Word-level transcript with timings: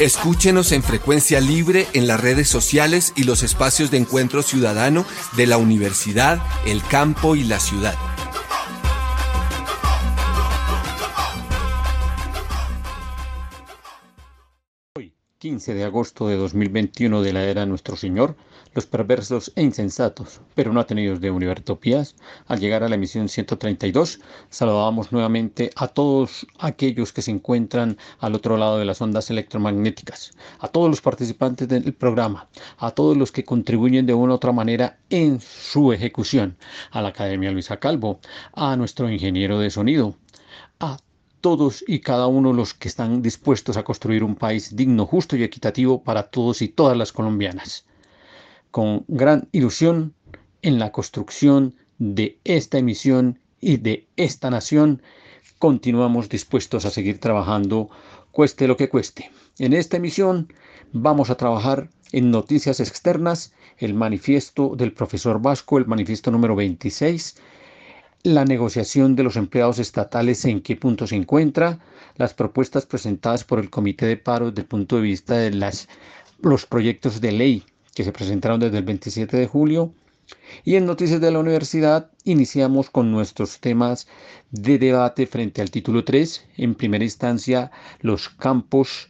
Escúchenos 0.00 0.70
en 0.70 0.84
frecuencia 0.84 1.40
libre 1.40 1.88
en 1.92 2.06
las 2.06 2.20
redes 2.20 2.48
sociales 2.48 3.12
y 3.16 3.24
los 3.24 3.42
espacios 3.42 3.90
de 3.90 3.96
encuentro 3.96 4.42
ciudadano 4.42 5.04
de 5.36 5.48
la 5.48 5.56
universidad, 5.56 6.40
el 6.64 6.82
campo 6.84 7.34
y 7.34 7.42
la 7.42 7.58
ciudad. 7.58 7.96
Hoy, 14.96 15.12
15 15.38 15.74
de 15.74 15.82
agosto 15.82 16.28
de 16.28 16.36
2021 16.36 17.22
de 17.22 17.32
la 17.32 17.42
era 17.42 17.66
Nuestro 17.66 17.96
Señor, 17.96 18.36
los 18.74 18.86
perversos 18.86 19.52
e 19.56 19.62
insensatos, 19.62 20.40
pero 20.54 20.72
no 20.72 20.80
atenidos 20.80 21.20
de 21.20 21.30
Univertopías, 21.30 22.16
al 22.46 22.60
llegar 22.60 22.82
a 22.82 22.88
la 22.88 22.94
emisión 22.94 23.28
132, 23.28 24.20
saludamos 24.50 25.12
nuevamente 25.12 25.70
a 25.76 25.88
todos 25.88 26.46
aquellos 26.58 27.12
que 27.12 27.22
se 27.22 27.30
encuentran 27.30 27.96
al 28.18 28.34
otro 28.34 28.56
lado 28.56 28.78
de 28.78 28.84
las 28.84 29.00
ondas 29.00 29.30
electromagnéticas, 29.30 30.32
a 30.58 30.68
todos 30.68 30.88
los 30.90 31.00
participantes 31.00 31.68
del 31.68 31.94
programa, 31.94 32.48
a 32.78 32.90
todos 32.90 33.16
los 33.16 33.32
que 33.32 33.44
contribuyen 33.44 34.06
de 34.06 34.14
una 34.14 34.32
u 34.32 34.36
otra 34.36 34.52
manera 34.52 34.98
en 35.10 35.40
su 35.40 35.92
ejecución, 35.92 36.56
a 36.90 37.02
la 37.02 37.08
Academia 37.08 37.50
Luisa 37.50 37.78
Calvo, 37.78 38.20
a 38.52 38.76
nuestro 38.76 39.10
ingeniero 39.10 39.58
de 39.58 39.70
sonido, 39.70 40.16
a 40.80 40.98
todos 41.40 41.84
y 41.86 42.00
cada 42.00 42.26
uno 42.26 42.52
los 42.52 42.74
que 42.74 42.88
están 42.88 43.22
dispuestos 43.22 43.76
a 43.76 43.84
construir 43.84 44.24
un 44.24 44.34
país 44.34 44.74
digno, 44.74 45.06
justo 45.06 45.36
y 45.36 45.42
equitativo 45.42 46.02
para 46.02 46.24
todos 46.24 46.62
y 46.62 46.68
todas 46.68 46.96
las 46.96 47.12
colombianas 47.12 47.84
con 48.70 49.04
gran 49.08 49.48
ilusión 49.52 50.14
en 50.62 50.78
la 50.78 50.92
construcción 50.92 51.74
de 51.98 52.38
esta 52.44 52.78
emisión 52.78 53.38
y 53.60 53.78
de 53.78 54.06
esta 54.16 54.50
nación, 54.50 55.02
continuamos 55.58 56.28
dispuestos 56.28 56.84
a 56.84 56.90
seguir 56.90 57.18
trabajando, 57.18 57.90
cueste 58.30 58.68
lo 58.68 58.76
que 58.76 58.88
cueste. 58.88 59.30
En 59.58 59.72
esta 59.72 59.96
emisión 59.96 60.52
vamos 60.92 61.30
a 61.30 61.36
trabajar 61.36 61.90
en 62.12 62.30
noticias 62.30 62.80
externas, 62.80 63.52
el 63.78 63.94
manifiesto 63.94 64.74
del 64.76 64.92
profesor 64.92 65.40
Vasco, 65.40 65.78
el 65.78 65.86
manifiesto 65.86 66.30
número 66.30 66.54
26, 66.54 67.36
la 68.22 68.44
negociación 68.44 69.14
de 69.16 69.22
los 69.22 69.36
empleados 69.36 69.78
estatales 69.78 70.44
en 70.44 70.60
qué 70.60 70.76
punto 70.76 71.06
se 71.06 71.16
encuentra, 71.16 71.78
las 72.16 72.34
propuestas 72.34 72.86
presentadas 72.86 73.44
por 73.44 73.58
el 73.58 73.70
Comité 73.70 74.06
de 74.06 74.16
Paro 74.16 74.50
desde 74.50 74.62
el 74.62 74.68
punto 74.68 74.96
de 74.96 75.02
vista 75.02 75.36
de 75.36 75.50
las, 75.50 75.88
los 76.40 76.66
proyectos 76.66 77.20
de 77.20 77.32
ley 77.32 77.64
que 77.98 78.04
se 78.04 78.12
presentaron 78.12 78.60
desde 78.60 78.78
el 78.78 78.84
27 78.84 79.36
de 79.36 79.48
julio. 79.48 79.92
Y 80.62 80.76
en 80.76 80.86
Noticias 80.86 81.20
de 81.20 81.32
la 81.32 81.40
Universidad 81.40 82.12
iniciamos 82.22 82.90
con 82.90 83.10
nuestros 83.10 83.58
temas 83.58 84.06
de 84.52 84.78
debate 84.78 85.26
frente 85.26 85.62
al 85.62 85.72
título 85.72 86.04
3. 86.04 86.46
En 86.58 86.76
primera 86.76 87.02
instancia, 87.02 87.72
los 88.00 88.28
campos 88.28 89.08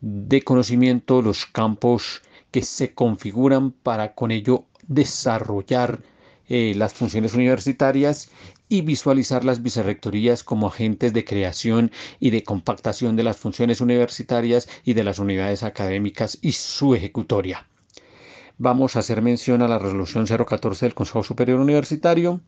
de 0.00 0.42
conocimiento, 0.42 1.22
los 1.22 1.46
campos 1.46 2.22
que 2.50 2.62
se 2.62 2.94
configuran 2.94 3.70
para 3.70 4.16
con 4.16 4.32
ello 4.32 4.64
desarrollar 4.88 6.00
eh, 6.48 6.74
las 6.74 6.94
funciones 6.94 7.32
universitarias 7.32 8.32
y 8.68 8.80
visualizar 8.80 9.44
las 9.44 9.62
vicerrectorías 9.62 10.42
como 10.42 10.66
agentes 10.66 11.12
de 11.12 11.24
creación 11.24 11.92
y 12.18 12.30
de 12.30 12.42
compactación 12.42 13.14
de 13.14 13.22
las 13.22 13.36
funciones 13.36 13.80
universitarias 13.80 14.68
y 14.82 14.94
de 14.94 15.04
las 15.04 15.20
unidades 15.20 15.62
académicas 15.62 16.38
y 16.42 16.50
su 16.50 16.96
ejecutoria 16.96 17.68
vamos 18.58 18.96
a 18.96 19.00
hacer 19.00 19.22
mención 19.22 19.62
a 19.62 19.68
la 19.68 19.78
resolución 19.78 20.26
014 20.26 20.86
del 20.86 20.94
Consejo 20.94 21.22
Superior 21.22 21.60
Universitario 21.60 22.40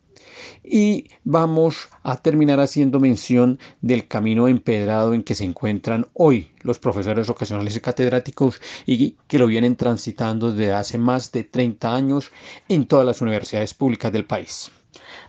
y 0.64 1.10
vamos 1.24 1.88
a 2.02 2.16
terminar 2.16 2.60
haciendo 2.60 3.00
mención 3.00 3.58
del 3.80 4.08
camino 4.08 4.48
empedrado 4.48 5.14
en 5.14 5.22
que 5.22 5.34
se 5.34 5.44
encuentran 5.44 6.06
hoy 6.14 6.50
los 6.62 6.78
profesores 6.78 7.28
ocasionales 7.28 7.76
y 7.76 7.80
catedráticos 7.80 8.60
y 8.86 9.16
que 9.26 9.38
lo 9.38 9.46
vienen 9.46 9.76
transitando 9.76 10.52
desde 10.52 10.72
hace 10.72 10.98
más 10.98 11.30
de 11.32 11.44
30 11.44 11.94
años 11.94 12.30
en 12.68 12.86
todas 12.86 13.06
las 13.06 13.20
universidades 13.20 13.74
públicas 13.74 14.12
del 14.12 14.24
país. 14.24 14.70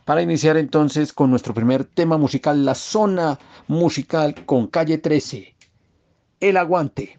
Para 0.06 0.22
iniciar 0.22 0.58
entonces 0.58 1.14
con 1.14 1.30
nuestro 1.30 1.54
primer 1.54 1.84
tema 1.86 2.18
musical, 2.18 2.66
la 2.66 2.76
zona 2.76 3.38
musical 3.68 4.46
con 4.46 4.68
calle 4.68 4.98
13, 4.98 5.56
el 6.40 6.58
aguante. 6.58 7.19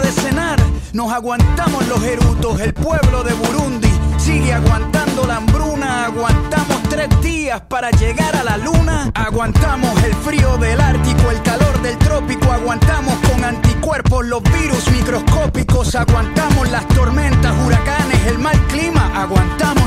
de 0.01 0.11
cenar. 0.11 0.59
Nos 0.93 1.11
aguantamos 1.11 1.87
los 1.87 2.03
erutos, 2.03 2.59
el 2.59 2.73
pueblo 2.73 3.23
de 3.23 3.33
Burundi 3.33 3.89
sigue 4.17 4.53
aguantando 4.53 5.25
la 5.25 5.37
hambruna. 5.37 6.05
Aguantamos 6.05 6.83
tres 6.89 7.09
días 7.21 7.61
para 7.61 7.89
llegar 7.91 8.35
a 8.35 8.43
la 8.43 8.57
luna. 8.57 9.11
Aguantamos 9.13 9.91
el 10.03 10.13
frío 10.15 10.57
del 10.57 10.79
Ártico, 10.79 11.31
el 11.31 11.41
calor 11.41 11.81
del 11.81 11.97
trópico. 11.97 12.51
Aguantamos 12.51 13.15
con 13.29 13.43
anticuerpos 13.43 14.25
los 14.25 14.43
virus 14.43 14.89
microscópicos. 14.91 15.95
Aguantamos 15.95 16.69
las 16.69 16.87
tormentas, 16.89 17.53
huracanes, 17.65 18.27
el 18.27 18.39
mal 18.39 18.59
clima. 18.67 19.11
Aguantamos 19.15 19.80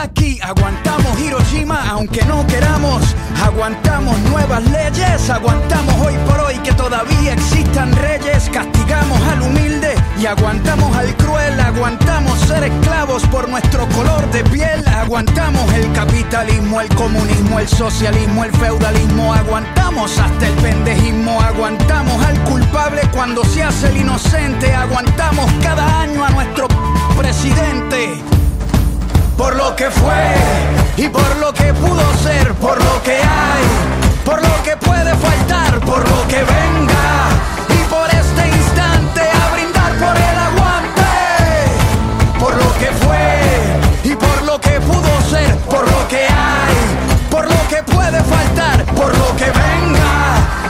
Nagasaki, 0.00 0.40
aguantamos 0.40 1.20
Hiroshima, 1.20 1.90
aunque 1.90 2.24
no 2.24 2.46
queramos. 2.46 3.02
Aguantamos 3.44 4.18
nuevas 4.30 4.62
leyes, 4.70 5.28
aguantamos 5.28 5.94
hoy 6.06 6.14
por 6.26 6.40
hoy 6.40 6.54
que 6.58 6.72
todavía 6.72 7.34
existan 7.34 7.92
reyes. 7.96 8.48
Castigamos 8.50 9.20
al 9.28 9.42
humilde 9.42 9.94
y 10.18 10.24
aguantamos 10.24 10.96
al 10.96 11.14
cruel. 11.16 11.60
Aguantamos 11.60 12.38
ser 12.40 12.64
esclavos 12.64 13.26
por 13.26 13.48
nuestro 13.50 13.86
color 13.88 14.30
de 14.30 14.42
piel. 14.44 14.82
Aguantamos 14.88 15.70
el 15.74 15.92
capitalismo, 15.92 16.80
el 16.80 16.88
comunismo, 16.94 17.58
el 17.58 17.68
socialismo, 17.68 18.44
el 18.44 18.52
feudalismo. 18.52 19.34
Aguantamos 19.34 20.18
hasta 20.18 20.46
el 20.46 20.54
pendejismo. 20.54 21.42
Aguantamos 21.42 22.24
al 22.24 22.40
culpable 22.44 23.02
cuando 23.12 23.44
se 23.44 23.62
hace 23.62 23.88
el 23.88 23.98
inocente. 23.98 24.74
Aguantamos 24.74 25.50
cada 25.62 26.00
año 26.00 26.24
a 26.24 26.30
nuestro 26.30 26.68
presidente. 27.18 28.39
Por 29.40 29.56
lo 29.56 29.74
que 29.74 29.90
fue 29.90 30.34
y 30.98 31.08
por 31.08 31.36
lo 31.36 31.50
que 31.54 31.72
pudo 31.72 32.02
ser, 32.22 32.52
por 32.56 32.76
lo 32.76 33.02
que 33.02 33.16
hay, 33.16 33.64
por 34.22 34.38
lo 34.42 34.62
que 34.62 34.76
puede 34.76 35.14
faltar, 35.14 35.80
por 35.80 36.06
lo 36.06 36.28
que 36.28 36.42
venga 36.44 37.08
y 37.70 37.82
por 37.88 38.06
este 38.10 38.48
instante 38.48 39.22
a 39.22 39.54
brindar 39.54 39.92
por 39.94 40.14
el 40.14 40.38
aguante. 40.48 41.12
Por 42.38 42.54
lo 42.54 42.70
que 42.74 42.90
fue 43.02 44.12
y 44.12 44.14
por 44.14 44.42
lo 44.42 44.60
que 44.60 44.78
pudo 44.78 45.10
ser, 45.30 45.56
por 45.70 45.90
lo 45.90 46.08
que 46.08 46.26
hay, 46.26 46.76
por 47.30 47.44
lo 47.46 47.68
que 47.70 47.82
puede 47.82 48.22
faltar, 48.22 48.84
por 48.94 49.16
lo 49.16 49.36
que 49.36 49.46
venga 49.46 50.69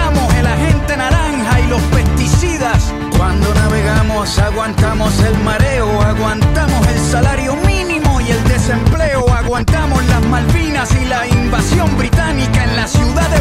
El 0.09 0.47
agente 0.47 0.97
naranja 0.97 1.59
y 1.59 1.67
los 1.67 1.81
pesticidas. 1.83 2.93
Cuando 3.17 3.53
navegamos 3.53 4.37
aguantamos 4.39 5.19
el 5.19 5.37
mareo, 5.39 6.01
aguantamos 6.01 6.87
el 6.87 6.99
salario 6.99 7.55
mínimo 7.67 8.19
y 8.21 8.31
el 8.31 8.43
desempleo, 8.45 9.31
aguantamos 9.33 10.03
las 10.05 10.21
Malvinas 10.25 10.89
y 10.99 11.05
la 11.05 11.27
invasión 11.27 11.97
británica 11.97 12.63
en 12.63 12.75
la 12.75 12.87
ciudad 12.87 13.29
de 13.29 13.39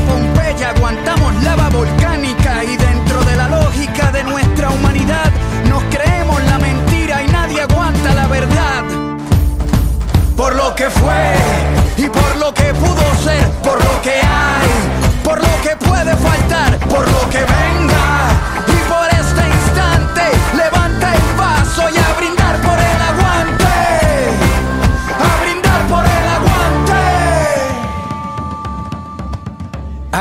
por 17.00 17.10
lo 17.12 17.30
que 17.30 17.38
venga 17.38 17.59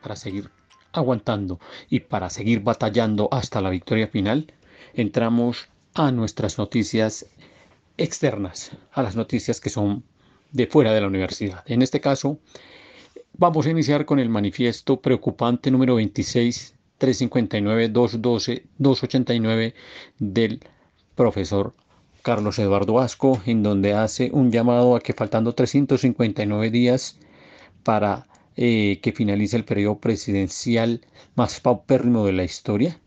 para 0.00 0.16
seguir 0.16 0.50
aguantando 0.92 1.60
y 1.90 2.00
para 2.00 2.30
seguir 2.30 2.60
batallando 2.60 3.28
hasta 3.30 3.60
la 3.60 3.70
victoria 3.70 4.08
final, 4.08 4.52
entramos 4.94 5.68
a 5.94 6.10
nuestras 6.12 6.58
noticias 6.58 7.26
externas, 7.96 8.72
a 8.92 9.02
las 9.02 9.16
noticias 9.16 9.60
que 9.60 9.70
son 9.70 10.04
de 10.52 10.66
fuera 10.66 10.92
de 10.92 11.00
la 11.00 11.06
universidad. 11.06 11.62
En 11.66 11.82
este 11.82 12.00
caso, 12.00 12.38
vamos 13.34 13.66
a 13.66 13.70
iniciar 13.70 14.06
con 14.06 14.18
el 14.18 14.28
manifiesto 14.28 15.00
preocupante 15.00 15.70
número 15.70 15.94
26 15.96 16.76
359-212-289 16.98 19.74
del 20.18 20.60
profesor 21.14 21.74
Carlos 22.22 22.58
Eduardo 22.58 22.98
Asco, 23.00 23.40
en 23.46 23.62
donde 23.62 23.94
hace 23.94 24.30
un 24.32 24.50
llamado 24.50 24.96
a 24.96 25.00
que 25.00 25.12
faltando 25.12 25.54
359 25.54 26.70
días 26.70 27.18
para 27.84 28.26
eh, 28.56 29.00
que 29.02 29.12
finalice 29.12 29.56
el 29.56 29.64
periodo 29.64 29.98
presidencial 29.98 31.00
más 31.34 31.60
paupérrimo 31.60 32.24
de 32.26 32.32
la 32.32 32.44
historia, 32.44 32.98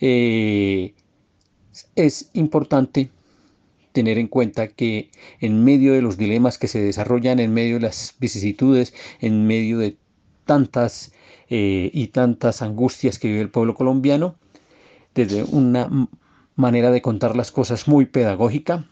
eh, 0.00 0.94
es 1.94 2.30
importante 2.32 3.10
tener 3.92 4.18
en 4.18 4.28
cuenta 4.28 4.68
que 4.68 5.10
en 5.40 5.64
medio 5.64 5.92
de 5.92 6.02
los 6.02 6.16
dilemas 6.16 6.58
que 6.58 6.68
se 6.68 6.80
desarrollan, 6.80 7.40
en 7.40 7.52
medio 7.52 7.76
de 7.76 7.82
las 7.82 8.14
vicisitudes, 8.18 8.94
en 9.20 9.46
medio 9.46 9.78
de 9.78 9.96
tantas 10.44 11.12
eh, 11.48 11.90
y 11.92 12.08
tantas 12.08 12.62
angustias 12.62 13.18
que 13.18 13.28
vive 13.28 13.40
el 13.40 13.50
pueblo 13.50 13.74
colombiano, 13.74 14.36
desde 15.14 15.42
una 15.44 16.08
manera 16.56 16.90
de 16.90 17.02
contar 17.02 17.36
las 17.36 17.50
cosas 17.52 17.88
muy 17.88 18.06
pedagógica, 18.06 18.86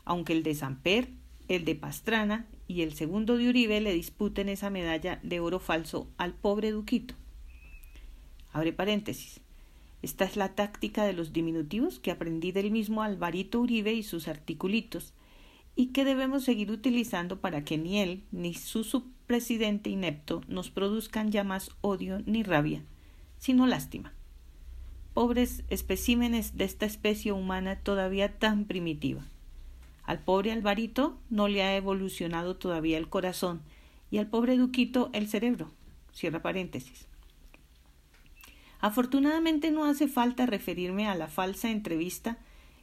aunque 0.05 0.33
el 0.33 0.43
de 0.43 0.53
Samper, 0.53 1.09
el 1.47 1.65
de 1.65 1.73
Pastrana 1.73 2.45
y 2.67 2.83
el 2.83 2.93
segundo 2.93 3.37
de 3.37 3.49
Uribe 3.49 3.81
le 3.81 3.95
disputen 3.95 4.49
esa 4.49 4.69
medalla 4.69 5.19
de 5.23 5.39
oro 5.39 5.57
falso 5.57 6.07
al 6.17 6.35
pobre 6.35 6.69
Duquito. 6.69 7.15
Abre 8.53 8.71
paréntesis. 8.71 9.41
Esta 10.01 10.25
es 10.25 10.35
la 10.35 10.55
táctica 10.55 11.05
de 11.05 11.13
los 11.13 11.31
diminutivos 11.31 11.99
que 11.99 12.11
aprendí 12.11 12.51
del 12.51 12.71
mismo 12.71 13.03
Alvarito 13.03 13.59
Uribe 13.59 13.93
y 13.93 14.03
sus 14.03 14.27
articulitos, 14.27 15.13
y 15.75 15.87
que 15.87 16.03
debemos 16.03 16.43
seguir 16.43 16.71
utilizando 16.71 17.39
para 17.39 17.63
que 17.63 17.77
ni 17.77 17.99
él 17.99 18.23
ni 18.31 18.53
su 18.53 18.83
subpresidente 18.83 19.89
inepto 19.89 20.41
nos 20.47 20.69
produzcan 20.69 21.31
ya 21.31 21.43
más 21.43 21.71
odio 21.81 22.21
ni 22.25 22.43
rabia, 22.43 22.83
sino 23.37 23.67
lástima. 23.67 24.13
Pobres 25.13 25.63
especímenes 25.69 26.57
de 26.57 26.65
esta 26.65 26.85
especie 26.85 27.31
humana 27.31 27.77
todavía 27.77 28.37
tan 28.37 28.65
primitiva. 28.65 29.25
Al 30.03 30.19
pobre 30.19 30.51
Alvarito 30.51 31.17
no 31.29 31.47
le 31.47 31.63
ha 31.63 31.75
evolucionado 31.75 32.57
todavía 32.57 32.97
el 32.97 33.07
corazón 33.07 33.61
y 34.09 34.17
al 34.17 34.27
pobre 34.27 34.57
Duquito 34.57 35.09
el 35.13 35.27
cerebro. 35.27 35.71
Cierra 36.11 36.41
paréntesis. 36.41 37.07
Afortunadamente 38.81 39.69
no 39.69 39.85
hace 39.85 40.07
falta 40.07 40.47
referirme 40.47 41.07
a 41.07 41.13
la 41.13 41.27
falsa 41.27 41.69
entrevista 41.69 42.39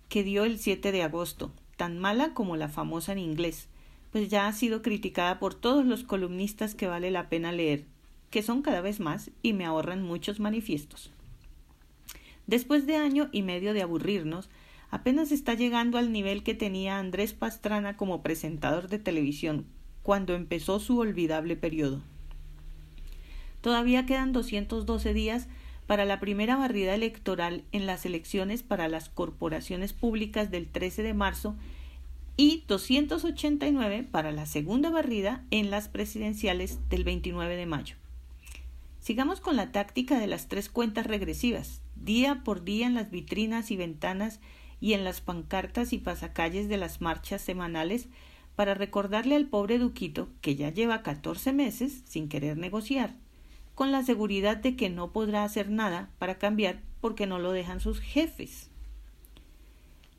que 0.08 0.22
dio 0.22 0.44
el 0.44 0.58
7 0.58 0.92
de 0.92 1.02
agosto, 1.02 1.52
tan 1.76 1.98
mala 1.98 2.34
como 2.34 2.56
la 2.56 2.68
famosa 2.68 3.12
en 3.12 3.18
inglés, 3.18 3.68
pues 4.12 4.28
ya 4.28 4.46
ha 4.46 4.52
sido 4.52 4.80
criticada 4.80 5.40
por 5.40 5.54
todos 5.54 5.84
los 5.84 6.04
columnistas 6.04 6.76
que 6.76 6.86
vale 6.86 7.10
la 7.10 7.28
pena 7.28 7.50
leer, 7.50 7.84
que 8.30 8.42
son 8.42 8.62
cada 8.62 8.80
vez 8.80 9.00
más 9.00 9.32
y 9.42 9.52
me 9.52 9.64
ahorran 9.64 10.02
muchos 10.02 10.38
manifiestos. 10.38 11.10
Después 12.46 12.86
de 12.86 12.96
año 12.96 13.28
y 13.32 13.42
medio 13.42 13.74
de 13.74 13.82
aburrirnos, 13.82 14.48
apenas 14.90 15.32
está 15.32 15.54
llegando 15.54 15.98
al 15.98 16.12
nivel 16.12 16.42
que 16.44 16.54
tenía 16.54 16.98
Andrés 16.98 17.34
Pastrana 17.34 17.96
como 17.96 18.22
presentador 18.22 18.88
de 18.88 18.98
televisión 18.98 19.66
cuando 20.02 20.34
empezó 20.34 20.78
su 20.78 20.98
olvidable 20.98 21.56
periodo. 21.56 22.00
Todavía 23.60 24.06
quedan 24.06 24.32
212 24.32 25.12
días 25.12 25.48
para 25.88 26.04
la 26.04 26.20
primera 26.20 26.54
barrida 26.54 26.94
electoral 26.94 27.64
en 27.72 27.86
las 27.86 28.04
elecciones 28.04 28.62
para 28.62 28.88
las 28.88 29.08
corporaciones 29.08 29.94
públicas 29.94 30.50
del 30.50 30.68
13 30.68 31.02
de 31.02 31.14
marzo 31.14 31.56
y 32.36 32.62
289 32.68 34.06
para 34.08 34.30
la 34.30 34.44
segunda 34.44 34.90
barrida 34.90 35.46
en 35.50 35.70
las 35.70 35.88
presidenciales 35.88 36.78
del 36.90 37.04
29 37.04 37.56
de 37.56 37.64
mayo. 37.64 37.96
Sigamos 39.00 39.40
con 39.40 39.56
la 39.56 39.72
táctica 39.72 40.18
de 40.18 40.26
las 40.26 40.46
tres 40.46 40.68
cuentas 40.68 41.06
regresivas, 41.06 41.80
día 41.96 42.42
por 42.44 42.64
día 42.64 42.86
en 42.86 42.92
las 42.92 43.10
vitrinas 43.10 43.70
y 43.70 43.78
ventanas 43.78 44.40
y 44.82 44.92
en 44.92 45.04
las 45.04 45.22
pancartas 45.22 45.94
y 45.94 45.98
pasacalles 45.98 46.68
de 46.68 46.76
las 46.76 47.00
marchas 47.00 47.40
semanales 47.40 48.08
para 48.56 48.74
recordarle 48.74 49.36
al 49.36 49.46
pobre 49.46 49.78
Duquito 49.78 50.28
que 50.42 50.54
ya 50.54 50.68
lleva 50.68 51.02
14 51.02 51.54
meses 51.54 52.02
sin 52.04 52.28
querer 52.28 52.58
negociar, 52.58 53.16
con 53.78 53.92
la 53.92 54.02
seguridad 54.02 54.56
de 54.56 54.74
que 54.74 54.90
no 54.90 55.12
podrá 55.12 55.44
hacer 55.44 55.70
nada 55.70 56.10
para 56.18 56.36
cambiar 56.36 56.82
porque 57.00 57.28
no 57.28 57.38
lo 57.38 57.52
dejan 57.52 57.78
sus 57.78 58.00
jefes. 58.00 58.70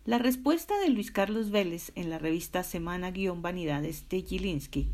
La 0.05 0.17
respuesta 0.17 0.79
de 0.79 0.87
Luis 0.87 1.11
Carlos 1.11 1.51
Vélez 1.51 1.91
en 1.95 2.09
la 2.09 2.19
revista 2.19 2.63
Semana-Vanidades 2.63 4.07
de 4.07 4.21
Gilinski, 4.21 4.87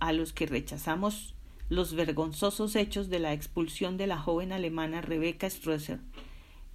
a 0.00 0.14
los 0.14 0.32
que 0.32 0.46
rechazamos 0.46 1.34
los 1.68 1.92
vergonzosos 1.92 2.74
hechos 2.74 3.10
de 3.10 3.18
la 3.18 3.34
expulsión 3.34 3.98
de 3.98 4.06
la 4.06 4.16
joven 4.16 4.52
alemana 4.52 5.02
Rebecca 5.02 5.50
Strasser, 5.50 6.00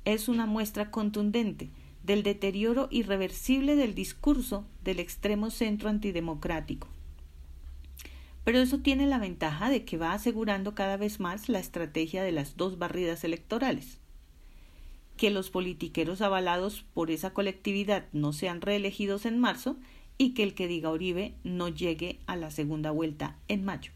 es 0.05 0.29
una 0.29 0.45
muestra 0.45 0.91
contundente 0.91 1.71
del 2.03 2.21
deterioro 2.21 2.87
irreversible 2.91 3.75
del 3.75 3.95
discurso 3.95 4.67
del 4.83 4.99
extremo 4.99 5.49
centro 5.49 5.89
antidemocrático. 5.89 6.87
Pero 8.43 8.59
eso 8.59 8.79
tiene 8.79 9.05
la 9.05 9.19
ventaja 9.19 9.69
de 9.69 9.85
que 9.85 9.97
va 9.97 10.13
asegurando 10.13 10.73
cada 10.73 10.97
vez 10.97 11.19
más 11.19 11.47
la 11.47 11.59
estrategia 11.59 12.23
de 12.23 12.31
las 12.31 12.57
dos 12.57 12.79
barridas 12.79 13.23
electorales. 13.23 13.99
Que 15.15 15.29
los 15.29 15.51
politiqueros 15.51 16.21
avalados 16.21 16.83
por 16.93 17.11
esa 17.11 17.33
colectividad 17.33 18.07
no 18.13 18.33
sean 18.33 18.61
reelegidos 18.61 19.25
en 19.25 19.37
marzo 19.37 19.77
y 20.17 20.33
que 20.33 20.43
el 20.43 20.55
que 20.55 20.67
diga 20.67 20.91
Uribe 20.91 21.35
no 21.43 21.69
llegue 21.69 22.19
a 22.25 22.35
la 22.35 22.49
segunda 22.49 22.91
vuelta 22.91 23.37
en 23.47 23.63
mayo. 23.63 23.91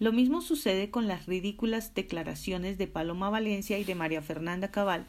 Lo 0.00 0.12
mismo 0.12 0.40
sucede 0.40 0.90
con 0.90 1.06
las 1.06 1.26
ridículas 1.26 1.94
declaraciones 1.94 2.76
de 2.76 2.88
Paloma 2.88 3.30
Valencia 3.30 3.78
y 3.78 3.84
de 3.84 3.94
María 3.94 4.20
Fernanda 4.20 4.72
Cabal, 4.72 5.06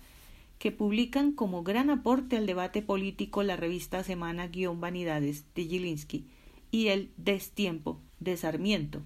que 0.60 0.72
publican 0.72 1.32
como 1.32 1.64
gran 1.64 1.90
aporte 1.90 2.38
al 2.38 2.46
debate 2.46 2.84
político 2.84 3.42
la 3.42 3.56
revista 3.56 4.04
Semana-Vanidades 4.04 5.46
de 5.56 5.66
Gilinski 5.66 6.28
y 6.70 6.90
el 6.90 7.12
Destiempo 7.18 8.00
de 8.24 8.38
Sarmiento, 8.38 9.02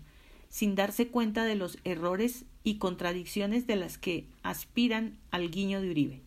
sin 0.49 0.75
darse 0.75 1.07
cuenta 1.07 1.45
de 1.45 1.55
los 1.55 1.77
errores 1.83 2.45
y 2.63 2.75
contradicciones 2.75 3.67
de 3.67 3.75
las 3.75 3.97
que 3.97 4.27
aspiran 4.43 5.17
al 5.31 5.51
guiño 5.51 5.81
de 5.81 5.91
Uribe. 5.91 6.21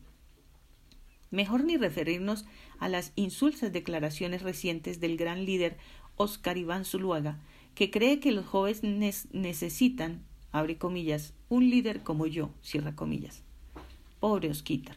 Mejor 1.31 1.65
ni 1.65 1.77
referirnos 1.77 2.45
a 2.79 2.89
las 2.89 3.13
insulsas 3.15 3.73
declaraciones 3.73 4.43
recientes 4.43 5.01
del 5.01 5.17
gran 5.17 5.45
líder 5.45 5.77
Oscar 6.17 6.59
Iván 6.59 6.85
Zuluaga, 6.85 7.39
que 7.75 7.91
cree 7.91 8.21
que 8.21 8.33
los 8.33 8.47
jóvenes 8.47 9.29
necesitan, 9.33 10.23
abre 10.51 10.77
comillas, 10.77 11.35
un 11.49 11.71
líder 11.71 12.03
como 12.03 12.27
yo, 12.27 12.51
cierra 12.63 12.97
comillas. 12.97 13.43
Pobre 14.19 14.51
Osquitar. 14.51 14.97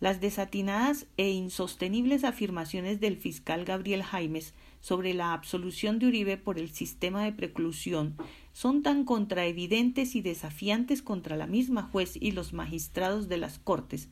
Las 0.00 0.20
desatinadas 0.20 1.06
e 1.16 1.30
insostenibles 1.30 2.24
afirmaciones 2.24 3.00
del 3.00 3.16
fiscal 3.16 3.64
Gabriel 3.64 4.02
Jaimes 4.02 4.52
sobre 4.84 5.14
la 5.14 5.32
absolución 5.32 5.98
de 5.98 6.08
Uribe 6.08 6.36
por 6.36 6.58
el 6.58 6.68
sistema 6.68 7.24
de 7.24 7.32
preclusión 7.32 8.18
son 8.52 8.82
tan 8.82 9.06
contraevidentes 9.06 10.14
y 10.14 10.20
desafiantes 10.20 11.00
contra 11.00 11.38
la 11.38 11.46
misma 11.46 11.84
juez 11.84 12.18
y 12.20 12.32
los 12.32 12.52
magistrados 12.52 13.26
de 13.26 13.38
las 13.38 13.58
Cortes, 13.58 14.10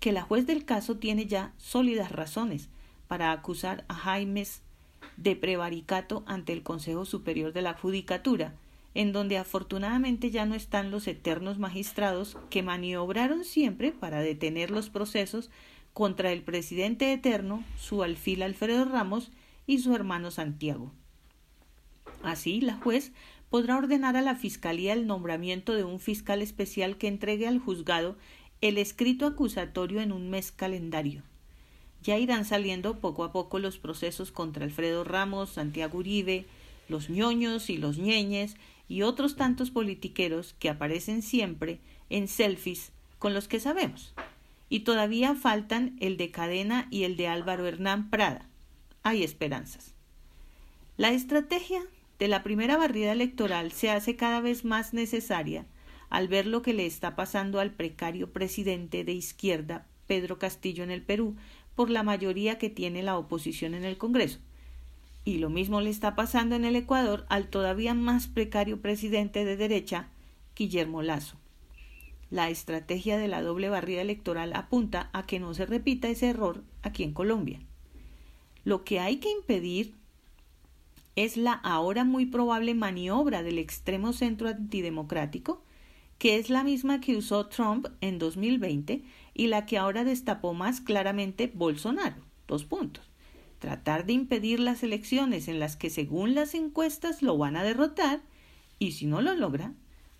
que 0.00 0.10
la 0.10 0.22
juez 0.22 0.44
del 0.44 0.64
caso 0.64 0.96
tiene 0.96 1.26
ya 1.26 1.52
sólidas 1.56 2.10
razones 2.10 2.68
para 3.06 3.30
acusar 3.30 3.84
a 3.86 3.94
Jaimes 3.94 4.62
de 5.16 5.36
prevaricato 5.36 6.24
ante 6.26 6.52
el 6.52 6.64
Consejo 6.64 7.04
Superior 7.04 7.52
de 7.52 7.62
la 7.62 7.74
Judicatura, 7.74 8.56
en 8.94 9.12
donde 9.12 9.38
afortunadamente 9.38 10.32
ya 10.32 10.46
no 10.46 10.56
están 10.56 10.90
los 10.90 11.06
eternos 11.06 11.60
magistrados 11.60 12.36
que 12.50 12.64
maniobraron 12.64 13.44
siempre 13.44 13.92
para 13.92 14.18
detener 14.18 14.72
los 14.72 14.90
procesos 14.90 15.48
contra 15.92 16.32
el 16.32 16.42
presidente 16.42 17.12
eterno, 17.12 17.62
su 17.78 18.02
alfil 18.02 18.42
Alfredo 18.42 18.84
Ramos 18.84 19.30
y 19.68 19.78
su 19.78 19.94
hermano 19.94 20.32
Santiago. 20.32 20.92
Así, 22.24 22.60
la 22.60 22.74
juez 22.74 23.12
podrá 23.50 23.76
ordenar 23.76 24.16
a 24.16 24.22
la 24.22 24.34
Fiscalía 24.34 24.94
el 24.94 25.06
nombramiento 25.06 25.74
de 25.74 25.84
un 25.84 26.00
fiscal 26.00 26.42
especial 26.42 26.96
que 26.96 27.06
entregue 27.06 27.46
al 27.46 27.60
juzgado 27.60 28.16
el 28.62 28.78
escrito 28.78 29.26
acusatorio 29.26 30.00
en 30.00 30.10
un 30.10 30.30
mes 30.30 30.50
calendario. 30.50 31.22
Ya 32.02 32.16
irán 32.18 32.46
saliendo 32.46 32.98
poco 32.98 33.24
a 33.24 33.30
poco 33.30 33.58
los 33.58 33.78
procesos 33.78 34.32
contra 34.32 34.64
Alfredo 34.64 35.04
Ramos, 35.04 35.50
Santiago 35.50 35.98
Uribe, 35.98 36.46
los 36.88 37.10
ñoños 37.10 37.68
y 37.68 37.76
los 37.76 37.98
ñeñes 37.98 38.56
y 38.88 39.02
otros 39.02 39.36
tantos 39.36 39.70
politiqueros 39.70 40.54
que 40.58 40.70
aparecen 40.70 41.20
siempre 41.20 41.78
en 42.08 42.26
selfies 42.26 42.90
con 43.18 43.34
los 43.34 43.48
que 43.48 43.60
sabemos. 43.60 44.14
Y 44.70 44.80
todavía 44.80 45.34
faltan 45.34 45.96
el 46.00 46.16
de 46.16 46.30
Cadena 46.30 46.88
y 46.90 47.02
el 47.02 47.16
de 47.18 47.28
Álvaro 47.28 47.66
Hernán 47.66 48.08
Prada. 48.08 48.47
Hay 49.02 49.22
esperanzas. 49.22 49.94
La 50.96 51.12
estrategia 51.12 51.80
de 52.18 52.28
la 52.28 52.42
primera 52.42 52.76
barrida 52.76 53.12
electoral 53.12 53.72
se 53.72 53.90
hace 53.90 54.16
cada 54.16 54.40
vez 54.40 54.64
más 54.64 54.92
necesaria 54.92 55.66
al 56.10 56.28
ver 56.28 56.46
lo 56.46 56.62
que 56.62 56.72
le 56.72 56.86
está 56.86 57.16
pasando 57.16 57.60
al 57.60 57.72
precario 57.72 58.32
presidente 58.32 59.04
de 59.04 59.12
izquierda 59.12 59.86
Pedro 60.06 60.38
Castillo 60.38 60.82
en 60.82 60.90
el 60.90 61.02
Perú 61.02 61.36
por 61.74 61.90
la 61.90 62.02
mayoría 62.02 62.58
que 62.58 62.70
tiene 62.70 63.02
la 63.02 63.18
oposición 63.18 63.74
en 63.74 63.84
el 63.84 63.98
Congreso. 63.98 64.40
Y 65.24 65.38
lo 65.38 65.50
mismo 65.50 65.80
le 65.80 65.90
está 65.90 66.16
pasando 66.16 66.56
en 66.56 66.64
el 66.64 66.74
Ecuador 66.74 67.26
al 67.28 67.48
todavía 67.48 67.94
más 67.94 68.26
precario 68.26 68.80
presidente 68.80 69.44
de 69.44 69.56
derecha, 69.56 70.08
Guillermo 70.56 71.02
Lazo. 71.02 71.36
La 72.30 72.50
estrategia 72.50 73.18
de 73.18 73.28
la 73.28 73.42
doble 73.42 73.68
barrida 73.68 74.00
electoral 74.00 74.54
apunta 74.54 75.10
a 75.12 75.24
que 75.24 75.38
no 75.38 75.54
se 75.54 75.66
repita 75.66 76.08
ese 76.08 76.28
error 76.28 76.64
aquí 76.82 77.04
en 77.04 77.12
Colombia. 77.12 77.60
Lo 78.64 78.84
que 78.84 79.00
hay 79.00 79.16
que 79.16 79.30
impedir 79.30 79.94
es 81.16 81.36
la 81.36 81.52
ahora 81.52 82.04
muy 82.04 82.26
probable 82.26 82.74
maniobra 82.74 83.42
del 83.42 83.58
extremo 83.58 84.12
centro 84.12 84.48
antidemocrático, 84.48 85.62
que 86.18 86.36
es 86.36 86.50
la 86.50 86.64
misma 86.64 87.00
que 87.00 87.16
usó 87.16 87.46
Trump 87.46 87.88
en 88.00 88.18
2020 88.18 89.02
y 89.34 89.46
la 89.46 89.66
que 89.66 89.78
ahora 89.78 90.04
destapó 90.04 90.54
más 90.54 90.80
claramente 90.80 91.50
Bolsonaro. 91.52 92.22
Dos 92.46 92.64
puntos. 92.64 93.08
Tratar 93.58 94.06
de 94.06 94.12
impedir 94.12 94.60
las 94.60 94.82
elecciones 94.82 95.48
en 95.48 95.58
las 95.58 95.76
que 95.76 95.90
según 95.90 96.34
las 96.34 96.54
encuestas 96.54 97.22
lo 97.22 97.36
van 97.36 97.56
a 97.56 97.64
derrotar 97.64 98.20
y 98.78 98.92
si 98.92 99.06
no 99.06 99.20
lo 99.20 99.34
logra, 99.34 99.74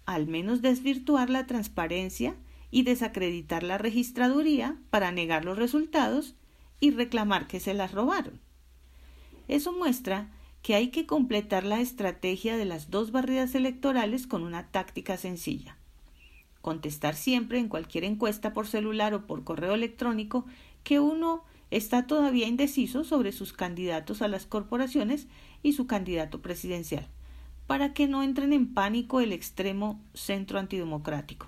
al 0.05 0.27
menos 0.27 0.63
desvirtuar 0.63 1.31
la 1.31 1.47
transparencia 1.47 2.35
y 2.71 2.83
desacreditar 2.83 3.63
la 3.63 3.79
registraduría 3.79 4.77
para 4.91 5.13
negar 5.13 5.45
los 5.45 5.59
resultados 5.59 6.35
y 6.81 6.91
reclamar 6.91 7.47
que 7.47 7.61
se 7.61 7.75
las 7.75 7.93
robaron. 7.93 8.41
Eso 9.49 9.73
muestra 9.73 10.31
que 10.63 10.75
hay 10.75 10.89
que 10.89 11.07
completar 11.07 11.65
la 11.65 11.81
estrategia 11.81 12.57
de 12.57 12.65
las 12.65 12.91
dos 12.91 13.13
barridas 13.13 13.55
electorales 13.55 14.27
con 14.27 14.43
una 14.43 14.69
táctica 14.71 15.17
sencilla 15.17 15.79
contestar 16.61 17.15
siempre 17.15 17.59
en 17.59 17.69
cualquier 17.69 18.05
encuesta 18.05 18.53
por 18.53 18.67
celular 18.67 19.15
o 19.15 19.27
por 19.27 19.45
correo 19.45 19.75
electrónico 19.75 20.45
que 20.85 21.01
uno 21.01 21.45
está 21.71 22.07
todavía 22.07 22.47
indeciso 22.47 23.05
sobre 23.05 23.33
sus 23.33 23.53
candidatos 23.55 24.23
a 24.23 24.29
las 24.29 24.47
corporaciones 24.47 25.29
y 25.63 25.73
su 25.73 25.87
candidato 25.87 26.41
presidencial, 26.41 27.07
para 27.67 27.93
que 27.93 28.09
no 28.09 28.23
entren 28.23 28.53
en 28.53 28.75
pánico 28.75 29.21
el 29.21 29.33
extremo 29.33 29.99
centro 30.15 30.59
antidemocrático. 30.59 31.47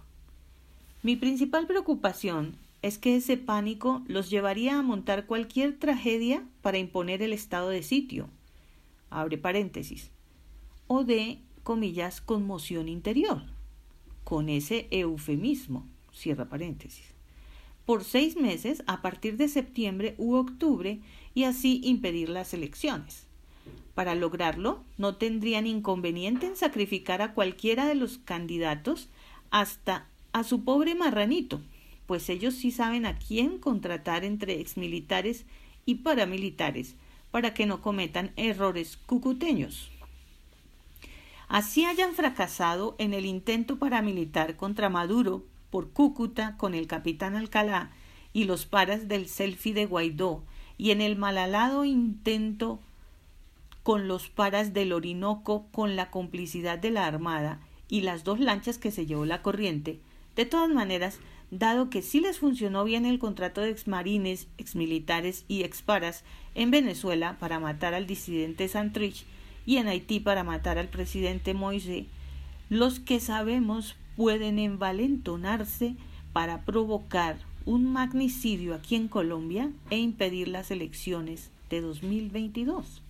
Mi 1.02 1.16
principal 1.16 1.66
preocupación 1.66 2.56
es 2.82 2.98
que 2.98 3.16
ese 3.16 3.36
pánico 3.36 4.02
los 4.06 4.30
llevaría 4.30 4.78
a 4.78 4.82
montar 4.82 5.26
cualquier 5.26 5.78
tragedia 5.78 6.44
para 6.62 6.78
imponer 6.78 7.22
el 7.22 7.32
estado 7.32 7.68
de 7.68 7.82
sitio, 7.82 8.28
abre 9.10 9.36
paréntesis, 9.36 10.10
o 10.86 11.04
de, 11.04 11.38
comillas, 11.62 12.20
conmoción 12.20 12.88
interior, 12.88 13.42
con 14.24 14.48
ese 14.48 14.88
eufemismo, 14.90 15.86
cierra 16.12 16.48
paréntesis, 16.48 17.04
por 17.84 18.04
seis 18.04 18.36
meses 18.36 18.82
a 18.86 19.02
partir 19.02 19.36
de 19.36 19.48
septiembre 19.48 20.14
u 20.16 20.34
octubre 20.34 21.00
y 21.34 21.44
así 21.44 21.80
impedir 21.84 22.28
las 22.28 22.54
elecciones. 22.54 23.26
Para 23.94 24.14
lograrlo, 24.14 24.82
no 24.96 25.16
tendrían 25.16 25.66
inconveniente 25.66 26.46
en 26.46 26.56
sacrificar 26.56 27.20
a 27.20 27.34
cualquiera 27.34 27.86
de 27.86 27.94
los 27.94 28.18
candidatos 28.18 29.08
hasta 29.50 30.06
a 30.32 30.44
su 30.44 30.64
pobre 30.64 30.94
marranito, 30.94 31.60
pues 32.10 32.28
ellos 32.28 32.54
sí 32.54 32.72
saben 32.72 33.06
a 33.06 33.16
quién 33.16 33.60
contratar 33.60 34.24
entre 34.24 34.58
exmilitares 34.60 35.46
y 35.86 35.94
paramilitares 35.94 36.96
para 37.30 37.54
que 37.54 37.66
no 37.66 37.82
cometan 37.82 38.32
errores 38.34 38.96
cucuteños. 38.96 39.92
Así 41.46 41.84
hayan 41.84 42.14
fracasado 42.14 42.96
en 42.98 43.14
el 43.14 43.26
intento 43.26 43.78
paramilitar 43.78 44.56
contra 44.56 44.88
Maduro 44.88 45.44
por 45.70 45.90
Cúcuta 45.90 46.56
con 46.56 46.74
el 46.74 46.88
capitán 46.88 47.36
Alcalá 47.36 47.92
y 48.32 48.42
los 48.42 48.66
paras 48.66 49.06
del 49.06 49.28
selfie 49.28 49.72
de 49.72 49.86
Guaidó 49.86 50.42
y 50.78 50.90
en 50.90 51.02
el 51.02 51.14
malalado 51.14 51.84
intento 51.84 52.80
con 53.84 54.08
los 54.08 54.28
paras 54.28 54.72
del 54.72 54.92
Orinoco 54.92 55.68
con 55.70 55.94
la 55.94 56.10
complicidad 56.10 56.76
de 56.76 56.90
la 56.90 57.06
Armada 57.06 57.60
y 57.88 58.00
las 58.00 58.24
dos 58.24 58.40
lanchas 58.40 58.78
que 58.78 58.90
se 58.90 59.06
llevó 59.06 59.26
la 59.26 59.42
corriente, 59.42 60.00
de 60.34 60.44
todas 60.44 60.70
maneras, 60.70 61.20
dado 61.50 61.90
que 61.90 62.02
sí 62.02 62.20
les 62.20 62.38
funcionó 62.38 62.84
bien 62.84 63.06
el 63.06 63.18
contrato 63.18 63.60
de 63.60 63.70
exmarines, 63.70 64.48
exmilitares 64.58 65.44
y 65.48 65.62
exparas 65.62 66.24
en 66.54 66.70
Venezuela 66.70 67.36
para 67.38 67.58
matar 67.58 67.94
al 67.94 68.06
disidente 68.06 68.68
Santrich 68.68 69.24
y 69.66 69.76
en 69.76 69.88
Haití 69.88 70.20
para 70.20 70.44
matar 70.44 70.78
al 70.78 70.88
presidente 70.88 71.54
Moise, 71.54 72.06
los 72.68 73.00
que 73.00 73.20
sabemos 73.20 73.96
pueden 74.16 74.58
envalentonarse 74.58 75.96
para 76.32 76.64
provocar 76.64 77.38
un 77.64 77.92
magnicidio 77.92 78.74
aquí 78.74 78.94
en 78.94 79.08
Colombia 79.08 79.70
e 79.90 79.98
impedir 79.98 80.48
las 80.48 80.70
elecciones 80.70 81.50
de 81.68 81.80
2022. 81.80 83.02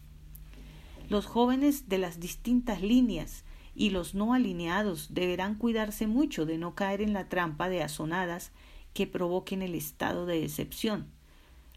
Los 1.09 1.27
jóvenes 1.27 1.89
de 1.89 1.99
las 1.99 2.21
distintas 2.21 2.83
líneas 2.83 3.45
y 3.75 3.91
los 3.91 4.15
no 4.15 4.35
alineados 4.35 5.15
deberán 5.15 5.55
cuidarse 5.55 6.07
mucho 6.07 6.47
de 6.47 6.59
no 6.59 6.75
caer 6.75 7.01
en 7.01 7.13
la 7.13 7.29
trampa 7.29 7.69
de 7.69 7.83
azonadas 7.83 8.53
que 8.95 9.07
provoquen 9.07 9.63
el 9.63 9.75
estado 9.75 10.27
de 10.27 10.45
excepción. 10.45 11.07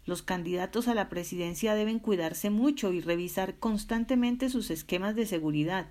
Los 0.06 0.22
candidatos 0.22 0.88
a 0.88 0.94
la 0.94 1.08
presidencia 1.08 1.74
deben 1.74 1.98
cuidarse 1.98 2.50
mucho 2.50 2.92
y 2.92 3.00
revisar 3.00 3.58
constantemente 3.58 4.50
sus 4.50 4.70
esquemas 4.70 5.14
de 5.14 5.26
seguridad. 5.26 5.88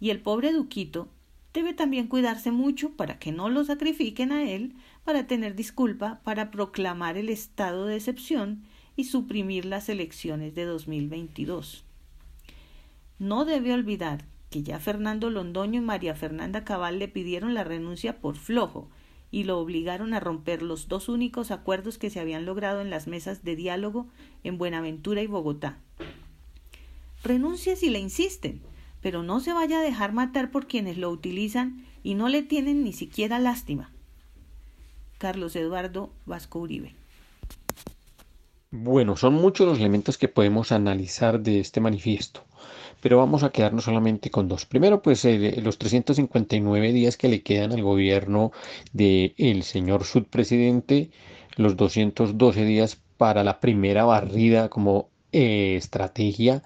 Y 0.00 0.10
el 0.10 0.20
pobre 0.20 0.52
Duquito 0.52 1.08
debe 1.52 1.72
también 1.72 2.08
cuidarse 2.08 2.50
mucho 2.50 2.90
para 2.90 3.18
que 3.20 3.30
no 3.30 3.48
lo 3.48 3.64
sacrifiquen 3.64 4.32
a 4.32 4.42
él 4.50 4.74
para 5.04 5.28
tener 5.28 5.54
disculpa 5.54 6.20
para 6.24 6.50
proclamar 6.50 7.16
el 7.16 7.28
estado 7.28 7.86
de 7.86 7.96
excepción 7.96 8.64
y 8.96 9.04
suprimir 9.04 9.64
las 9.64 9.88
elecciones 9.88 10.54
de 10.54 10.64
2022. 10.64 11.84
No 13.20 13.44
debe 13.44 13.72
olvidar 13.72 14.24
que 14.54 14.62
ya 14.62 14.78
Fernando 14.78 15.30
Londoño 15.30 15.80
y 15.80 15.84
María 15.84 16.14
Fernanda 16.14 16.62
Cabal 16.62 17.00
le 17.00 17.08
pidieron 17.08 17.54
la 17.54 17.64
renuncia 17.64 18.20
por 18.20 18.36
flojo 18.36 18.88
y 19.32 19.42
lo 19.42 19.58
obligaron 19.58 20.14
a 20.14 20.20
romper 20.20 20.62
los 20.62 20.86
dos 20.86 21.08
únicos 21.08 21.50
acuerdos 21.50 21.98
que 21.98 22.08
se 22.08 22.20
habían 22.20 22.44
logrado 22.46 22.80
en 22.80 22.88
las 22.88 23.08
mesas 23.08 23.42
de 23.42 23.56
diálogo 23.56 24.06
en 24.44 24.56
Buenaventura 24.56 25.22
y 25.22 25.26
Bogotá. 25.26 25.78
Renuncie 27.24 27.74
si 27.74 27.90
le 27.90 27.98
insisten, 27.98 28.62
pero 29.00 29.24
no 29.24 29.40
se 29.40 29.52
vaya 29.52 29.80
a 29.80 29.82
dejar 29.82 30.12
matar 30.12 30.52
por 30.52 30.68
quienes 30.68 30.98
lo 30.98 31.10
utilizan 31.10 31.84
y 32.04 32.14
no 32.14 32.28
le 32.28 32.44
tienen 32.44 32.84
ni 32.84 32.92
siquiera 32.92 33.40
lástima. 33.40 33.90
Carlos 35.18 35.56
Eduardo 35.56 36.12
Vasco 36.26 36.60
Uribe. 36.60 36.94
Bueno, 38.70 39.16
son 39.16 39.34
muchos 39.34 39.66
los 39.66 39.80
elementos 39.80 40.16
que 40.16 40.28
podemos 40.28 40.70
analizar 40.70 41.40
de 41.40 41.58
este 41.58 41.80
manifiesto, 41.80 42.44
pero 43.04 43.18
vamos 43.18 43.42
a 43.42 43.50
quedarnos 43.50 43.84
solamente 43.84 44.30
con 44.30 44.48
dos. 44.48 44.64
Primero, 44.64 45.02
pues 45.02 45.26
eh, 45.26 45.60
los 45.62 45.76
359 45.76 46.90
días 46.90 47.18
que 47.18 47.28
le 47.28 47.42
quedan 47.42 47.72
al 47.72 47.82
gobierno 47.82 48.50
del 48.94 49.62
señor 49.62 50.04
subpresidente, 50.04 51.10
los 51.56 51.76
212 51.76 52.64
días 52.64 52.98
para 53.18 53.44
la 53.44 53.60
primera 53.60 54.04
barrida 54.04 54.70
como 54.70 55.10
eh, 55.32 55.74
estrategia 55.76 56.62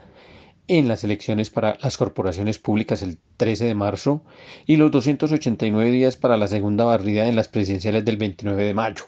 en 0.68 0.86
las 0.86 1.02
elecciones 1.02 1.50
para 1.50 1.76
las 1.82 1.96
corporaciones 1.96 2.60
públicas 2.60 3.02
el 3.02 3.18
13 3.36 3.64
de 3.64 3.74
marzo 3.74 4.22
y 4.64 4.76
los 4.76 4.92
289 4.92 5.90
días 5.90 6.14
para 6.14 6.36
la 6.36 6.46
segunda 6.46 6.84
barrida 6.84 7.26
en 7.26 7.34
las 7.34 7.48
presidenciales 7.48 8.04
del 8.04 8.16
29 8.16 8.62
de 8.62 8.74
mayo. 8.74 9.06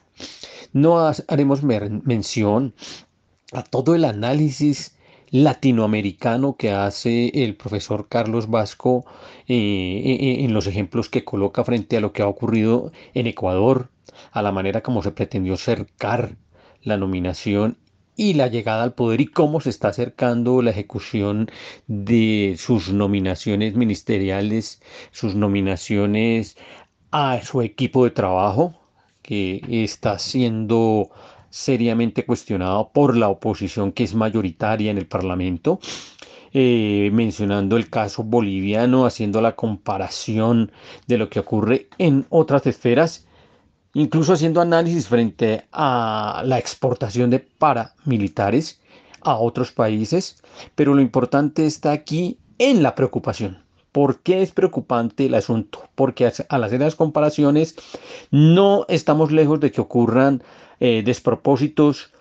No 0.72 0.98
haremos 1.28 1.62
mención 1.62 2.74
a 3.52 3.62
todo 3.62 3.94
el 3.94 4.04
análisis 4.04 4.96
latinoamericano 5.30 6.56
que 6.56 6.72
hace 6.72 7.30
el 7.44 7.56
profesor 7.56 8.08
Carlos 8.08 8.50
Vasco 8.50 9.04
eh, 9.46 9.54
eh, 9.54 10.18
eh, 10.20 10.44
en 10.44 10.52
los 10.52 10.66
ejemplos 10.66 11.08
que 11.08 11.24
coloca 11.24 11.64
frente 11.64 11.96
a 11.96 12.00
lo 12.00 12.12
que 12.12 12.22
ha 12.22 12.28
ocurrido 12.28 12.92
en 13.14 13.26
Ecuador, 13.26 13.90
a 14.32 14.42
la 14.42 14.52
manera 14.52 14.82
como 14.82 15.02
se 15.02 15.12
pretendió 15.12 15.56
cercar 15.56 16.36
la 16.82 16.96
nominación 16.96 17.78
y 18.16 18.34
la 18.34 18.48
llegada 18.48 18.82
al 18.82 18.94
poder 18.94 19.20
y 19.20 19.26
cómo 19.26 19.60
se 19.60 19.70
está 19.70 19.88
acercando 19.88 20.62
la 20.62 20.70
ejecución 20.70 21.50
de 21.86 22.56
sus 22.58 22.92
nominaciones 22.92 23.74
ministeriales, 23.76 24.82
sus 25.10 25.34
nominaciones 25.34 26.56
a 27.12 27.40
su 27.42 27.62
equipo 27.62 28.04
de 28.04 28.10
trabajo, 28.10 28.74
que 29.22 29.62
está 29.68 30.18
siendo 30.18 31.10
seriamente 31.50 32.24
cuestionado 32.24 32.90
por 32.92 33.16
la 33.16 33.28
oposición 33.28 33.92
que 33.92 34.04
es 34.04 34.14
mayoritaria 34.14 34.90
en 34.90 34.98
el 34.98 35.06
Parlamento. 35.06 35.80
Eh, 36.52 37.10
mencionando 37.12 37.76
el 37.76 37.88
caso 37.88 38.24
boliviano, 38.24 39.06
haciendo 39.06 39.40
la 39.40 39.54
comparación 39.54 40.72
de 41.06 41.18
lo 41.18 41.30
que 41.30 41.38
ocurre 41.38 41.88
en 41.96 42.26
otras 42.28 42.66
esferas 42.66 43.24
incluso 43.94 44.32
haciendo 44.32 44.60
análisis 44.60 45.08
frente 45.08 45.64
a 45.72 46.42
la 46.44 46.58
exportación 46.58 47.30
de 47.30 47.40
paramilitares 47.40 48.80
a 49.22 49.36
otros 49.36 49.72
países, 49.72 50.42
pero 50.74 50.94
lo 50.94 51.00
importante 51.00 51.66
está 51.66 51.92
aquí 51.92 52.38
en 52.58 52.82
la 52.82 52.94
preocupación. 52.94 53.62
¿Por 53.92 54.20
qué 54.20 54.42
es 54.42 54.52
preocupante 54.52 55.26
el 55.26 55.34
asunto? 55.34 55.88
Porque 55.96 56.32
al 56.48 56.64
hacer 56.64 56.80
las 56.80 56.94
comparaciones 56.94 57.74
no 58.30 58.86
estamos 58.88 59.32
lejos 59.32 59.58
de 59.58 59.72
que 59.72 59.80
ocurran 59.80 60.42
eh, 60.80 61.02
despropósitos 61.04 62.12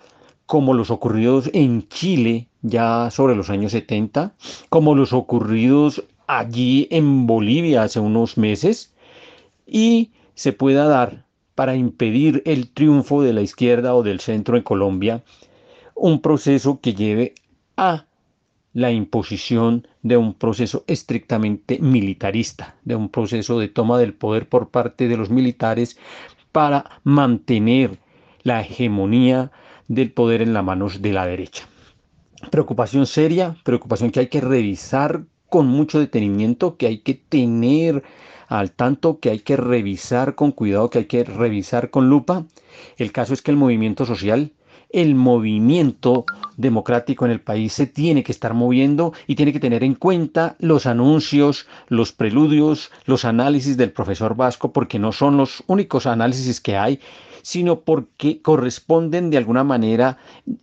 como 0.46 0.74
los 0.74 0.90
ocurridos 0.90 1.50
en 1.52 1.88
Chile 1.88 2.48
ya 2.62 3.10
sobre 3.10 3.34
los 3.36 3.50
años 3.50 3.72
70, 3.72 4.34
como 4.68 4.94
los 4.94 5.12
ocurridos 5.12 6.04
allí 6.26 6.86
en 6.90 7.26
Bolivia 7.26 7.82
hace 7.82 8.00
unos 8.00 8.36
meses, 8.36 8.94
y 9.66 10.10
se 10.34 10.52
pueda 10.52 10.86
dar 10.86 11.24
para 11.54 11.76
impedir 11.76 12.42
el 12.46 12.70
triunfo 12.70 13.22
de 13.22 13.32
la 13.32 13.42
izquierda 13.42 13.94
o 13.94 14.02
del 14.02 14.20
centro 14.20 14.56
en 14.56 14.62
Colombia, 14.62 15.22
un 15.94 16.20
proceso 16.20 16.80
que 16.80 16.94
lleve 16.94 17.34
a 17.76 18.06
la 18.72 18.90
imposición 18.92 19.86
de 20.02 20.16
un 20.16 20.34
proceso 20.34 20.84
estrictamente 20.86 21.78
militarista, 21.78 22.76
de 22.84 22.94
un 22.94 23.08
proceso 23.08 23.58
de 23.58 23.68
toma 23.68 23.98
del 23.98 24.14
poder 24.14 24.48
por 24.48 24.70
parte 24.70 25.08
de 25.08 25.16
los 25.16 25.30
militares 25.30 25.98
para 26.52 27.00
mantener 27.04 27.98
la 28.42 28.60
hegemonía 28.60 29.50
del 29.88 30.12
poder 30.12 30.42
en 30.42 30.52
las 30.52 30.64
manos 30.64 31.02
de 31.02 31.12
la 31.12 31.26
derecha. 31.26 31.64
Preocupación 32.50 33.06
seria, 33.06 33.56
preocupación 33.64 34.10
que 34.10 34.20
hay 34.20 34.28
que 34.28 34.40
revisar 34.40 35.24
con 35.48 35.66
mucho 35.66 35.98
detenimiento, 35.98 36.76
que 36.76 36.86
hay 36.86 36.98
que 36.98 37.14
tener 37.14 38.02
al 38.48 38.72
tanto 38.72 39.20
que 39.20 39.30
hay 39.30 39.40
que 39.40 39.56
revisar 39.56 40.34
con 40.34 40.52
cuidado, 40.52 40.90
que 40.90 40.98
hay 40.98 41.04
que 41.04 41.24
revisar 41.24 41.90
con 41.90 42.08
lupa. 42.08 42.44
El 42.96 43.12
caso 43.12 43.34
es 43.34 43.42
que 43.42 43.50
el 43.50 43.56
movimiento 43.56 44.06
social, 44.06 44.52
el 44.90 45.14
movimiento 45.14 46.24
democrático 46.56 47.24
en 47.24 47.30
el 47.30 47.40
país 47.40 47.72
se 47.72 47.86
tiene 47.86 48.24
que 48.24 48.32
estar 48.32 48.54
moviendo 48.54 49.12
y 49.26 49.36
tiene 49.36 49.52
que 49.52 49.60
tener 49.60 49.84
en 49.84 49.94
cuenta 49.94 50.56
los 50.58 50.86
anuncios, 50.86 51.68
los 51.88 52.12
preludios, 52.12 52.90
los 53.04 53.24
análisis 53.24 53.76
del 53.76 53.92
profesor 53.92 54.34
Vasco, 54.34 54.72
porque 54.72 54.98
no 54.98 55.12
son 55.12 55.36
los 55.36 55.62
únicos 55.68 56.06
análisis 56.06 56.60
que 56.60 56.76
hay 56.76 57.00
sino 57.42 57.80
porque 57.80 58.42
corresponden 58.42 59.30
de 59.30 59.38
alguna 59.38 59.64
manera 59.64 60.18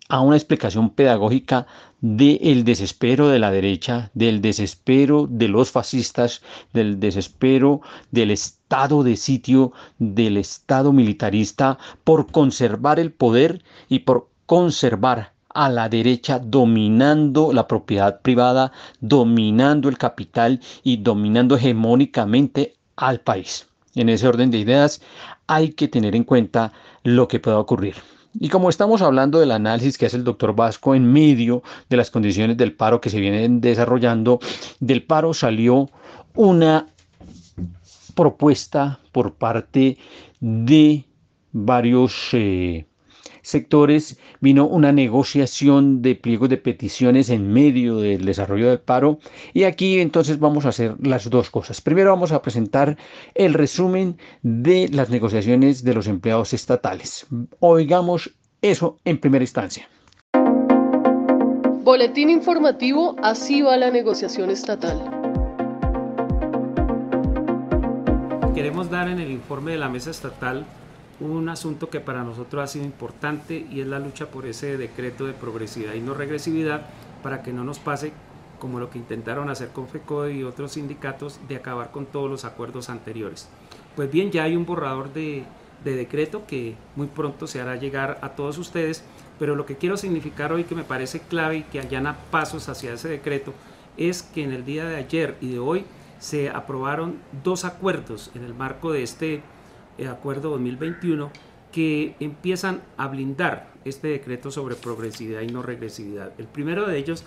a 0.10 0.22
una 0.22 0.36
explicación 0.36 0.90
pedagógica 0.90 1.68
del 2.02 2.64
desespero 2.64 3.28
de 3.30 3.40
la 3.40 3.52
derecha, 3.52 4.12
del 4.14 4.42
desespero 4.42 5.28
de 5.30 5.48
los 5.48 5.72
fascistas, 5.72 6.42
del 6.74 7.00
desespero 7.00 7.82
del 8.12 8.32
estado 8.32 9.04
de 9.04 9.18
sitio, 9.18 9.74
del 9.98 10.38
estado 10.38 10.94
militarista 10.94 11.78
por 12.04 12.32
conservar 12.32 13.00
el 13.00 13.12
poder 13.12 13.64
y 13.90 14.00
por 14.00 14.30
conservar 14.46 15.34
a 15.50 15.70
la 15.70 15.90
derecha 15.90 16.40
dominando 16.40 17.52
la 17.52 17.68
propiedad 17.68 18.22
privada, 18.22 18.72
dominando 19.00 19.90
el 19.90 19.98
capital 19.98 20.62
y 20.84 20.98
dominando 20.98 21.56
hegemónicamente 21.56 22.76
al 22.96 23.22
país. 23.22 23.68
En 23.98 24.10
ese 24.10 24.28
orden 24.28 24.52
de 24.52 24.60
ideas 24.60 25.02
hay 25.48 25.70
que 25.70 25.88
tener 25.88 26.16
en 26.16 26.24
cuenta 26.24 26.72
lo 27.04 27.28
que 27.28 27.40
pueda 27.40 27.60
ocurrir. 27.60 27.96
Y 28.40 28.50
como 28.50 28.70
estamos 28.70 29.02
hablando 29.02 29.40
del 29.40 29.52
análisis 29.52 29.98
que 29.98 30.06
hace 30.06 30.18
el 30.18 30.24
doctor 30.24 30.56
Vasco 30.56 30.94
en 30.94 31.12
medio 31.12 31.64
de 31.90 31.98
las 31.98 32.12
condiciones 32.12 32.58
del 32.58 32.74
paro 32.74 33.02
que 33.02 33.10
se 33.10 33.20
vienen 33.20 33.60
desarrollando, 33.60 34.40
del 34.80 35.04
paro 35.04 35.34
salió 35.34 35.90
una 36.36 36.88
propuesta 38.14 39.00
por 39.12 39.34
parte 39.34 39.98
de 40.40 41.06
varios 41.52 42.30
eh, 42.34 42.86
sectores, 43.48 44.20
vino 44.42 44.68
una 44.68 44.92
negociación 44.92 46.02
de 46.02 46.16
pliegos 46.16 46.50
de 46.50 46.58
peticiones 46.58 47.30
en 47.30 47.52
medio 47.52 47.98
del 47.98 48.26
desarrollo 48.26 48.70
del 48.70 48.80
paro 48.80 49.20
y 49.54 49.64
aquí 49.64 50.00
entonces 50.00 50.38
vamos 50.40 50.66
a 50.66 50.70
hacer 50.70 50.96
las 51.02 51.30
dos 51.30 51.50
cosas. 51.50 51.80
Primero 51.80 52.10
vamos 52.10 52.34
a 52.34 52.42
presentar 52.42 52.98
el 53.36 53.54
resumen 53.54 54.18
de 54.42 54.90
las 54.90 55.10
negociaciones 55.10 55.84
de 55.84 55.94
los 55.94 56.08
empleados 56.08 56.54
estatales. 56.54 57.26
Oigamos 57.60 58.32
eso 58.62 59.00
en 59.06 59.18
primera 59.18 59.44
instancia. 59.44 59.88
Boletín 61.84 62.30
informativo, 62.30 63.16
así 63.24 63.62
va 63.62 63.78
la 63.78 63.90
negociación 63.90 64.50
estatal. 64.50 65.10
Queremos 68.54 68.90
dar 68.90 69.08
en 69.08 69.20
el 69.20 69.32
informe 69.32 69.72
de 69.72 69.78
la 69.78 69.88
mesa 69.88 70.12
estatal 70.12 70.66
un 71.20 71.50
asunto 71.50 71.90
que 71.90 72.00
para 72.00 72.24
nosotros 72.24 72.64
ha 72.64 72.68
sido 72.68 72.86
importante 72.86 73.66
y 73.72 73.82
es 73.82 73.88
la 73.88 74.00
lucha 74.00 74.28
por 74.28 74.46
ese 74.46 74.78
decreto 74.78 75.26
de 75.26 75.34
progresividad 75.34 75.94
y 75.94 76.00
no 76.00 76.14
regresividad 76.14 76.82
para 77.24 77.42
que 77.42 77.54
no 77.54 77.64
nos 77.64 77.80
pase 77.80 78.12
como 78.60 78.80
lo 78.80 78.90
que 78.90 79.00
intentaron 79.00 79.50
hacer 79.50 79.70
con 79.70 79.88
FECODE 79.88 80.34
y 80.34 80.44
otros 80.44 80.74
sindicatos 80.74 81.40
de 81.48 81.56
acabar 81.56 81.92
con 81.92 82.06
todos 82.06 82.30
los 82.30 82.46
acuerdos 82.46 82.90
anteriores. 82.90 83.48
Pues 83.96 84.12
bien, 84.12 84.32
ya 84.32 84.44
hay 84.44 84.56
un 84.56 84.66
borrador 84.66 85.14
de, 85.14 85.44
de 85.84 85.96
decreto 85.96 86.46
que 86.48 86.76
muy 86.96 87.08
pronto 87.08 87.48
se 87.48 87.62
hará 87.62 87.76
llegar 87.76 88.20
a 88.22 88.30
todos 88.30 88.58
ustedes, 88.58 89.04
pero 89.40 89.56
lo 89.56 89.66
que 89.66 89.78
quiero 89.78 89.98
significar 89.98 90.52
hoy 90.54 90.64
que 90.64 90.76
me 90.76 90.84
parece 90.84 91.20
clave 91.20 91.58
y 91.58 91.64
que 91.64 91.80
allana 91.80 92.18
pasos 92.32 92.70
hacia 92.70 92.94
ese 92.94 93.10
decreto 93.10 93.54
es 93.98 94.22
que 94.22 94.44
en 94.44 94.52
el 94.52 94.66
día 94.66 94.86
de 94.86 94.96
ayer 94.96 95.36
y 95.42 95.52
de 95.52 95.60
hoy 95.60 95.86
se 96.20 96.50
aprobaron 96.50 97.18
dos 97.44 97.66
acuerdos 97.66 98.32
en 98.34 98.44
el 98.44 98.54
marco 98.54 98.92
de 98.92 99.04
este 99.04 99.42
el 99.98 100.08
acuerdo 100.08 100.52
2021 100.52 101.32
que 101.72 102.16
empiezan 102.20 102.82
a 102.98 103.08
blindar 103.08 103.68
este 103.86 104.08
decreto 104.08 104.52
sobre 104.52 104.76
progresividad 104.76 105.42
y 105.42 105.48
no 105.48 105.62
regresividad. 105.62 106.32
El 106.38 106.48
primero 106.48 106.88
de 106.88 106.98
ellos 106.98 107.24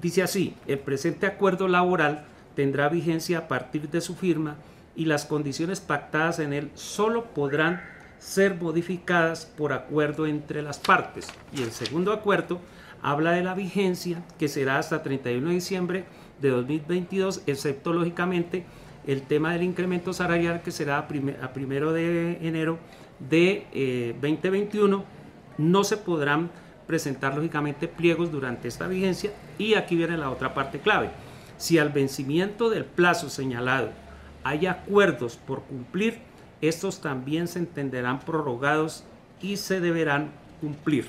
dice 0.00 0.22
así, 0.22 0.54
el 0.66 0.78
presente 0.78 1.26
acuerdo 1.26 1.68
laboral 1.68 2.24
tendrá 2.54 2.88
vigencia 2.88 3.38
a 3.38 3.48
partir 3.48 3.88
de 3.90 4.00
su 4.00 4.14
firma 4.14 4.56
y 4.96 5.06
las 5.06 5.24
condiciones 5.26 5.80
pactadas 5.80 6.38
en 6.38 6.52
él 6.52 6.70
solo 6.74 7.24
podrán 7.24 7.82
ser 8.18 8.60
modificadas 8.60 9.46
por 9.46 9.72
acuerdo 9.72 10.26
entre 10.26 10.62
las 10.62 10.78
partes. 10.78 11.28
Y 11.52 11.62
el 11.62 11.72
segundo 11.72 12.12
acuerdo 12.12 12.60
habla 13.02 13.32
de 13.32 13.42
la 13.42 13.54
vigencia 13.54 14.22
que 14.38 14.48
será 14.48 14.78
hasta 14.78 15.02
31 15.02 15.48
de 15.48 15.54
diciembre 15.54 16.04
de 16.40 16.50
2022, 16.50 17.42
excepto 17.46 17.92
lógicamente 17.92 18.64
el 19.06 19.22
tema 19.22 19.52
del 19.52 19.62
incremento 19.62 20.12
salarial 20.12 20.62
que 20.62 20.70
será 20.70 20.98
a, 20.98 21.52
primero 21.52 21.92
de 21.92 22.38
enero 22.46 22.78
de 23.20 24.14
2021. 24.20 24.98
Eh, 24.98 25.04
no 25.58 25.84
se 25.84 25.96
podrán 25.96 26.50
presentar 26.86 27.34
lógicamente 27.36 27.88
pliegos 27.88 28.30
durante 28.30 28.68
esta 28.68 28.88
vigencia 28.88 29.32
y 29.58 29.74
aquí 29.74 29.96
viene 29.96 30.16
la 30.16 30.30
otra 30.30 30.54
parte 30.54 30.80
clave. 30.80 31.10
Si 31.56 31.78
al 31.78 31.90
vencimiento 31.90 32.70
del 32.70 32.84
plazo 32.84 33.28
señalado 33.28 33.90
hay 34.42 34.66
acuerdos 34.66 35.36
por 35.36 35.62
cumplir, 35.62 36.18
estos 36.60 37.00
también 37.00 37.48
se 37.48 37.60
entenderán 37.60 38.20
prorrogados 38.20 39.04
y 39.40 39.56
se 39.56 39.80
deberán 39.80 40.30
cumplir. 40.60 41.06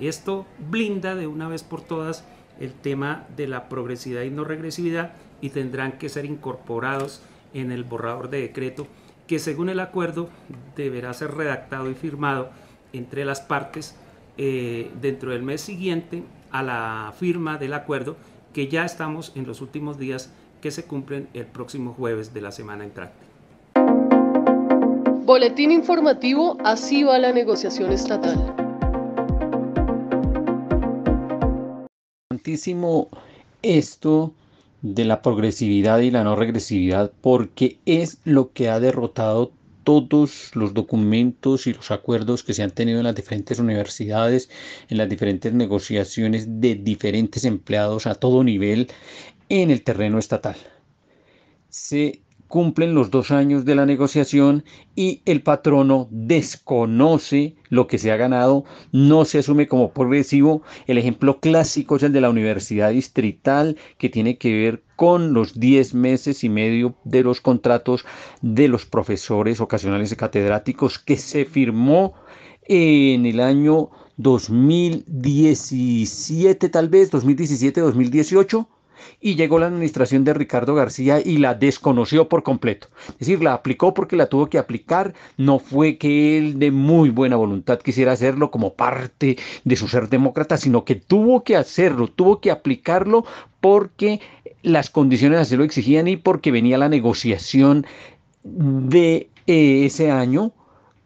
Esto 0.00 0.46
blinda 0.70 1.14
de 1.14 1.26
una 1.26 1.48
vez 1.48 1.62
por 1.62 1.80
todas 1.80 2.24
el 2.60 2.72
tema 2.72 3.26
de 3.36 3.48
la 3.48 3.68
progresividad 3.68 4.22
y 4.22 4.30
no 4.30 4.44
regresividad 4.44 5.12
y 5.44 5.50
tendrán 5.50 5.98
que 5.98 6.08
ser 6.08 6.24
incorporados 6.24 7.20
en 7.52 7.70
el 7.70 7.84
borrador 7.84 8.30
de 8.30 8.40
decreto 8.40 8.86
que 9.26 9.38
según 9.38 9.68
el 9.68 9.78
acuerdo 9.78 10.30
deberá 10.74 11.12
ser 11.12 11.32
redactado 11.32 11.90
y 11.90 11.94
firmado 11.94 12.48
entre 12.94 13.26
las 13.26 13.42
partes 13.42 13.94
eh, 14.38 14.90
dentro 15.02 15.32
del 15.32 15.42
mes 15.42 15.60
siguiente 15.60 16.22
a 16.50 16.62
la 16.62 17.12
firma 17.18 17.58
del 17.58 17.74
acuerdo 17.74 18.16
que 18.54 18.68
ya 18.68 18.86
estamos 18.86 19.32
en 19.34 19.46
los 19.46 19.60
últimos 19.60 19.98
días 19.98 20.32
que 20.62 20.70
se 20.70 20.84
cumplen 20.86 21.28
el 21.34 21.44
próximo 21.44 21.92
jueves 21.92 22.32
de 22.32 22.40
la 22.40 22.50
semana 22.50 22.84
entrante. 22.84 23.26
Boletín 25.26 25.72
informativo, 25.72 26.56
así 26.64 27.04
va 27.04 27.18
la 27.18 27.32
negociación 27.32 27.92
estatal. 27.92 28.54
Esto 33.62 34.32
de 34.84 35.06
la 35.06 35.22
progresividad 35.22 36.00
y 36.00 36.10
la 36.10 36.24
no 36.24 36.36
regresividad 36.36 37.10
porque 37.22 37.78
es 37.86 38.18
lo 38.24 38.52
que 38.52 38.68
ha 38.68 38.78
derrotado 38.80 39.50
todos 39.82 40.50
los 40.54 40.74
documentos 40.74 41.66
y 41.66 41.72
los 41.72 41.90
acuerdos 41.90 42.42
que 42.42 42.52
se 42.52 42.62
han 42.62 42.70
tenido 42.70 42.98
en 42.98 43.04
las 43.04 43.14
diferentes 43.14 43.58
universidades, 43.58 44.50
en 44.90 44.98
las 44.98 45.08
diferentes 45.08 45.54
negociaciones 45.54 46.60
de 46.60 46.74
diferentes 46.74 47.46
empleados 47.46 48.06
a 48.06 48.14
todo 48.14 48.44
nivel 48.44 48.88
en 49.48 49.70
el 49.70 49.82
terreno 49.82 50.18
estatal. 50.18 50.56
Se 51.70 52.20
cumplen 52.54 52.94
los 52.94 53.10
dos 53.10 53.32
años 53.32 53.64
de 53.64 53.74
la 53.74 53.84
negociación 53.84 54.62
y 54.94 55.22
el 55.24 55.42
patrono 55.42 56.06
desconoce 56.12 57.56
lo 57.68 57.88
que 57.88 57.98
se 57.98 58.12
ha 58.12 58.16
ganado, 58.16 58.64
no 58.92 59.24
se 59.24 59.40
asume 59.40 59.66
como 59.66 59.92
progresivo. 59.92 60.62
El 60.86 60.98
ejemplo 60.98 61.40
clásico 61.40 61.96
es 61.96 62.04
el 62.04 62.12
de 62.12 62.20
la 62.20 62.30
Universidad 62.30 62.92
Distrital, 62.92 63.76
que 63.98 64.08
tiene 64.08 64.38
que 64.38 64.52
ver 64.52 64.84
con 64.94 65.32
los 65.32 65.58
10 65.58 65.94
meses 65.94 66.44
y 66.44 66.48
medio 66.48 66.94
de 67.02 67.24
los 67.24 67.40
contratos 67.40 68.06
de 68.40 68.68
los 68.68 68.86
profesores 68.86 69.60
ocasionales 69.60 70.12
y 70.12 70.16
catedráticos 70.16 71.00
que 71.00 71.16
se 71.16 71.46
firmó 71.46 72.14
en 72.68 73.26
el 73.26 73.40
año 73.40 73.90
2017 74.16 76.68
tal 76.68 76.88
vez, 76.88 77.10
2017-2018 77.10 78.68
y 79.20 79.34
llegó 79.34 79.58
la 79.58 79.66
administración 79.66 80.24
de 80.24 80.34
Ricardo 80.34 80.74
García 80.74 81.20
y 81.24 81.38
la 81.38 81.54
desconoció 81.54 82.28
por 82.28 82.42
completo. 82.42 82.88
Es 83.08 83.18
decir, 83.20 83.42
la 83.42 83.54
aplicó 83.54 83.94
porque 83.94 84.16
la 84.16 84.26
tuvo 84.26 84.46
que 84.46 84.58
aplicar, 84.58 85.14
no 85.36 85.58
fue 85.58 85.98
que 85.98 86.38
él 86.38 86.58
de 86.58 86.70
muy 86.70 87.10
buena 87.10 87.36
voluntad 87.36 87.78
quisiera 87.78 88.12
hacerlo 88.12 88.50
como 88.50 88.74
parte 88.74 89.38
de 89.64 89.76
su 89.76 89.88
ser 89.88 90.08
demócrata, 90.08 90.56
sino 90.56 90.84
que 90.84 90.94
tuvo 90.94 91.44
que 91.44 91.56
hacerlo, 91.56 92.08
tuvo 92.08 92.40
que 92.40 92.50
aplicarlo 92.50 93.24
porque 93.60 94.20
las 94.62 94.90
condiciones 94.90 95.40
así 95.40 95.56
lo 95.56 95.64
exigían 95.64 96.08
y 96.08 96.16
porque 96.16 96.50
venía 96.50 96.78
la 96.78 96.88
negociación 96.88 97.86
de 98.42 99.28
eh, 99.46 99.86
ese 99.86 100.10
año 100.10 100.52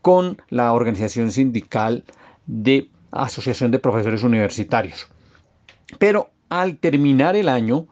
con 0.02 0.40
la 0.48 0.72
organización 0.72 1.32
sindical 1.32 2.04
de 2.46 2.88
Asociación 3.10 3.70
de 3.70 3.78
Profesores 3.78 4.22
Universitarios. 4.22 5.06
Pero 5.98 6.30
al 6.48 6.78
terminar 6.78 7.36
el 7.36 7.48
año, 7.48 7.86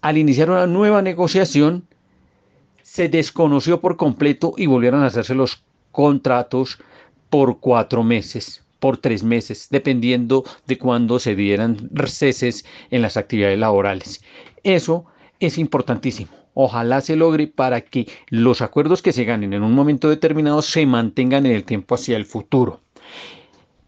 al 0.00 0.18
iniciar 0.18 0.50
una 0.50 0.66
nueva 0.66 1.02
negociación, 1.02 1.86
se 2.82 3.08
desconoció 3.08 3.80
por 3.80 3.96
completo 3.96 4.54
y 4.56 4.66
volvieron 4.66 5.02
a 5.02 5.06
hacerse 5.06 5.34
los 5.34 5.62
contratos 5.92 6.78
por 7.28 7.60
cuatro 7.60 8.02
meses, 8.02 8.64
por 8.80 8.96
tres 8.96 9.22
meses, 9.22 9.68
dependiendo 9.70 10.44
de 10.66 10.78
cuándo 10.78 11.18
se 11.18 11.36
dieran 11.36 11.90
ceses 12.06 12.64
en 12.90 13.02
las 13.02 13.16
actividades 13.16 13.58
laborales. 13.58 14.22
Eso 14.64 15.04
es 15.38 15.58
importantísimo. 15.58 16.32
Ojalá 16.54 17.00
se 17.00 17.16
logre 17.16 17.46
para 17.46 17.80
que 17.80 18.08
los 18.28 18.60
acuerdos 18.60 19.02
que 19.02 19.12
se 19.12 19.24
ganen 19.24 19.52
en 19.52 19.62
un 19.62 19.72
momento 19.72 20.08
determinado 20.08 20.60
se 20.62 20.84
mantengan 20.84 21.46
en 21.46 21.52
el 21.52 21.64
tiempo 21.64 21.94
hacia 21.94 22.16
el 22.16 22.26
futuro. 22.26 22.80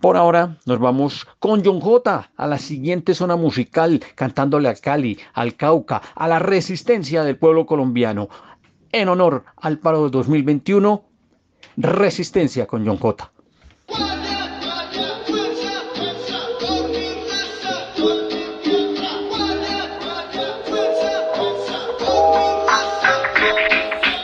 Por 0.03 0.17
ahora 0.17 0.57
nos 0.67 0.81
vamos 0.81 1.29
con 1.39 1.65
John 1.65 1.81
J 1.81 2.29
a 2.37 2.47
la 2.49 2.59
siguiente 2.59 3.15
zona 3.15 3.37
musical, 3.37 4.03
cantándole 4.17 4.69
a 4.69 4.75
Cali, 4.75 5.17
al 5.33 5.55
Cauca, 5.55 6.03
a 6.17 6.27
la 6.27 6.41
resistencia 6.41 7.23
del 7.23 7.37
pueblo 7.37 7.67
colombiano. 7.67 8.29
En 8.91 9.09
honor 9.09 9.45
al 9.59 9.79
paro 9.79 10.03
de 10.03 10.11
2021, 10.11 11.05
resistencia 11.77 12.67
con 12.67 12.85
John 12.85 12.99
J. 12.99 13.31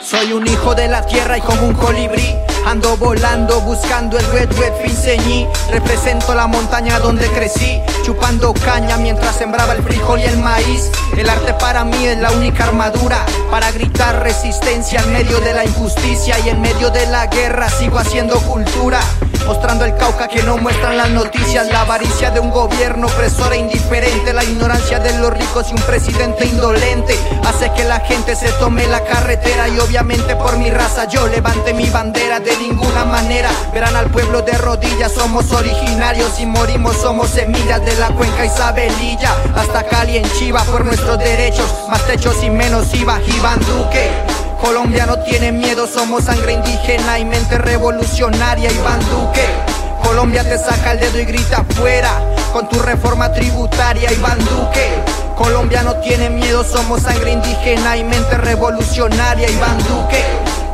Soy 0.01 0.33
un 0.33 0.45
hijo 0.45 0.75
de 0.75 0.89
la 0.89 1.07
tierra 1.07 1.39
y 1.39 1.41
como 1.41 1.69
un 1.69 1.75
colibrí 1.75 2.48
Ando 2.67 2.97
volando 2.97 3.61
buscando 3.63 4.19
el 4.19 4.27
red 4.33 4.51
red 4.59 4.73
finseñí 4.83 5.47
Represento 5.71 6.35
la 6.35 6.47
montaña 6.47 6.99
donde 6.99 7.27
crecí 7.29 7.81
Chupando 8.09 8.55
caña 8.55 8.97
mientras 8.97 9.37
sembraba 9.37 9.75
el 9.75 9.83
frijol 9.83 10.19
y 10.19 10.23
el 10.23 10.39
maíz 10.39 10.91
El 11.15 11.29
arte 11.29 11.53
para 11.53 11.85
mí 11.85 12.07
es 12.07 12.17
la 12.17 12.31
única 12.31 12.65
armadura 12.65 13.19
Para 13.51 13.71
gritar 13.71 14.23
resistencia 14.23 15.03
en 15.03 15.13
medio 15.13 15.39
de 15.41 15.53
la 15.53 15.67
injusticia 15.67 16.39
Y 16.39 16.49
en 16.49 16.59
medio 16.63 16.89
de 16.89 17.05
la 17.09 17.27
guerra 17.27 17.69
sigo 17.69 17.99
haciendo 17.99 18.41
cultura 18.41 18.99
Mostrando 19.47 19.85
el 19.85 19.95
cauca 19.97 20.27
que 20.27 20.43
no 20.43 20.57
muestran 20.57 20.97
las 20.97 21.11
noticias 21.11 21.67
La 21.67 21.83
avaricia 21.83 22.31
de 22.31 22.41
un 22.41 22.49
gobierno 22.49 23.09
opresor 23.09 23.53
e 23.53 23.59
indiferente 23.59 24.33
La 24.33 24.43
ignorancia 24.43 25.01
de 25.01 25.19
los 25.19 25.31
ricos 25.35 25.67
y 25.69 25.75
un 25.75 25.83
presidente 25.83 26.47
indolente 26.47 27.15
Hace 27.45 27.71
que 27.73 27.85
la 27.85 28.01
gente 28.01 28.35
se 28.37 28.51
tome 28.53 28.87
la 28.87 29.05
carretera 29.05 29.69
Y 29.69 29.79
obviamente 29.81 30.35
por 30.35 30.57
mi 30.57 30.71
raza 30.71 31.05
yo 31.05 31.27
levante 31.29 31.75
mi 31.75 31.89
bandera 31.91 32.41
de 32.41 32.57
ninguna 32.59 33.05
manera. 33.05 33.51
Verán 33.73 33.97
al 33.97 34.11
pueblo 34.11 34.43
de 34.43 34.53
rodillas, 34.53 35.13
somos 35.13 35.51
originarios 35.53 36.39
y 36.41 36.47
morimos, 36.47 36.97
somos 36.97 37.31
semillas 37.31 37.85
de 37.85 37.95
la 37.99 38.09
cuenca 38.11 38.45
Isabelilla. 38.45 39.35
Hasta 39.55 39.85
Cali 39.85 40.17
en 40.17 40.33
Chiva 40.33 40.63
por 40.65 40.85
nuestros 40.85 41.19
derechos, 41.19 41.67
más 41.89 42.05
techos 42.07 42.43
y 42.43 42.51
menos 42.51 42.95
IVA, 42.95 43.21
Iván 43.27 43.59
Duque. 43.61 44.11
Colombia 44.61 45.07
no 45.07 45.19
tiene 45.21 45.53
miedo, 45.53 45.87
somos 45.87 46.25
sangre 46.25 46.53
indígena 46.53 47.19
y 47.19 47.25
mente 47.25 47.59
revolucionaria, 47.59 48.71
Iván 48.71 49.01
Duque. 49.11 49.47
Colombia 50.03 50.43
te 50.43 50.59
saca 50.59 50.93
el 50.93 51.01
dedo 51.01 51.21
y 51.21 51.25
grita 51.25 51.65
fuera 51.77 52.13
con 52.53 52.69
tu 52.69 52.79
reforma 52.81 53.33
tributaria, 53.33 54.13
Iván 54.13 54.39
Duque. 54.39 55.03
Colombia 55.37 55.83
no 55.83 55.97
tiene 55.97 56.31
miedo, 56.31 56.65
somos 56.65 57.03
sangre 57.03 57.33
indígena 57.33 57.97
y 57.97 58.05
mente 58.05 58.37
revolucionaria, 58.37 59.49
Iván 59.51 59.79
Duque. 59.79 60.25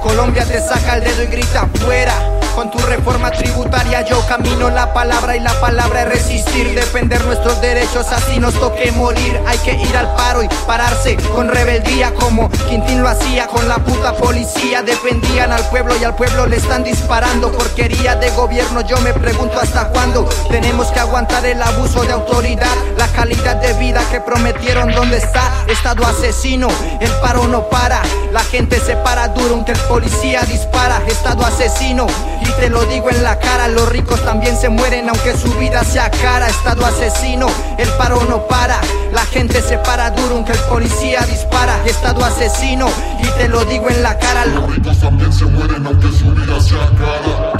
Colombia 0.02 0.44
te 0.44 0.60
saca 0.60 0.96
el 0.96 1.04
dedo 1.04 1.22
y 1.22 1.26
grita 1.26 1.66
fuera 1.84 2.33
con 2.54 2.70
tu 2.70 2.78
reforma 2.78 3.30
tributaria 3.30 4.02
yo 4.02 4.24
camino 4.26 4.70
la 4.70 4.92
palabra 4.92 5.36
y 5.36 5.40
la 5.40 5.58
palabra 5.60 6.02
es 6.02 6.08
resistir, 6.08 6.74
defender 6.74 7.24
nuestros 7.24 7.60
derechos, 7.60 8.06
así 8.12 8.38
nos 8.38 8.54
toque 8.54 8.92
morir. 8.92 9.40
Hay 9.46 9.58
que 9.58 9.72
ir 9.72 9.96
al 9.96 10.14
paro 10.14 10.42
y 10.42 10.48
pararse 10.66 11.16
con 11.34 11.48
rebeldía 11.48 12.14
como 12.14 12.50
Quintín 12.68 13.02
lo 13.02 13.08
hacía 13.08 13.46
con 13.46 13.68
la 13.68 13.78
puta 13.78 14.14
policía. 14.14 14.82
Defendían 14.82 15.52
al 15.52 15.64
pueblo 15.68 15.94
y 16.00 16.04
al 16.04 16.14
pueblo 16.14 16.46
le 16.46 16.56
están 16.56 16.84
disparando. 16.84 17.50
Porquería 17.52 18.16
de 18.16 18.30
gobierno, 18.30 18.80
yo 18.82 18.98
me 19.00 19.12
pregunto 19.12 19.58
hasta 19.60 19.88
cuándo 19.88 20.28
tenemos 20.48 20.88
que 20.88 21.00
aguantar 21.00 21.44
el 21.46 21.62
abuso 21.62 22.02
de 22.02 22.12
autoridad. 22.12 22.74
La 22.96 23.08
calidad 23.08 23.56
de 23.56 23.72
vida 23.74 24.02
que 24.10 24.20
prometieron, 24.20 24.92
¿dónde 24.92 25.18
está? 25.18 25.52
Estado 25.68 26.06
asesino, 26.06 26.68
el 27.00 27.10
paro 27.20 27.46
no 27.48 27.68
para. 27.68 28.02
La 28.32 28.40
gente 28.40 28.80
se 28.80 28.96
para 28.96 29.28
duro 29.28 29.54
aunque 29.54 29.72
el 29.72 29.80
policía 29.80 30.42
dispara. 30.42 31.02
Estado 31.08 31.44
asesino 31.44 32.06
y 32.44 32.52
te 32.60 32.68
lo 32.68 32.84
digo 32.86 33.10
en 33.10 33.22
la 33.22 33.38
cara, 33.38 33.68
los 33.68 33.88
ricos 33.88 34.22
también 34.24 34.56
se 34.56 34.68
mueren 34.68 35.08
aunque 35.08 35.36
su 35.36 35.52
vida 35.54 35.82
sea 35.84 36.10
cara. 36.10 36.48
Estado 36.48 36.84
asesino, 36.86 37.46
el 37.78 37.88
paro 37.90 38.22
no 38.28 38.46
para. 38.46 38.78
La 39.12 39.24
gente 39.26 39.62
se 39.62 39.78
para 39.78 40.10
duro 40.10 40.36
aunque 40.36 40.52
el 40.52 40.58
policía 40.60 41.20
dispara. 41.22 41.76
Estado 41.86 42.24
asesino, 42.24 42.88
y 43.20 43.26
te 43.38 43.48
lo 43.48 43.64
digo 43.64 43.88
en 43.88 44.02
la 44.02 44.18
cara. 44.18 44.44
Los 44.46 44.74
ricos 44.74 44.98
también 45.00 45.32
se 45.32 45.44
mueren 45.44 45.86
aunque 45.86 46.08
su 46.08 46.30
vida 46.32 46.60
sea 46.60 46.90
cara. 46.98 47.52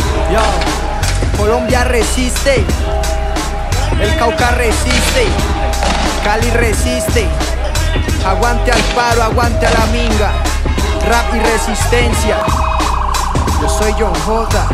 Colombia 1.37 1.85
resiste. 1.85 2.64
El 4.01 4.16
Cauca 4.16 4.51
resiste. 4.53 5.27
Cali 6.25 6.51
resiste. 6.51 7.27
Aguante 8.27 8.73
al 8.73 8.83
paro, 8.94 9.23
aguante 9.23 9.66
a 9.66 9.70
la 9.70 9.87
minga. 9.87 10.33
Rap 11.07 11.35
y 11.35 11.38
resistencia. 11.40 12.38
Yo 13.64 13.70
soy 13.70 13.92
John 13.98 14.12
J. 14.27 14.68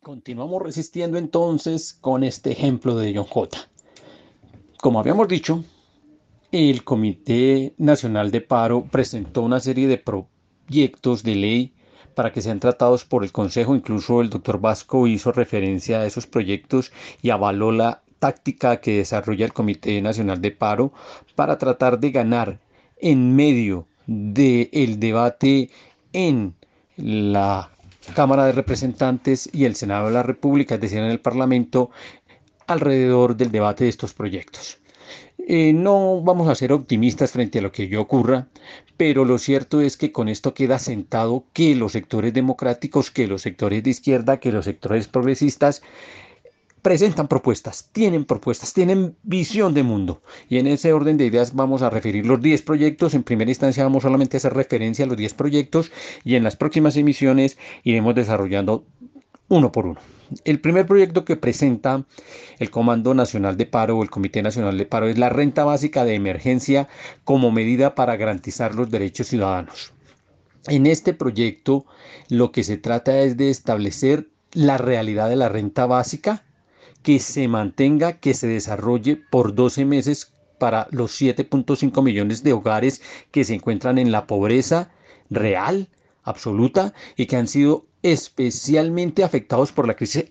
Continuamos 0.00 0.62
resistiendo 0.62 1.18
entonces 1.18 1.92
con 1.92 2.24
este 2.24 2.52
ejemplo 2.52 2.96
de 2.96 3.14
John 3.14 3.26
J. 3.26 3.58
Como 4.80 4.98
habíamos 4.98 5.28
dicho, 5.28 5.62
el 6.52 6.84
Comité 6.84 7.74
Nacional 7.76 8.30
de 8.30 8.40
Paro 8.40 8.86
presentó 8.90 9.42
una 9.42 9.60
serie 9.60 9.88
de 9.88 9.98
proyectos 9.98 11.22
de 11.22 11.34
ley 11.34 11.74
para 12.14 12.32
que 12.32 12.42
sean 12.42 12.60
tratados 12.60 13.04
por 13.04 13.24
el 13.24 13.32
Consejo. 13.32 13.74
Incluso 13.74 14.20
el 14.20 14.30
doctor 14.30 14.60
Vasco 14.60 15.06
hizo 15.06 15.32
referencia 15.32 16.00
a 16.00 16.06
esos 16.06 16.26
proyectos 16.26 16.92
y 17.22 17.30
avaló 17.30 17.72
la 17.72 18.02
táctica 18.18 18.76
que 18.78 18.98
desarrolla 18.98 19.44
el 19.44 19.52
Comité 19.52 20.00
Nacional 20.00 20.40
de 20.40 20.52
Paro 20.52 20.92
para 21.34 21.58
tratar 21.58 21.98
de 21.98 22.10
ganar 22.12 22.60
en 23.00 23.34
medio 23.34 23.86
del 24.06 25.00
debate 25.00 25.70
en 26.12 26.54
la 26.96 27.70
Cámara 28.14 28.46
de 28.46 28.52
Representantes 28.52 29.48
y 29.52 29.64
el 29.64 29.74
Senado 29.74 30.06
de 30.06 30.12
la 30.12 30.22
República, 30.22 30.74
es 30.76 30.80
decir, 30.80 30.98
en 30.98 31.10
el 31.10 31.20
Parlamento, 31.20 31.90
alrededor 32.66 33.36
del 33.36 33.50
debate 33.50 33.84
de 33.84 33.90
estos 33.90 34.14
proyectos. 34.14 34.78
Eh, 35.38 35.72
no 35.72 36.20
vamos 36.22 36.48
a 36.48 36.54
ser 36.54 36.72
optimistas 36.72 37.32
frente 37.32 37.58
a 37.58 37.62
lo 37.62 37.72
que 37.72 37.88
yo 37.88 38.00
ocurra, 38.00 38.46
pero 39.04 39.24
lo 39.24 39.36
cierto 39.38 39.80
es 39.80 39.96
que 39.96 40.12
con 40.12 40.28
esto 40.28 40.54
queda 40.54 40.78
sentado 40.78 41.44
que 41.52 41.74
los 41.74 41.90
sectores 41.90 42.32
democráticos, 42.32 43.10
que 43.10 43.26
los 43.26 43.42
sectores 43.42 43.82
de 43.82 43.90
izquierda, 43.90 44.38
que 44.38 44.52
los 44.52 44.64
sectores 44.64 45.08
progresistas 45.08 45.82
presentan 46.82 47.26
propuestas, 47.26 47.88
tienen 47.90 48.24
propuestas, 48.24 48.72
tienen 48.72 49.16
visión 49.24 49.74
de 49.74 49.82
mundo. 49.82 50.22
Y 50.48 50.58
en 50.58 50.68
ese 50.68 50.92
orden 50.92 51.16
de 51.16 51.26
ideas 51.26 51.52
vamos 51.52 51.82
a 51.82 51.90
referir 51.90 52.24
los 52.26 52.40
10 52.40 52.62
proyectos. 52.62 53.14
En 53.14 53.24
primera 53.24 53.50
instancia 53.50 53.82
vamos 53.82 54.04
solamente 54.04 54.36
a 54.36 54.38
hacer 54.38 54.54
referencia 54.54 55.04
a 55.04 55.08
los 55.08 55.16
10 55.16 55.34
proyectos 55.34 55.90
y 56.22 56.36
en 56.36 56.44
las 56.44 56.54
próximas 56.54 56.96
emisiones 56.96 57.58
iremos 57.82 58.14
desarrollando 58.14 58.84
uno 59.48 59.72
por 59.72 59.86
uno. 59.86 60.21
El 60.44 60.60
primer 60.60 60.86
proyecto 60.86 61.24
que 61.24 61.36
presenta 61.36 62.04
el 62.58 62.70
Comando 62.70 63.14
Nacional 63.14 63.56
de 63.56 63.66
Paro 63.66 63.98
o 63.98 64.02
el 64.02 64.10
Comité 64.10 64.42
Nacional 64.42 64.78
de 64.78 64.86
Paro 64.86 65.08
es 65.08 65.18
la 65.18 65.28
renta 65.28 65.64
básica 65.64 66.04
de 66.04 66.14
emergencia 66.14 66.88
como 67.24 67.50
medida 67.50 67.94
para 67.94 68.16
garantizar 68.16 68.74
los 68.74 68.90
derechos 68.90 69.28
ciudadanos. 69.28 69.92
En 70.68 70.86
este 70.86 71.12
proyecto 71.12 71.84
lo 72.28 72.52
que 72.52 72.62
se 72.62 72.76
trata 72.76 73.18
es 73.20 73.36
de 73.36 73.50
establecer 73.50 74.28
la 74.52 74.78
realidad 74.78 75.28
de 75.28 75.36
la 75.36 75.48
renta 75.48 75.86
básica, 75.86 76.44
que 77.02 77.18
se 77.18 77.48
mantenga, 77.48 78.14
que 78.14 78.34
se 78.34 78.46
desarrolle 78.46 79.16
por 79.16 79.54
12 79.54 79.84
meses 79.84 80.32
para 80.58 80.86
los 80.92 81.20
7.5 81.20 82.02
millones 82.02 82.44
de 82.44 82.52
hogares 82.52 83.02
que 83.32 83.44
se 83.44 83.54
encuentran 83.54 83.98
en 83.98 84.12
la 84.12 84.26
pobreza 84.28 84.90
real, 85.30 85.88
absoluta, 86.22 86.94
y 87.16 87.26
que 87.26 87.36
han 87.36 87.48
sido 87.48 87.86
especialmente 88.02 89.24
afectados 89.24 89.72
por 89.72 89.86
la 89.86 89.94
crisis, 89.94 90.26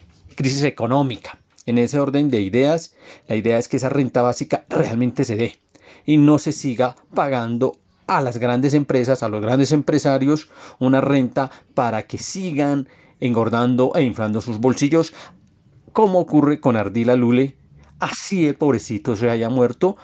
económica. 0.63 1.37
En 1.65 1.77
ese 1.77 1.99
orden 1.99 2.29
de 2.29 2.41
ideas, 2.41 2.95
la 3.27 3.35
idea 3.35 3.57
es 3.57 3.67
que 3.67 3.77
esa 3.77 3.89
renta 3.89 4.21
básica 4.21 4.65
realmente 4.69 5.23
se 5.23 5.35
dé 5.35 5.59
y 6.05 6.17
no 6.17 6.39
se 6.39 6.51
siga 6.51 6.95
pagando 7.13 7.77
a 8.07 8.21
las 8.21 8.37
grandes 8.37 8.73
empresas, 8.73 9.23
a 9.23 9.29
los 9.29 9.41
grandes 9.41 9.71
empresarios, 9.71 10.49
una 10.79 10.99
renta 10.99 11.51
para 11.75 12.03
que 12.03 12.17
sigan 12.17 12.89
engordando 13.19 13.91
e 13.95 14.01
inflando 14.01 14.41
sus 14.41 14.57
bolsillos, 14.57 15.13
como 15.93 16.19
ocurre 16.19 16.59
con 16.59 16.75
Ardila 16.75 17.15
Lule, 17.15 17.55
así 17.99 18.47
el 18.47 18.55
pobrecito 18.55 19.15
se 19.15 19.29
haya 19.29 19.49
muerto, 19.49 19.97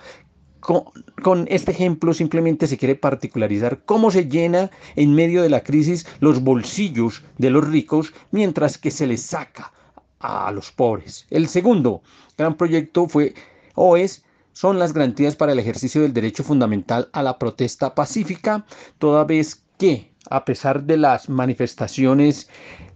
con, 1.23 1.47
este 1.49 1.71
ejemplo 1.71 2.13
simplemente 2.13 2.67
se 2.67 2.77
quiere 2.77 2.95
particularizar 2.95 3.83
cómo 3.85 4.11
se 4.11 4.27
llena 4.27 4.69
en 4.97 5.15
medio 5.15 5.41
de 5.41 5.49
la 5.49 5.61
crisis 5.61 6.05
los 6.19 6.43
bolsillos 6.43 7.23
de 7.37 7.49
los 7.49 7.65
ricos 7.65 8.13
mientras 8.31 8.77
que 8.77 8.91
se 8.91 9.07
les 9.07 9.21
saca 9.21 9.71
a 10.19 10.51
los 10.51 10.71
pobres. 10.71 11.25
El 11.29 11.47
segundo 11.47 12.01
gran 12.37 12.55
proyecto 12.57 13.07
fue 13.07 13.33
o 13.75 13.95
es 13.95 14.25
son 14.51 14.77
las 14.77 14.91
garantías 14.91 15.37
para 15.37 15.53
el 15.53 15.59
ejercicio 15.59 16.01
del 16.01 16.13
derecho 16.13 16.43
fundamental 16.43 17.07
a 17.13 17.23
la 17.23 17.39
protesta 17.39 17.95
pacífica, 17.95 18.65
toda 18.97 19.23
vez 19.23 19.63
que 19.77 20.11
a 20.29 20.43
pesar 20.43 20.83
de 20.83 20.97
las 20.97 21.29
manifestaciones 21.29 22.49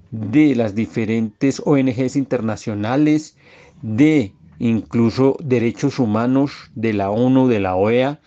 de 0.10 0.56
las 0.56 0.76
diferentes 0.76 1.62
ONGs 1.64 2.18
internacionales, 2.18 3.38
de 3.82 4.34
incluso 4.62 5.38
derechos 5.42 5.98
humanos 5.98 6.70
de 6.76 6.94
la 6.94 7.10
ONU, 7.10 7.48
de 7.48 7.60
la 7.60 7.76
OEA. 7.76 8.20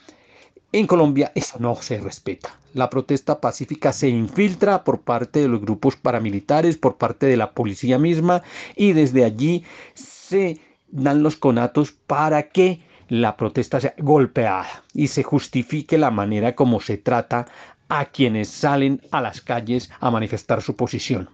En 0.72 0.88
Colombia 0.88 1.30
eso 1.36 1.58
no 1.60 1.76
se 1.76 1.98
respeta. 2.00 2.58
La 2.72 2.90
protesta 2.90 3.40
pacífica 3.40 3.92
se 3.92 4.08
infiltra 4.08 4.82
por 4.82 5.02
parte 5.02 5.40
de 5.40 5.48
los 5.48 5.60
grupos 5.60 5.94
paramilitares, 5.94 6.76
por 6.76 6.96
parte 6.96 7.26
de 7.26 7.36
la 7.36 7.52
policía 7.52 7.98
misma 8.00 8.42
y 8.74 8.92
desde 8.92 9.24
allí 9.24 9.62
se 9.94 10.58
dan 10.88 11.22
los 11.22 11.36
conatos 11.36 11.92
para 11.92 12.48
que 12.48 12.80
la 13.08 13.36
protesta 13.36 13.80
sea 13.80 13.94
golpeada 13.98 14.82
y 14.92 15.06
se 15.06 15.22
justifique 15.22 15.98
la 15.98 16.10
manera 16.10 16.56
como 16.56 16.80
se 16.80 16.96
trata 16.96 17.46
a 17.88 18.06
quienes 18.06 18.48
salen 18.48 19.00
a 19.12 19.20
las 19.20 19.40
calles 19.40 19.88
a 20.00 20.10
manifestar 20.10 20.62
su 20.62 20.74
posición. 20.74 21.28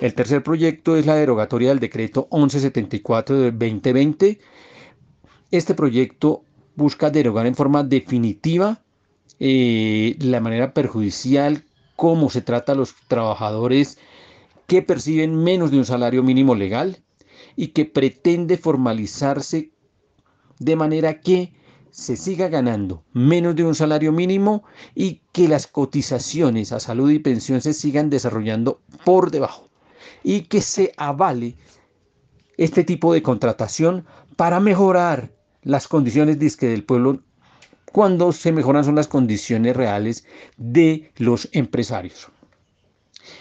El 0.00 0.14
tercer 0.14 0.42
proyecto 0.42 0.96
es 0.96 1.06
la 1.06 1.16
derogatoria 1.16 1.70
del 1.70 1.80
decreto 1.80 2.28
1174 2.30 3.36
de 3.36 3.50
2020. 3.50 4.38
Este 5.50 5.74
proyecto 5.74 6.44
busca 6.76 7.10
derogar 7.10 7.46
en 7.46 7.54
forma 7.54 7.82
definitiva 7.82 8.80
eh, 9.40 10.16
la 10.20 10.40
manera 10.40 10.72
perjudicial 10.72 11.64
cómo 11.96 12.30
se 12.30 12.42
trata 12.42 12.72
a 12.72 12.76
los 12.76 12.94
trabajadores 13.08 13.98
que 14.66 14.82
perciben 14.82 15.34
menos 15.42 15.70
de 15.70 15.78
un 15.78 15.84
salario 15.84 16.22
mínimo 16.22 16.54
legal 16.54 16.98
y 17.56 17.68
que 17.68 17.84
pretende 17.84 18.56
formalizarse 18.56 19.70
de 20.58 20.76
manera 20.76 21.20
que 21.20 21.52
se 21.90 22.16
siga 22.16 22.48
ganando 22.48 23.02
menos 23.12 23.56
de 23.56 23.64
un 23.64 23.74
salario 23.74 24.12
mínimo 24.12 24.62
y 24.94 25.22
que 25.32 25.48
las 25.48 25.66
cotizaciones 25.66 26.70
a 26.70 26.78
salud 26.78 27.10
y 27.10 27.18
pensión 27.18 27.60
se 27.60 27.74
sigan 27.74 28.10
desarrollando 28.10 28.80
por 29.04 29.30
debajo 29.30 29.67
y 30.22 30.42
que 30.42 30.60
se 30.60 30.92
avale 30.96 31.56
este 32.56 32.84
tipo 32.84 33.12
de 33.12 33.22
contratación 33.22 34.04
para 34.36 34.60
mejorar 34.60 35.30
las 35.62 35.88
condiciones 35.88 36.38
del 36.38 36.84
pueblo 36.84 37.22
cuando 37.92 38.32
se 38.32 38.52
mejoran 38.52 38.84
son 38.84 38.96
las 38.96 39.08
condiciones 39.08 39.76
reales 39.76 40.26
de 40.56 41.10
los 41.16 41.48
empresarios. 41.52 42.28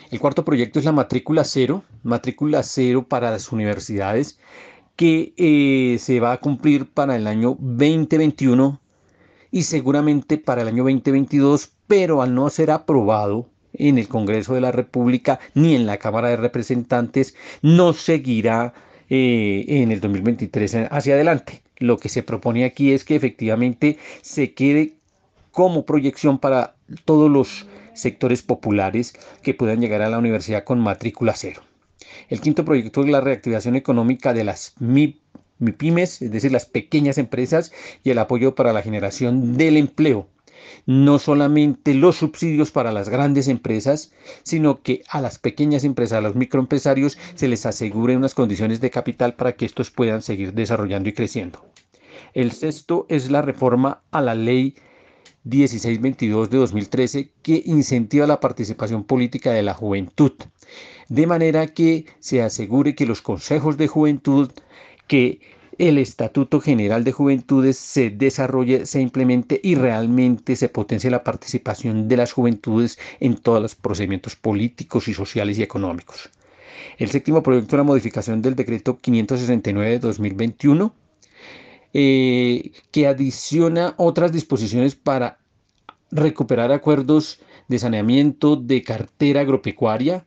El 0.10 0.20
cuarto 0.20 0.46
proyecto 0.46 0.80
es 0.80 0.86
la 0.86 0.92
matrícula 0.92 1.44
cero, 1.44 1.84
matrícula 2.04 2.64
cero 2.64 3.06
para 3.08 3.32
las 3.32 3.52
universidades 3.52 4.40
que 4.96 5.34
eh, 5.38 6.00
se 6.00 6.20
va 6.20 6.34
a 6.34 6.40
cumplir 6.40 6.92
para 6.92 7.16
el 7.16 7.28
año 7.28 7.56
2021 7.60 8.82
y 9.52 9.64
seguramente 9.64 10.38
para 10.38 10.62
el 10.62 10.70
año 10.70 10.84
2022, 10.84 11.72
pero 11.88 12.22
al 12.22 12.34
no 12.34 12.50
ser 12.50 12.72
aprobado 12.72 13.50
en 13.78 13.98
el 13.98 14.08
Congreso 14.08 14.54
de 14.54 14.62
la 14.62 14.72
República 14.72 15.40
ni 15.54 15.76
en 15.76 15.86
la 15.86 15.98
Cámara 15.98 16.30
de 16.30 16.38
Representantes, 16.38 17.36
no 17.62 17.94
seguirá 17.94 18.74
eh, 19.10 19.66
en 19.68 19.92
el 19.92 20.02
2023 20.02 20.88
hacia 20.92 21.14
adelante. 21.14 21.62
Lo 21.78 21.98
que 21.98 22.10
se 22.10 22.24
propone 22.24 22.66
aquí 22.66 22.92
es 22.92 23.04
que 23.04 23.16
efectivamente 23.16 23.98
se 24.22 24.54
quede 24.54 24.94
como 25.52 25.86
proyección 25.86 26.40
para 26.40 26.76
todos 27.06 27.32
los 27.32 27.68
sectores 27.94 28.44
populares 28.44 29.14
que 29.42 29.54
puedan 29.54 29.82
llegar 29.82 30.02
a 30.02 30.10
la 30.10 30.18
universidad 30.20 30.64
con 30.64 30.80
matrícula 30.80 31.34
cero. 31.36 31.62
El 32.30 32.42
quinto 32.42 32.66
proyecto 32.66 33.02
es 33.02 33.10
la 33.10 33.22
reactivación 33.22 33.76
económica 33.76 34.34
de 34.34 34.44
las 34.44 34.76
MIPIMES, 34.80 36.22
es 36.22 36.32
decir, 36.32 36.52
las 36.52 36.66
pequeñas 36.66 37.18
empresas 37.18 37.72
y 38.04 38.12
el 38.12 38.20
apoyo 38.20 38.56
para 38.56 38.74
la 38.74 38.82
generación 38.82 39.58
del 39.58 39.78
empleo. 39.78 40.28
No 40.88 41.20
solamente 41.20 41.94
los 41.94 42.16
subsidios 42.16 42.72
para 42.72 42.94
las 42.94 43.10
grandes 43.10 43.50
empresas, 43.50 44.14
sino 44.44 44.82
que 44.82 45.04
a 45.10 45.20
las 45.20 45.38
pequeñas 45.38 45.84
empresas, 45.84 46.18
a 46.18 46.22
los 46.22 46.36
microempresarios, 46.36 47.18
se 47.36 47.50
les 47.50 47.66
asegure 47.66 48.16
unas 48.16 48.34
condiciones 48.34 48.80
de 48.80 48.90
capital 48.90 49.36
para 49.36 49.52
que 49.52 49.66
estos 49.66 49.92
puedan 49.92 50.22
seguir 50.22 50.54
desarrollando 50.54 51.10
y 51.10 51.14
creciendo. 51.14 51.66
El 52.34 52.54
sexto 52.54 53.06
es 53.10 53.30
la 53.30 53.42
reforma 53.42 54.02
a 54.12 54.22
la 54.22 54.34
ley 54.34 54.76
1622 55.44 56.50
de 56.50 56.58
2013 56.58 57.32
que 57.42 57.62
incentiva 57.66 58.26
la 58.26 58.40
participación 58.40 59.04
política 59.04 59.52
de 59.52 59.64
la 59.64 59.74
juventud, 59.74 60.32
de 61.10 61.28
manera 61.28 61.68
que 61.68 62.06
se 62.20 62.42
asegure 62.42 62.96
que 62.96 63.06
los 63.06 63.22
consejos 63.22 63.76
de 63.78 63.88
juventud, 63.88 64.52
que 65.08 65.42
el 65.78 65.98
Estatuto 65.98 66.60
General 66.60 67.04
de 67.04 67.12
Juventudes 67.12 67.78
se 67.78 68.10
desarrolle, 68.10 68.86
se 68.86 69.02
implemente 69.02 69.60
y 69.64 69.76
realmente 69.76 70.56
se 70.56 70.70
potencie 70.70 71.12
la 71.12 71.24
participación 71.24 72.08
de 72.08 72.18
las 72.18 72.32
juventudes 72.32 72.98
en 73.20 73.38
todos 73.38 73.62
los 73.62 73.76
procedimientos 73.76 74.36
políticos 74.36 75.08
y 75.08 75.14
sociales 75.14 75.58
y 75.58 75.64
económicos. 75.64 76.30
El 76.98 77.12
séptimo 77.12 77.44
proyecto 77.44 77.72
de 77.72 77.78
la 77.78 77.84
modificación 77.84 78.42
del 78.42 78.56
decreto 78.56 79.00
569 79.00 79.90
de 79.92 80.00
2021 80.00 80.94
eh, 81.94 82.72
que 82.92 83.08
adiciona 83.08 83.94
otras 83.98 84.32
disposiciones 84.32 84.96
para 84.96 85.40
recuperar 86.12 86.72
acuerdos 86.72 87.40
de 87.68 87.80
saneamiento 87.80 88.56
de 88.56 88.82
cartera 88.82 89.42
agropecuaria, 89.42 90.24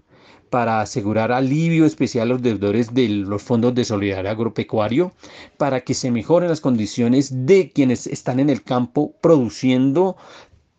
para 0.50 0.80
asegurar 0.80 1.32
alivio 1.32 1.86
especial 1.86 2.28
a 2.28 2.32
los 2.34 2.42
deudores 2.42 2.92
de 2.92 3.08
los 3.08 3.42
fondos 3.42 3.74
de 3.74 3.84
solidaridad 3.84 4.32
agropecuario, 4.32 5.12
para 5.56 5.80
que 5.80 5.94
se 5.94 6.10
mejoren 6.10 6.50
las 6.50 6.60
condiciones 6.60 7.46
de 7.46 7.70
quienes 7.70 8.06
están 8.06 8.40
en 8.40 8.50
el 8.50 8.62
campo 8.62 9.14
produciendo 9.20 10.16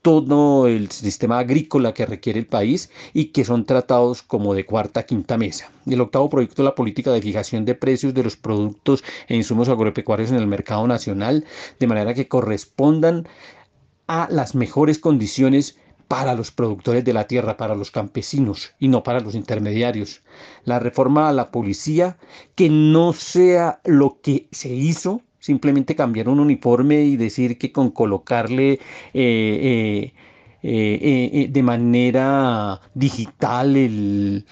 todo 0.01 0.67
el 0.67 0.89
sistema 0.89 1.39
agrícola 1.39 1.93
que 1.93 2.05
requiere 2.05 2.39
el 2.39 2.47
país 2.47 2.89
y 3.13 3.25
que 3.25 3.45
son 3.45 3.65
tratados 3.65 4.23
como 4.23 4.53
de 4.53 4.65
cuarta 4.65 5.03
quinta 5.03 5.37
mesa. 5.37 5.71
El 5.85 6.01
octavo 6.01 6.29
proyecto 6.29 6.63
la 6.63 6.75
política 6.75 7.11
de 7.11 7.21
fijación 7.21 7.65
de 7.65 7.75
precios 7.75 8.13
de 8.13 8.23
los 8.23 8.35
productos 8.35 9.03
e 9.27 9.35
insumos 9.35 9.69
agropecuarios 9.69 10.31
en 10.31 10.37
el 10.37 10.47
mercado 10.47 10.87
nacional, 10.87 11.45
de 11.79 11.87
manera 11.87 12.13
que 12.13 12.27
correspondan 12.27 13.27
a 14.07 14.27
las 14.31 14.55
mejores 14.55 14.97
condiciones 14.97 15.77
para 16.11 16.35
los 16.35 16.51
productores 16.51 17.05
de 17.05 17.13
la 17.13 17.25
tierra, 17.25 17.55
para 17.55 17.73
los 17.73 17.89
campesinos 17.89 18.73
y 18.79 18.89
no 18.89 19.01
para 19.01 19.21
los 19.21 19.33
intermediarios. 19.33 20.21
La 20.65 20.77
reforma 20.77 21.29
a 21.29 21.31
la 21.31 21.51
policía, 21.51 22.17
que 22.53 22.69
no 22.69 23.13
sea 23.13 23.79
lo 23.85 24.19
que 24.21 24.49
se 24.51 24.67
hizo 24.67 25.21
simplemente 25.39 25.95
cambiar 25.95 26.27
un 26.27 26.41
uniforme 26.41 27.01
y 27.03 27.15
decir 27.15 27.57
que 27.57 27.71
con 27.71 27.91
colocarle 27.91 28.73
eh, 28.73 28.79
eh, 29.13 30.11
eh, 30.63 31.47
de 31.49 31.63
manera 31.63 32.81
digital 32.93 33.77
el, 33.77 34.45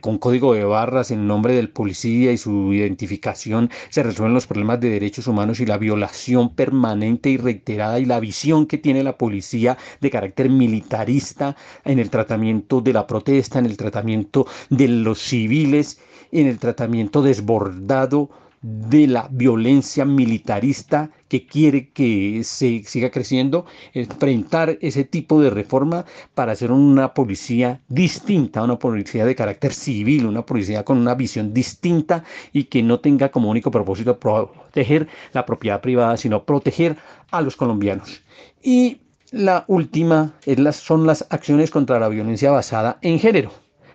con 0.00 0.18
código 0.18 0.54
de 0.54 0.64
barras 0.64 1.10
en 1.10 1.26
nombre 1.26 1.54
del 1.54 1.70
policía 1.70 2.32
y 2.32 2.38
su 2.38 2.72
identificación 2.72 3.70
se 3.90 4.02
resuelven 4.02 4.34
los 4.34 4.46
problemas 4.46 4.80
de 4.80 4.90
derechos 4.90 5.26
humanos 5.26 5.60
y 5.60 5.66
la 5.66 5.78
violación 5.78 6.54
permanente 6.54 7.30
y 7.30 7.36
reiterada 7.36 7.98
y 8.00 8.04
la 8.04 8.20
visión 8.20 8.66
que 8.66 8.78
tiene 8.78 9.02
la 9.02 9.16
policía 9.18 9.76
de 10.00 10.10
carácter 10.10 10.50
militarista 10.50 11.56
en 11.84 11.98
el 11.98 12.10
tratamiento 12.10 12.80
de 12.80 12.92
la 12.92 13.06
protesta, 13.06 13.58
en 13.58 13.66
el 13.66 13.76
tratamiento 13.76 14.46
de 14.70 14.88
los 14.88 15.18
civiles, 15.18 16.00
en 16.32 16.46
el 16.46 16.58
tratamiento 16.58 17.22
desbordado 17.22 18.30
de 18.62 19.06
la 19.06 19.28
violencia 19.30 20.04
militarista 20.04 21.10
que 21.28 21.46
quiere 21.46 21.90
que 21.90 22.42
se 22.44 22.82
siga 22.84 23.10
creciendo, 23.10 23.66
enfrentar 23.92 24.78
ese 24.80 25.04
tipo 25.04 25.40
de 25.40 25.50
reforma 25.50 26.04
para 26.34 26.52
hacer 26.52 26.72
una 26.72 27.14
policía 27.14 27.80
distinta, 27.88 28.64
una 28.64 28.78
policía 28.78 29.24
de 29.24 29.34
carácter 29.34 29.72
civil, 29.72 30.26
una 30.26 30.44
policía 30.44 30.84
con 30.84 30.98
una 30.98 31.14
visión 31.14 31.52
distinta 31.54 32.24
y 32.52 32.64
que 32.64 32.82
no 32.82 33.00
tenga 33.00 33.30
como 33.30 33.50
único 33.50 33.70
propósito 33.70 34.18
proteger 34.18 35.08
la 35.32 35.46
propiedad 35.46 35.80
privada, 35.80 36.16
sino 36.16 36.44
proteger 36.44 36.96
a 37.30 37.40
los 37.40 37.56
colombianos. 37.56 38.22
Y 38.62 39.02
la 39.30 39.64
última 39.68 40.34
son 40.72 41.06
las 41.06 41.26
acciones 41.30 41.70
contra 41.70 42.00
la 42.00 42.08
violencia 42.08 42.50
basada 42.50 42.98
en 43.02 43.18
género 43.18 43.52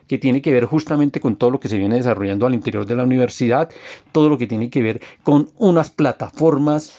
que 0.08 0.18
tiene 0.18 0.42
que 0.42 0.52
ver 0.52 0.66
justamente 0.66 1.20
con 1.20 1.36
todo 1.36 1.52
lo 1.52 1.60
que 1.60 1.70
se 1.70 1.78
viene 1.78 1.96
desarrollando 1.96 2.46
al 2.46 2.54
interior 2.54 2.86
de 2.86 2.96
la 2.96 3.04
universidad, 3.04 3.70
todo 4.12 4.30
lo 4.30 4.38
que 4.38 4.48
tiene 4.48 4.70
que 4.70 4.82
ver 4.82 5.02
con 5.24 5.50
unas 5.58 5.90
plataformas, 5.90 6.94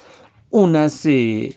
unos 0.51 1.05
eh, 1.07 1.57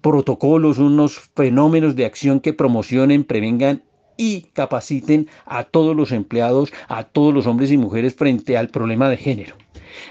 protocolos, 0.00 0.78
unos 0.78 1.18
fenómenos 1.34 1.96
de 1.96 2.06
acción 2.06 2.40
que 2.40 2.52
promocionen, 2.52 3.24
prevengan 3.24 3.82
y 4.16 4.42
capaciten 4.52 5.28
a 5.46 5.64
todos 5.64 5.96
los 5.96 6.12
empleados, 6.12 6.72
a 6.88 7.04
todos 7.04 7.32
los 7.32 7.46
hombres 7.46 7.70
y 7.70 7.78
mujeres 7.78 8.14
frente 8.14 8.56
al 8.56 8.68
problema 8.68 9.08
de 9.08 9.16
género. 9.16 9.56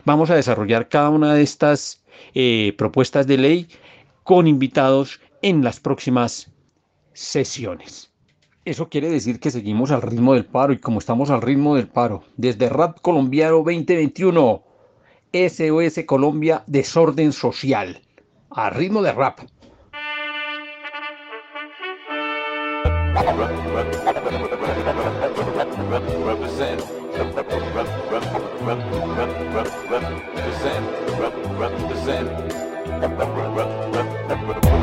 Vamos 0.06 0.30
a 0.30 0.36
desarrollar 0.36 0.88
cada 0.88 1.10
una 1.10 1.34
de 1.34 1.43
estas 1.43 2.04
eh, 2.34 2.73
propuestas 2.78 3.28
de 3.28 3.38
ley 3.38 3.67
con 4.23 4.47
invitados 4.47 5.19
en 5.41 5.63
las 5.63 5.80
próximas 5.80 6.52
sesiones. 7.13 8.12
Eso 8.67 8.89
quiere 8.89 9.10
decir 9.10 9.39
que 9.39 9.49
seguimos 9.49 9.91
al 9.91 10.01
ritmo 10.01 10.34
del 10.34 10.43
paro 10.43 10.73
y 10.73 10.77
como 10.77 10.99
estamos 10.99 11.30
al 11.30 11.41
ritmo 11.41 11.75
del 11.77 11.88
paro, 11.88 12.23
desde 12.36 12.67
Rap 12.67 12.99
Colombiano 13.01 13.63
2021, 13.63 14.62
SOS 15.32 16.03
Colombia 16.06 16.65
Desorden 16.67 17.32
Social, 17.32 18.01
a 18.49 18.69
ritmo 18.69 19.01
de 19.01 19.13
rap. 19.13 19.39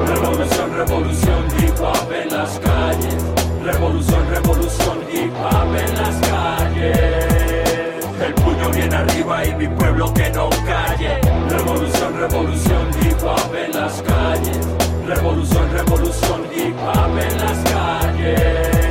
Revolución, 0.06 0.74
revolución, 0.74 1.44
hip 1.58 1.80
hop. 1.80 2.63
Revolución, 3.84 4.26
revolución, 4.30 4.98
hip 5.12 5.32
hop 5.42 5.76
en 5.76 5.94
las 5.94 6.16
calles. 6.26 8.06
El 8.18 8.32
puño 8.32 8.70
bien 8.70 8.94
arriba 8.94 9.44
y 9.44 9.54
mi 9.56 9.68
pueblo 9.68 10.14
que 10.14 10.30
no 10.30 10.48
calle. 10.64 11.20
Revolución, 11.50 12.18
revolución, 12.18 12.88
hip 13.02 13.22
hop 13.22 13.54
en 13.54 13.72
las 13.78 14.00
calles. 14.00 14.58
Revolución, 15.06 15.70
revolución, 15.70 16.46
hip 16.56 16.74
hop 16.78 17.18
en 17.18 17.38
las 17.38 17.58
calles 17.70 18.84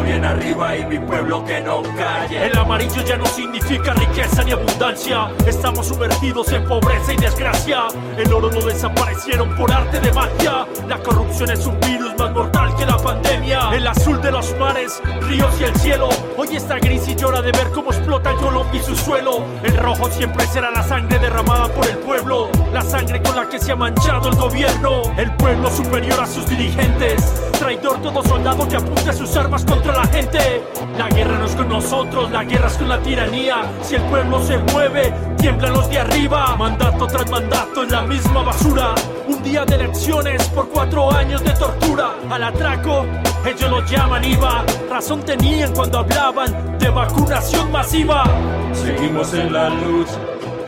bien 0.00 0.24
arriba 0.24 0.76
y 0.76 0.86
mi 0.86 0.98
pueblo 0.98 1.44
que 1.44 1.60
no 1.60 1.82
calle. 1.82 2.46
El 2.46 2.56
amarillo 2.56 3.02
ya 3.02 3.16
no 3.16 3.26
significa 3.26 3.92
riqueza 3.94 4.42
ni 4.44 4.52
abundancia. 4.52 5.30
Estamos 5.46 5.86
sumergidos 5.86 6.50
en 6.52 6.64
pobreza 6.66 7.12
y 7.12 7.16
desgracia. 7.16 7.86
El 8.16 8.32
oro 8.32 8.50
lo 8.50 8.64
desaparecieron 8.66 9.54
por 9.56 9.72
arte 9.72 10.00
de 10.00 10.12
magia. 10.12 10.66
La 10.88 10.98
corrupción 10.98 11.50
es 11.50 11.66
un 11.66 11.78
virus 11.80 12.01
más 12.18 12.32
mortal 12.32 12.74
que 12.76 12.86
la 12.86 12.96
pandemia. 12.96 13.70
El 13.74 13.86
azul 13.86 14.20
de 14.20 14.32
los 14.32 14.56
mares, 14.58 15.00
ríos 15.22 15.54
y 15.60 15.64
el 15.64 15.74
cielo. 15.76 16.08
Hoy 16.36 16.56
está 16.56 16.78
gris 16.78 17.06
y 17.08 17.14
llora 17.14 17.42
de 17.42 17.52
ver 17.52 17.70
cómo 17.72 17.90
explota 17.90 18.32
Colombia 18.34 18.80
y 18.80 18.84
su 18.84 18.96
suelo. 18.96 19.44
El 19.62 19.76
rojo 19.76 20.10
siempre 20.10 20.46
será 20.46 20.70
la 20.70 20.82
sangre 20.82 21.18
derramada 21.18 21.68
por 21.68 21.86
el 21.86 21.98
pueblo. 21.98 22.50
La 22.72 22.82
sangre 22.82 23.22
con 23.22 23.36
la 23.36 23.48
que 23.48 23.58
se 23.58 23.72
ha 23.72 23.76
manchado 23.76 24.28
el 24.28 24.36
gobierno. 24.36 25.02
El 25.16 25.32
pueblo 25.36 25.70
superior 25.70 26.20
a 26.20 26.26
sus 26.26 26.46
dirigentes 26.48 27.51
traidor 27.62 28.02
todo 28.02 28.24
soldado 28.24 28.66
que 28.68 28.76
apunte 28.76 29.12
sus 29.12 29.36
armas 29.36 29.64
contra 29.64 29.94
la 29.94 30.06
gente. 30.08 30.62
La 30.98 31.08
guerra 31.08 31.38
no 31.38 31.44
es 31.44 31.54
con 31.54 31.68
nosotros, 31.68 32.30
la 32.32 32.42
guerra 32.42 32.66
es 32.66 32.76
con 32.76 32.88
la 32.88 32.98
tiranía. 32.98 33.62
Si 33.82 33.94
el 33.94 34.02
pueblo 34.02 34.42
se 34.42 34.58
mueve, 34.58 35.14
tiemblan 35.38 35.72
los 35.72 35.88
de 35.88 36.00
arriba. 36.00 36.56
Mandato 36.56 37.06
tras 37.06 37.30
mandato 37.30 37.84
en 37.84 37.92
la 37.92 38.02
misma 38.02 38.42
basura. 38.42 38.94
Un 39.28 39.40
día 39.44 39.64
de 39.64 39.76
elecciones 39.76 40.42
por 40.48 40.68
cuatro 40.70 41.12
años 41.12 41.42
de 41.44 41.52
tortura. 41.52 42.16
Al 42.28 42.42
atraco, 42.42 43.06
ellos 43.46 43.70
lo 43.70 43.86
llaman 43.86 44.24
IVA. 44.24 44.64
Razón 44.90 45.22
tenían 45.22 45.72
cuando 45.72 46.00
hablaban 46.00 46.78
de 46.78 46.88
vacunación 46.88 47.70
masiva. 47.70 48.24
Seguimos 48.72 49.32
en 49.34 49.52
la 49.52 49.68
lucha, 49.68 50.18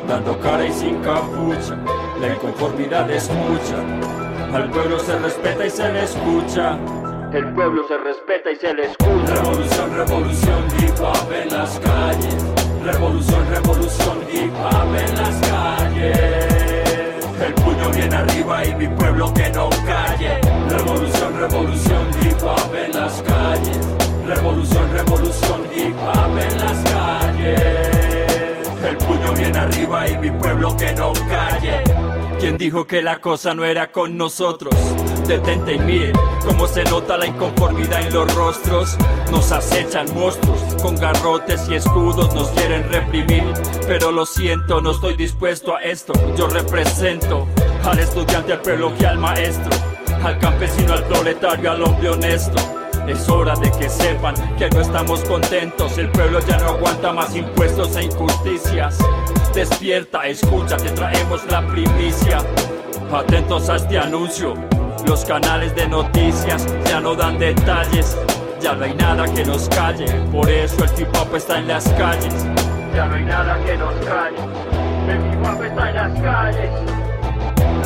dando 0.07 0.39
cara 0.39 0.65
y 0.65 0.73
sin 0.73 1.01
capucha. 1.03 1.77
La 2.21 2.29
inconformidad 2.33 3.11
es 3.11 3.29
mucha. 3.31 4.24
Al 4.55 4.71
pueblo 4.71 5.01
se 5.01 5.19
respeta 5.19 5.67
y 5.67 5.71
se 5.71 5.93
le 5.93 6.05
escucha. 6.05 6.79
El 7.33 7.53
pueblo 7.55 7.89
se 7.89 7.99
respeta 7.99 8.53
y 8.53 8.57
se 8.57 8.73
le 8.73 8.85
escucha. 8.85 9.35
Revolución, 9.35 9.97
revolución, 9.97 10.65
hip 10.79 11.01
hop 11.01 11.33
en 11.33 11.51
las 11.51 11.81
calles. 11.81 12.37
Revolución, 12.85 13.47
revolución, 13.51 14.19
hip 14.33 14.53
hop 14.55 14.95
en 14.95 15.17
las 15.17 15.49
calles. 15.51 16.17
El 17.45 17.55
puño 17.55 17.91
bien 17.97 18.15
arriba 18.15 18.65
y 18.65 18.75
mi 18.77 18.87
pueblo 18.87 19.35
que 19.35 19.51
no 19.51 19.71
calle. 19.85 20.41
Revolución, 20.69 21.37
revolución, 21.37 22.07
hip 22.23 22.41
hop 22.41 22.75
en 22.77 22.93
las 22.93 23.23
calles. 23.23 23.81
Revolución, 24.25 24.93
revolución, 24.93 25.63
hip 25.75 25.97
hop 25.99 26.39
en 26.39 26.59
las 26.61 26.91
calles. 26.93 28.69
El 28.89 28.97
puño 28.99 29.33
bien 29.33 29.57
arriba 29.57 30.09
y 30.09 30.19
mi 30.19 30.31
pueblo 30.31 30.77
que 30.77 30.93
no 30.93 31.13
calle. 31.29 31.94
¿Quién 32.45 32.59
dijo 32.59 32.87
que 32.87 33.01
la 33.01 33.23
cosa 33.23 33.55
no 33.55 33.65
era 33.65 33.91
con 33.91 34.19
nosotros? 34.19 34.75
Detente 35.27 35.77
y 35.77 35.79
mire 35.79 36.13
cómo 36.45 36.67
se 36.67 36.85
nota 36.85 37.17
la 37.17 37.27
inconformidad 37.27 38.07
en 38.07 38.13
los 38.13 38.35
rostros. 38.35 38.99
Nos 39.31 39.51
acechan 39.51 40.13
monstruos 40.13 40.61
con 40.83 40.95
garrotes 40.95 41.67
y 41.71 41.77
escudos, 41.77 42.35
nos 42.35 42.49
quieren 42.49 42.87
reprimir. 42.93 43.51
Pero 43.87 44.13
lo 44.13 44.27
siento, 44.27 44.83
no 44.83 44.91
estoy 44.91 45.17
dispuesto 45.17 45.75
a 45.75 45.81
esto. 45.85 46.13
Yo 46.37 46.47
represento 46.47 47.49
al 47.83 47.99
estudiante, 47.99 48.53
al 48.53 48.61
pueblo 48.61 48.93
al 49.09 49.19
maestro, 49.19 49.71
al 50.23 50.39
campesino, 50.39 50.93
al 50.93 51.05
proletario, 51.05 51.71
al 51.71 51.83
hombre 51.83 52.11
honesto. 52.11 52.61
Es 53.09 53.27
hora 53.31 53.55
de 53.55 53.73
que 53.73 53.89
sepan 53.89 54.35
que 54.59 54.69
no 54.69 54.83
estamos 54.83 55.25
contentos. 55.25 55.97
El 55.97 56.11
pueblo 56.11 56.41
ya 56.41 56.59
no 56.59 56.73
aguanta 56.73 57.11
más 57.11 57.35
impuestos 57.35 57.97
e 57.97 58.05
injusticias. 58.05 58.99
Despierta, 59.55 60.27
escucha, 60.27 60.77
te 60.77 60.91
traemos 60.91 61.45
la 61.49 61.65
primicia. 61.69 62.39
Atentos 63.13 63.69
a 63.69 63.77
este 63.77 63.97
anuncio. 63.97 64.55
Los 65.07 65.25
canales 65.25 65.73
de 65.77 65.87
noticias 65.87 66.67
ya 66.87 67.01
no 67.01 67.15
dan 67.15 67.39
detalles. 67.39 68.19
Ya 68.61 68.75
no 68.75 68.85
hay 68.85 68.95
nada 68.95 69.33
que 69.33 69.45
nos 69.45 69.69
calle. 69.69 70.07
Por 70.33 70.51
eso 70.51 70.83
el 70.83 70.91
hip 71.01 71.09
hop 71.17 71.37
está 71.37 71.61
en 71.61 71.69
las 71.69 71.89
calles. 71.91 72.35
Ya 72.97 73.07
no 73.07 73.15
hay 73.15 73.25
nada 73.25 73.57
que 73.65 73.77
nos 73.77 73.95
calle. 74.05 74.37
El 75.09 75.33
hip 75.33 75.47
hop 75.47 75.63
está 75.63 75.89
en 75.89 75.95
las 75.95 76.21
calles. 76.21 76.71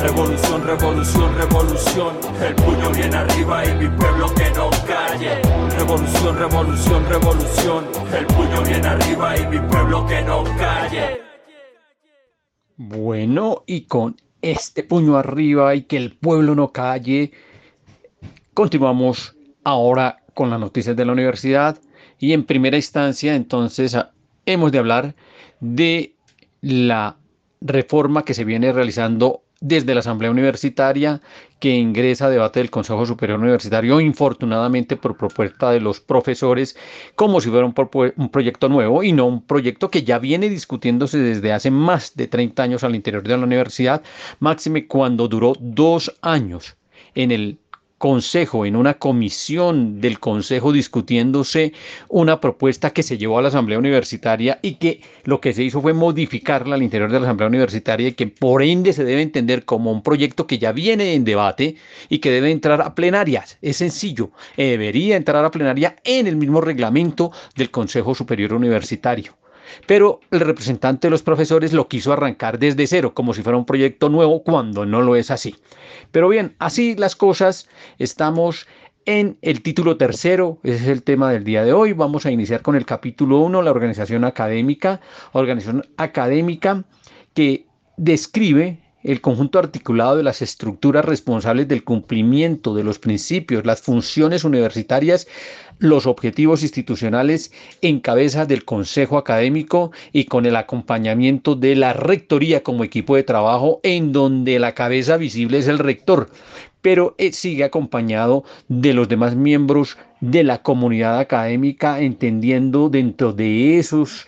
Revolución, 0.01 0.65
revolución, 0.65 1.35
revolución. 1.37 2.13
El 2.41 2.55
puño 2.55 2.89
bien 2.89 3.13
arriba 3.13 3.65
y 3.65 3.75
mi 3.75 3.89
pueblo 3.89 4.33
que 4.33 4.49
no 4.51 4.71
calle. 4.87 5.39
Revolución, 5.77 6.35
revolución, 6.35 7.05
revolución. 7.07 7.85
El 8.17 8.25
puño 8.25 8.61
bien 8.63 8.83
arriba 8.87 9.37
y 9.37 9.45
mi 9.45 9.59
pueblo 9.59 10.07
que 10.07 10.21
no 10.23 10.43
calle. 10.57 11.28
Bueno, 12.81 13.65
y 13.67 13.81
con 13.81 14.15
este 14.41 14.83
puño 14.83 15.17
arriba 15.17 15.75
y 15.75 15.81
que 15.81 15.97
el 15.97 16.15
pueblo 16.15 16.55
no 16.55 16.71
calle, 16.71 17.33
continuamos 18.53 19.35
ahora 19.65 20.23
con 20.33 20.49
las 20.49 20.61
noticias 20.61 20.95
de 20.95 21.03
la 21.03 21.11
universidad. 21.11 21.77
Y 22.19 22.31
en 22.31 22.45
primera 22.45 22.77
instancia 22.77 23.35
entonces 23.35 23.97
hemos 24.45 24.71
de 24.71 24.79
hablar 24.79 25.13
de 25.59 26.15
la 26.61 27.17
reforma 27.59 28.23
que 28.23 28.33
se 28.33 28.45
viene 28.45 28.71
realizando 28.71 29.43
desde 29.59 29.93
la 29.93 29.99
Asamblea 29.99 30.31
Universitaria 30.31 31.21
que 31.59 31.75
ingresa 31.75 32.25
a 32.25 32.29
debate 32.29 32.59
del 32.59 32.69
Consejo 32.69 33.05
Superior 33.05 33.39
Universitario, 33.39 33.99
infortunadamente 33.99 34.95
por 34.95 35.17
propuesta 35.17 35.71
de 35.71 35.81
los 35.81 35.99
profesores, 35.99 36.77
como 37.15 37.41
si 37.41 37.49
fuera 37.49 37.65
un, 37.65 37.73
un, 38.15 38.29
proyecto 38.29 38.69
nuevo 38.69 39.03
y 39.03 39.11
no 39.11 39.25
un 39.25 39.45
proyecto 39.45 39.91
que 39.91 40.03
ya 40.03 40.19
viene 40.19 40.49
discutiéndose 40.49 41.17
desde 41.17 41.51
hace 41.51 41.69
más 41.71 42.15
de 42.15 42.27
30 42.27 42.63
años 42.63 42.83
al 42.83 42.95
interior 42.95 43.23
de 43.23 43.37
la 43.37 43.43
universidad, 43.43 44.01
máxime 44.39 44.87
cuando 44.87 45.27
duró 45.27 45.53
dos 45.59 46.17
años 46.21 46.77
en 47.13 47.31
el 47.31 47.59
consejo, 47.99 48.65
en 48.65 48.75
una 48.75 48.95
comisión 48.95 50.01
del 50.01 50.19
consejo 50.19 50.71
discutiéndose 50.71 51.73
una 52.07 52.41
propuesta 52.41 52.91
que 52.91 53.03
se 53.03 53.19
llevó 53.19 53.37
a 53.37 53.43
la 53.43 53.49
asamblea 53.49 53.77
universitaria 53.77 54.57
y 54.63 54.75
que 54.75 55.01
lo 55.25 55.39
que 55.41 55.53
se 55.53 55.63
hizo 55.63 55.81
fue 55.81 55.93
modificarla 55.93 56.75
al 56.75 56.81
interior 56.81 57.11
de 57.11 57.19
la 57.19 57.27
asamblea 57.27 57.49
universitaria 57.49 58.07
y 58.07 58.13
que 58.13 58.27
por 58.27 58.63
ende 58.63 58.93
se 58.93 59.03
debe 59.03 59.21
entender 59.21 59.65
como 59.65 59.91
un 59.91 60.01
proyecto 60.01 60.47
que 60.47 60.57
ya 60.57 60.71
viene 60.71 61.13
en 61.13 61.25
debate 61.25 61.75
y 62.07 62.19
que 62.19 62.31
debe 62.31 62.49
entrar 62.49 62.81
a 62.81 62.95
plenarias. 62.95 63.57
Es 63.61 63.77
sencillo, 63.77 64.31
debería 64.57 65.17
entrar 65.17 65.45
a 65.45 65.51
plenaria 65.51 65.97
en 66.05 66.25
el 66.25 66.37
mismo 66.37 66.61
reglamento 66.61 67.31
del 67.55 67.69
Consejo 67.69 68.15
Superior 68.15 68.53
Universitario 68.53 69.35
pero 69.85 70.19
el 70.31 70.41
representante 70.41 71.07
de 71.07 71.11
los 71.11 71.23
profesores 71.23 71.73
lo 71.73 71.87
quiso 71.87 72.13
arrancar 72.13 72.59
desde 72.59 72.87
cero, 72.87 73.13
como 73.13 73.33
si 73.33 73.41
fuera 73.41 73.57
un 73.57 73.65
proyecto 73.65 74.09
nuevo, 74.09 74.43
cuando 74.43 74.85
no 74.85 75.01
lo 75.01 75.15
es 75.15 75.31
así. 75.31 75.55
Pero 76.11 76.29
bien, 76.29 76.55
así 76.59 76.95
las 76.95 77.15
cosas, 77.15 77.67
estamos 77.97 78.67
en 79.05 79.37
el 79.41 79.61
título 79.61 79.97
tercero, 79.97 80.59
ese 80.63 80.83
es 80.83 80.87
el 80.87 81.03
tema 81.03 81.31
del 81.31 81.43
día 81.43 81.63
de 81.63 81.73
hoy. 81.73 81.93
Vamos 81.93 82.25
a 82.25 82.31
iniciar 82.31 82.61
con 82.61 82.75
el 82.75 82.85
capítulo 82.85 83.39
uno, 83.39 83.61
la 83.61 83.71
organización 83.71 84.23
académica, 84.23 85.01
organización 85.31 85.87
académica 85.97 86.83
que 87.33 87.65
describe 87.97 88.79
el 89.03 89.21
conjunto 89.21 89.59
articulado 89.59 90.17
de 90.17 90.23
las 90.23 90.41
estructuras 90.41 91.05
responsables 91.05 91.67
del 91.67 91.83
cumplimiento 91.83 92.75
de 92.75 92.83
los 92.83 92.99
principios, 92.99 93.65
las 93.65 93.81
funciones 93.81 94.43
universitarias, 94.43 95.27
los 95.77 96.05
objetivos 96.05 96.61
institucionales 96.61 97.51
en 97.81 98.01
cabeza 98.01 98.45
del 98.45 98.65
Consejo 98.65 99.17
Académico 99.17 99.91
y 100.11 100.25
con 100.25 100.45
el 100.45 100.57
acompañamiento 100.57 101.55
de 101.55 101.75
la 101.75 101.93
Rectoría 101.93 102.61
como 102.63 102.83
equipo 102.83 103.15
de 103.15 103.23
trabajo 103.23 103.79
en 103.83 104.11
donde 104.11 104.59
la 104.59 104.73
cabeza 104.73 105.15
visible 105.15 105.59
es 105.59 105.67
el 105.67 105.79
rector, 105.79 106.29
pero 106.81 107.15
eh, 107.17 107.31
sigue 107.31 107.63
acompañado 107.63 108.43
de 108.67 108.93
los 108.93 109.07
demás 109.07 109.35
miembros 109.35 109.97
de 110.19 110.43
la 110.43 110.61
comunidad 110.61 111.19
académica, 111.19 112.01
entendiendo 112.01 112.89
dentro 112.89 113.31
de 113.31 113.79
esos 113.79 114.27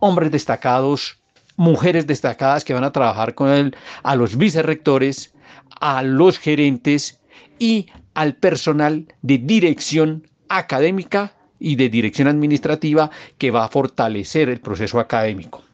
hombres 0.00 0.30
destacados 0.30 1.18
mujeres 1.58 2.06
destacadas 2.06 2.64
que 2.64 2.72
van 2.72 2.84
a 2.84 2.92
trabajar 2.92 3.34
con 3.34 3.50
él, 3.50 3.76
a 4.04 4.16
los 4.16 4.38
vicerrectores, 4.38 5.34
a 5.80 6.02
los 6.02 6.38
gerentes 6.38 7.20
y 7.58 7.88
al 8.14 8.36
personal 8.36 9.06
de 9.22 9.38
dirección 9.38 10.26
académica 10.48 11.34
y 11.58 11.74
de 11.74 11.88
dirección 11.88 12.28
administrativa 12.28 13.10
que 13.36 13.50
va 13.50 13.64
a 13.64 13.68
fortalecer 13.68 14.48
el 14.48 14.60
proceso 14.60 15.00
académico. 15.00 15.64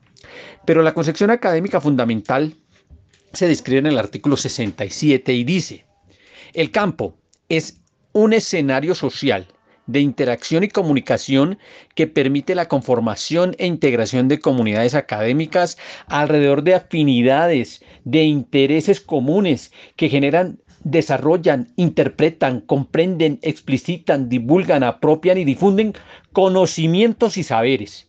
Pero 0.65 0.83
la 0.83 0.95
concepción 0.95 1.31
académica 1.31 1.81
fundamental 1.81 2.57
se 3.35 3.47
describe 3.47 3.81
en 3.81 3.87
el 3.87 3.99
artículo 3.99 4.39
67 4.39 5.35
y 5.35 5.45
dice, 5.45 5.85
el 6.55 6.71
campo 6.71 7.15
es 7.51 7.79
un 8.13 8.33
escenario 8.33 8.95
social 8.95 9.47
de 9.87 10.01
interacción 10.01 10.65
y 10.65 10.69
comunicación 10.69 11.59
que 11.95 12.07
permite 12.07 12.55
la 12.55 12.69
conformación 12.69 13.55
e 13.59 13.67
integración 13.67 14.29
de 14.29 14.41
comunidades 14.41 14.95
académicas 14.95 15.77
alrededor 16.07 16.63
de 16.63 16.75
afinidades, 16.75 17.83
de 18.05 18.25
intereses 18.25 19.01
comunes 19.01 19.73
que 19.97 20.09
generan 20.09 20.59
desarrollan, 20.85 21.73
interpretan, 21.77 22.61
comprenden, 22.61 23.39
explicitan, 23.43 24.29
divulgan, 24.29 24.83
apropian 24.83 25.39
y 25.39 25.45
difunden 25.45 25.95
conocimientos 26.33 27.37
y 27.37 27.43
saberes 27.43 28.09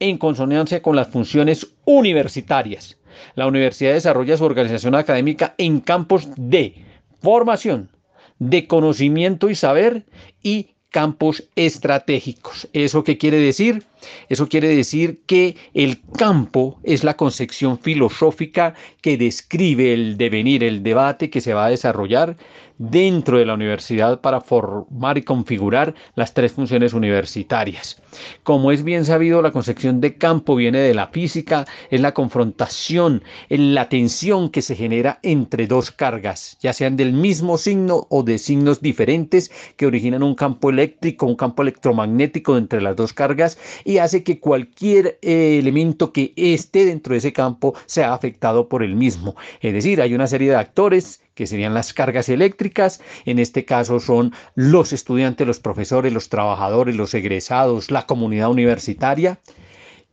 en 0.00 0.18
consonancia 0.18 0.82
con 0.82 0.96
las 0.96 1.08
funciones 1.08 1.68
universitarias. 1.84 2.98
La 3.34 3.46
universidad 3.46 3.92
desarrolla 3.92 4.36
su 4.36 4.44
organización 4.44 4.94
académica 4.94 5.54
en 5.58 5.80
campos 5.80 6.28
de 6.36 6.84
formación, 7.20 7.90
de 8.38 8.66
conocimiento 8.66 9.48
y 9.48 9.54
saber 9.54 10.04
y 10.42 10.75
campos 10.90 11.44
estratégicos. 11.56 12.68
¿Eso 12.72 13.04
qué 13.04 13.18
quiere 13.18 13.38
decir? 13.38 13.84
Eso 14.28 14.48
quiere 14.48 14.68
decir 14.68 15.20
que 15.26 15.56
el 15.74 16.00
campo 16.18 16.80
es 16.84 17.04
la 17.04 17.16
concepción 17.16 17.78
filosófica 17.78 18.74
que 19.02 19.16
describe 19.16 19.92
el 19.92 20.16
devenir, 20.16 20.64
el 20.64 20.82
debate 20.82 21.30
que 21.30 21.40
se 21.40 21.54
va 21.54 21.66
a 21.66 21.70
desarrollar 21.70 22.36
dentro 22.78 23.38
de 23.38 23.46
la 23.46 23.54
universidad 23.54 24.20
para 24.20 24.40
formar 24.40 25.18
y 25.18 25.22
configurar 25.22 25.94
las 26.14 26.34
tres 26.34 26.52
funciones 26.52 26.92
universitarias. 26.92 28.00
Como 28.42 28.72
es 28.72 28.82
bien 28.82 29.04
sabido, 29.04 29.42
la 29.42 29.52
concepción 29.52 30.00
de 30.00 30.16
campo 30.16 30.56
viene 30.56 30.78
de 30.78 30.94
la 30.94 31.08
física, 31.08 31.66
es 31.90 32.00
la 32.00 32.14
confrontación, 32.14 33.22
en 33.48 33.74
la 33.74 33.88
tensión 33.88 34.50
que 34.50 34.62
se 34.62 34.74
genera 34.74 35.18
entre 35.22 35.66
dos 35.66 35.90
cargas, 35.90 36.56
ya 36.60 36.72
sean 36.72 36.96
del 36.96 37.12
mismo 37.12 37.58
signo 37.58 38.06
o 38.10 38.22
de 38.22 38.38
signos 38.38 38.80
diferentes 38.80 39.50
que 39.76 39.86
originan 39.86 40.22
un 40.22 40.34
campo 40.34 40.70
eléctrico, 40.70 41.26
un 41.26 41.36
campo 41.36 41.62
electromagnético 41.62 42.56
entre 42.56 42.80
las 42.80 42.96
dos 42.96 43.12
cargas 43.12 43.58
y 43.84 43.98
hace 43.98 44.22
que 44.22 44.40
cualquier 44.40 45.18
eh, 45.22 45.58
elemento 45.58 46.12
que 46.12 46.32
esté 46.36 46.84
dentro 46.84 47.12
de 47.12 47.18
ese 47.18 47.32
campo 47.32 47.74
sea 47.86 48.14
afectado 48.14 48.68
por 48.68 48.82
el 48.82 48.96
mismo. 48.96 49.36
Es 49.60 49.72
decir, 49.72 50.00
hay 50.00 50.14
una 50.14 50.26
serie 50.26 50.50
de 50.50 50.56
actores 50.56 51.20
que 51.36 51.46
serían 51.46 51.74
las 51.74 51.92
cargas 51.92 52.28
eléctricas. 52.28 53.00
En 53.26 53.38
este 53.38 53.64
caso 53.64 54.00
son 54.00 54.32
los 54.56 54.92
estudiantes, 54.92 55.46
los 55.46 55.60
profesores, 55.60 56.12
los 56.12 56.30
trabajadores, 56.30 56.96
los 56.96 57.14
egresados, 57.14 57.90
la 57.90 58.06
comunidad 58.06 58.50
universitaria, 58.50 59.38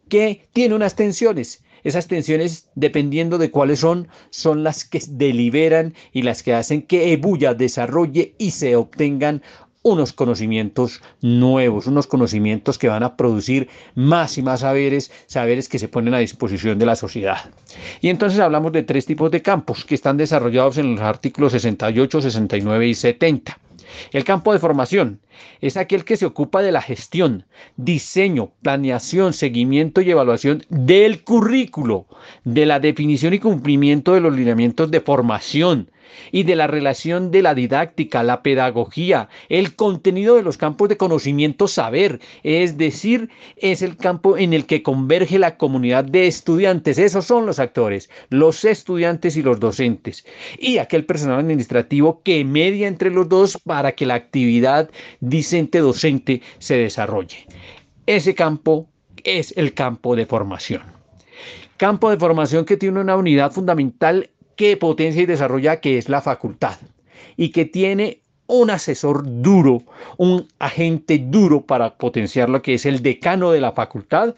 que 0.09 0.47
tiene 0.53 0.75
unas 0.75 0.95
tensiones. 0.95 1.63
Esas 1.83 2.07
tensiones, 2.07 2.69
dependiendo 2.75 3.37
de 3.37 3.51
cuáles 3.51 3.79
son, 3.79 4.07
son 4.29 4.63
las 4.63 4.85
que 4.85 5.01
deliberan 5.07 5.93
y 6.11 6.21
las 6.21 6.43
que 6.43 6.53
hacen 6.53 6.81
que 6.81 7.11
Ebuya 7.13 7.53
desarrolle 7.53 8.35
y 8.37 8.51
se 8.51 8.75
obtengan 8.75 9.41
unos 9.83 10.13
conocimientos 10.13 11.01
nuevos, 11.21 11.87
unos 11.87 12.07
conocimientos 12.07 12.77
que 12.77 12.87
van 12.87 13.03
a 13.03 13.15
producir 13.15 13.69
más 13.95 14.37
y 14.37 14.41
más 14.41 14.61
saberes, 14.61 15.11
saberes 15.27 15.69
que 15.69 15.79
se 15.79 15.89
ponen 15.89 16.13
a 16.13 16.19
disposición 16.19 16.79
de 16.79 16.85
la 16.85 16.95
sociedad. 16.95 17.51
Y 18.01 18.09
entonces 18.09 18.39
hablamos 18.39 18.71
de 18.71 18.83
tres 18.83 19.05
tipos 19.05 19.29
de 19.29 19.41
campos 19.41 19.85
que 19.85 19.95
están 19.95 20.17
desarrollados 20.17 20.77
en 20.77 20.95
los 20.95 21.01
artículos 21.01 21.51
68, 21.51 22.21
69 22.21 22.87
y 22.87 22.95
70. 22.95 23.59
El 24.11 24.23
campo 24.23 24.53
de 24.53 24.59
formación 24.59 25.19
es 25.61 25.77
aquel 25.77 26.03
que 26.05 26.17
se 26.17 26.25
ocupa 26.25 26.61
de 26.61 26.71
la 26.71 26.81
gestión, 26.81 27.45
diseño, 27.75 28.51
planeación, 28.61 29.33
seguimiento 29.33 30.01
y 30.01 30.11
evaluación 30.11 30.63
del 30.69 31.23
currículo, 31.23 32.07
de 32.43 32.65
la 32.65 32.79
definición 32.79 33.33
y 33.33 33.39
cumplimiento 33.39 34.13
de 34.13 34.21
los 34.21 34.33
lineamientos 34.33 34.89
de 34.89 35.01
formación, 35.01 35.91
y 36.31 36.43
de 36.43 36.55
la 36.55 36.67
relación 36.67 37.31
de 37.31 37.41
la 37.41 37.55
didáctica, 37.55 38.23
la 38.23 38.43
pedagogía, 38.43 39.29
el 39.49 39.75
contenido 39.75 40.35
de 40.35 40.43
los 40.43 40.57
campos 40.57 40.89
de 40.89 40.97
conocimiento 40.97 41.67
saber, 41.67 42.19
es 42.43 42.77
decir, 42.77 43.29
es 43.57 43.81
el 43.81 43.97
campo 43.97 44.37
en 44.37 44.53
el 44.53 44.65
que 44.65 44.83
converge 44.83 45.39
la 45.39 45.57
comunidad 45.57 46.05
de 46.05 46.27
estudiantes, 46.27 46.97
esos 46.97 47.25
son 47.25 47.45
los 47.45 47.59
actores, 47.59 48.09
los 48.29 48.65
estudiantes 48.65 49.37
y 49.37 49.41
los 49.41 49.59
docentes, 49.59 50.25
y 50.59 50.77
aquel 50.77 51.05
personal 51.05 51.39
administrativo 51.39 52.21
que 52.23 52.43
media 52.43 52.87
entre 52.87 53.11
los 53.11 53.29
dos 53.29 53.57
para 53.63 53.93
que 53.93 54.05
la 54.05 54.15
actividad 54.15 54.89
discente-docente 55.19 56.41
se 56.59 56.77
desarrolle. 56.77 57.47
Ese 58.05 58.35
campo 58.35 58.89
es 59.23 59.53
el 59.57 59.73
campo 59.73 60.15
de 60.15 60.25
formación. 60.25 60.81
Campo 61.77 62.09
de 62.09 62.17
formación 62.17 62.65
que 62.65 62.77
tiene 62.77 62.99
una 62.99 63.15
unidad 63.15 63.51
fundamental 63.51 64.29
que 64.55 64.77
potencia 64.77 65.21
y 65.21 65.25
desarrolla, 65.25 65.79
que 65.79 65.97
es 65.97 66.09
la 66.09 66.21
facultad, 66.21 66.77
y 67.37 67.49
que 67.49 67.65
tiene 67.65 68.19
un 68.47 68.69
asesor 68.69 69.23
duro, 69.41 69.83
un 70.17 70.47
agente 70.59 71.17
duro 71.17 71.61
para 71.61 71.95
potenciar 71.95 72.49
lo 72.49 72.61
que 72.61 72.75
es 72.75 72.85
el 72.85 73.01
decano 73.01 73.51
de 73.51 73.61
la 73.61 73.71
facultad, 73.71 74.35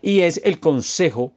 y 0.00 0.20
es 0.20 0.40
el 0.44 0.58
consejo 0.58 1.32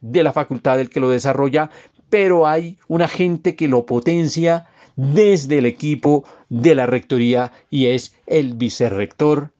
de 0.00 0.22
la 0.22 0.32
facultad 0.32 0.80
el 0.80 0.90
que 0.90 1.00
lo 1.00 1.10
desarrolla, 1.10 1.70
pero 2.08 2.46
hay 2.46 2.78
un 2.88 3.02
agente 3.02 3.54
que 3.54 3.68
lo 3.68 3.84
potencia 3.84 4.66
desde 4.96 5.58
el 5.58 5.66
equipo 5.66 6.24
de 6.48 6.74
la 6.74 6.86
rectoría 6.86 7.52
y 7.70 7.86
es 7.86 8.14
el 8.26 8.54
vicerrector 8.54 9.50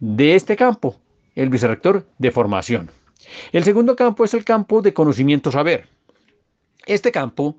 de 0.00 0.34
este 0.34 0.56
campo, 0.56 0.96
el 1.34 1.50
vicerrector 1.50 2.06
de 2.18 2.30
formación. 2.30 2.90
El 3.52 3.64
segundo 3.64 3.96
campo 3.96 4.24
es 4.24 4.34
el 4.34 4.44
campo 4.44 4.82
de 4.82 4.94
conocimiento 4.94 5.50
saber. 5.50 5.88
Este 6.86 7.12
campo 7.12 7.56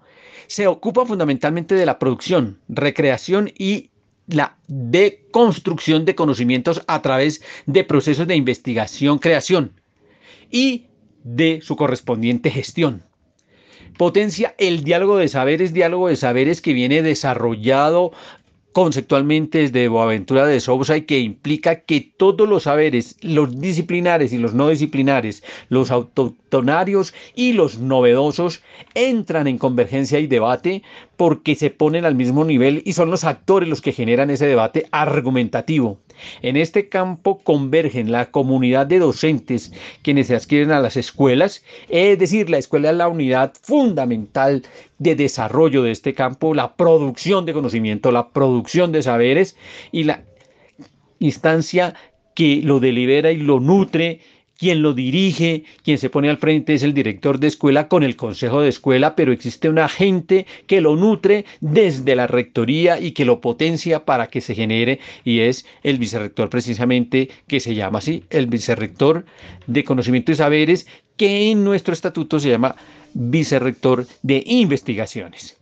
se 0.47 0.67
ocupa 0.67 1.05
fundamentalmente 1.05 1.75
de 1.75 1.85
la 1.85 1.99
producción, 1.99 2.59
recreación 2.67 3.51
y 3.57 3.89
la 4.27 4.57
deconstrucción 4.67 6.05
de 6.05 6.15
conocimientos 6.15 6.83
a 6.87 7.01
través 7.01 7.41
de 7.65 7.83
procesos 7.83 8.27
de 8.27 8.35
investigación, 8.35 9.19
creación 9.19 9.73
y 10.49 10.87
de 11.23 11.61
su 11.61 11.75
correspondiente 11.75 12.51
gestión. 12.51 13.03
Potencia 13.97 14.55
el 14.57 14.83
diálogo 14.83 15.17
de 15.17 15.27
saberes, 15.27 15.73
diálogo 15.73 16.07
de 16.07 16.15
saberes 16.15 16.61
que 16.61 16.73
viene 16.73 17.01
desarrollado 17.03 18.11
conceptualmente 18.73 19.59
desde 19.59 19.87
Boaventura 19.87 20.45
de 20.45 20.59
Sousa 20.59 20.97
y 20.97 21.03
que 21.03 21.19
implica 21.19 21.81
que 21.81 22.01
todos 22.01 22.49
los 22.49 22.63
saberes, 22.63 23.17
los 23.21 23.61
disciplinares 23.61 24.33
y 24.33 24.37
los 24.37 24.53
no 24.53 24.69
disciplinares, 24.69 25.43
los 25.69 25.91
autotonarios 25.91 27.13
y 27.35 27.53
los 27.53 27.77
novedosos, 27.77 28.61
entran 28.95 29.47
en 29.47 29.57
convergencia 29.57 30.19
y 30.19 30.27
debate 30.27 30.83
porque 31.17 31.55
se 31.55 31.69
ponen 31.69 32.05
al 32.05 32.15
mismo 32.15 32.43
nivel 32.43 32.81
y 32.85 32.93
son 32.93 33.11
los 33.11 33.23
actores 33.23 33.69
los 33.69 33.81
que 33.81 33.91
generan 33.91 34.29
ese 34.29 34.47
debate 34.47 34.87
argumentativo. 34.91 35.99
En 36.41 36.57
este 36.57 36.89
campo 36.89 37.39
convergen 37.43 38.11
la 38.11 38.31
comunidad 38.31 38.87
de 38.87 38.99
docentes 38.99 39.71
quienes 40.01 40.27
se 40.27 40.35
adquieren 40.35 40.71
a 40.71 40.79
las 40.79 40.97
escuelas, 40.97 41.63
es 41.89 42.17
decir, 42.19 42.49
la 42.49 42.57
escuela 42.57 42.91
es 42.91 42.97
la 42.97 43.07
unidad 43.07 43.53
fundamental 43.61 44.63
de 44.99 45.15
desarrollo 45.15 45.83
de 45.83 45.91
este 45.91 46.13
campo, 46.13 46.53
la 46.53 46.75
producción 46.75 47.45
de 47.45 47.53
conocimiento, 47.53 48.11
la 48.11 48.29
producción 48.29 48.91
de 48.91 49.03
saberes 49.03 49.57
y 49.91 50.03
la 50.03 50.23
instancia 51.19 51.93
que 52.35 52.61
lo 52.63 52.79
delibera 52.79 53.31
y 53.31 53.37
lo 53.37 53.59
nutre 53.59 54.19
quien 54.63 54.81
lo 54.81 54.93
dirige, 54.93 55.65
quien 55.83 55.97
se 55.97 56.09
pone 56.09 56.29
al 56.29 56.37
frente 56.37 56.73
es 56.73 56.83
el 56.83 56.93
director 56.93 57.37
de 57.37 57.47
escuela 57.47 57.89
con 57.89 58.01
el 58.01 58.15
consejo 58.15 58.61
de 58.61 58.69
escuela, 58.69 59.13
pero 59.13 59.33
existe 59.33 59.67
un 59.67 59.77
agente 59.77 60.45
que 60.67 60.79
lo 60.79 60.95
nutre 60.95 61.43
desde 61.59 62.15
la 62.15 62.27
rectoría 62.27 62.97
y 62.97 63.11
que 63.11 63.25
lo 63.25 63.41
potencia 63.41 64.05
para 64.05 64.27
que 64.27 64.39
se 64.39 64.55
genere 64.55 65.01
y 65.25 65.41
es 65.41 65.65
el 65.83 65.97
vicerrector 65.97 66.49
precisamente 66.49 67.29
que 67.45 67.59
se 67.59 67.75
llama 67.75 67.99
así, 67.99 68.23
el 68.29 68.47
vicerrector 68.47 69.25
de 69.67 69.83
conocimiento 69.83 70.31
y 70.31 70.35
saberes, 70.35 70.87
que 71.17 71.51
en 71.51 71.65
nuestro 71.65 71.93
estatuto 71.93 72.39
se 72.39 72.47
llama 72.47 72.77
vicerrector 73.13 74.07
de 74.21 74.43
investigaciones. 74.45 75.57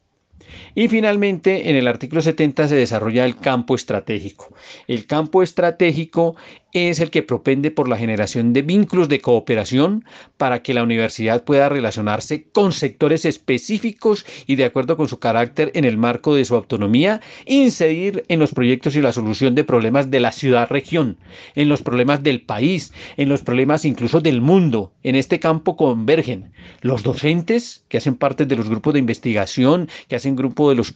Y 0.76 0.88
finalmente, 0.88 1.70
en 1.70 1.76
el 1.76 1.88
artículo 1.88 2.22
70 2.22 2.68
se 2.68 2.76
desarrolla 2.76 3.26
el 3.26 3.38
campo 3.38 3.76
estratégico. 3.76 4.54
El 4.88 5.06
campo 5.06 5.44
estratégico 5.44 6.36
es 6.74 7.00
el 7.00 7.10
que 7.10 7.24
propende 7.24 7.72
por 7.72 7.88
la 7.88 7.98
generación 7.98 8.54
de 8.54 8.62
vínculos 8.62 9.10
de 9.10 9.20
cooperación 9.20 10.06
para 10.38 10.62
que 10.62 10.74
la 10.74 10.84
universidad 10.84 11.44
pueda 11.44 11.70
relacionarse 11.70 12.44
con 12.52 12.72
sectores 12.72 13.26
específicos 13.26 14.26
y 14.48 14.56
de 14.56 14.66
acuerdo 14.66 14.98
con 14.98 15.08
su 15.08 15.20
carácter 15.20 15.72
en 15.76 15.86
el 15.86 15.98
marco 15.98 16.36
de 16.36 16.46
su 16.46 16.56
autonomía, 16.56 17.22
incidir 17.46 18.24
en 18.28 18.40
los 18.40 18.54
proyectos 18.54 18.96
y 18.96 19.02
la 19.02 19.14
solución 19.14 19.56
de 19.56 19.64
problemas 19.64 20.10
de 20.10 20.20
la 20.20 20.32
ciudad-región, 20.32 21.18
en 21.56 21.70
los 21.70 21.82
problemas 21.82 22.24
del 22.24 22.42
país, 22.42 22.94
en 23.18 23.30
los 23.30 23.42
problemas 23.42 23.86
incluso 23.86 24.22
del 24.22 24.42
mundo. 24.42 24.94
En 25.04 25.16
este 25.16 25.40
campo 25.40 25.76
convergen 25.76 26.52
los 26.82 27.04
docentes 27.04 27.84
que 27.90 27.98
hacen 27.98 28.16
parte 28.16 28.46
de 28.46 28.56
los 28.56 28.70
grupos 28.70 28.94
de 28.94 29.00
investigación, 29.00 29.90
que 30.08 30.16
hacen 30.16 30.36
grupo 30.36 30.70
de 30.70 30.76
los 30.76 30.96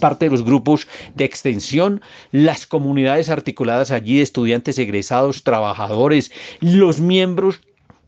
parte 0.00 0.26
de 0.26 0.30
los 0.30 0.44
grupos 0.44 0.86
de 1.14 1.24
extensión, 1.24 2.02
las 2.30 2.66
comunidades 2.66 3.30
articuladas 3.30 3.90
allí 3.90 4.16
de 4.16 4.22
estudiantes 4.22 4.55
egresados, 4.64 5.42
trabajadores, 5.42 6.30
los 6.60 7.00
miembros 7.00 7.60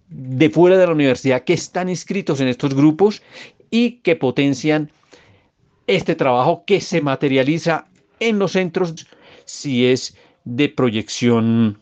de 0.08 0.50
fuera 0.50 0.78
de 0.78 0.86
la 0.86 0.92
universidad 0.92 1.44
que 1.44 1.52
están 1.52 1.88
inscritos 1.88 2.40
en 2.40 2.48
estos 2.48 2.74
grupos 2.74 3.22
y 3.70 4.00
que 4.02 4.16
potencian 4.16 4.90
este 5.86 6.14
trabajo 6.14 6.64
que 6.66 6.80
se 6.80 7.00
materializa 7.00 7.86
en 8.20 8.38
los 8.38 8.52
centros 8.52 9.06
si 9.44 9.86
es 9.86 10.16
de 10.44 10.68
proyección 10.68 11.78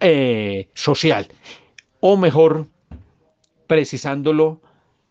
eh, 0.00 0.68
social. 0.74 1.28
O 2.00 2.16
mejor 2.16 2.66
precisándolo 3.66 4.60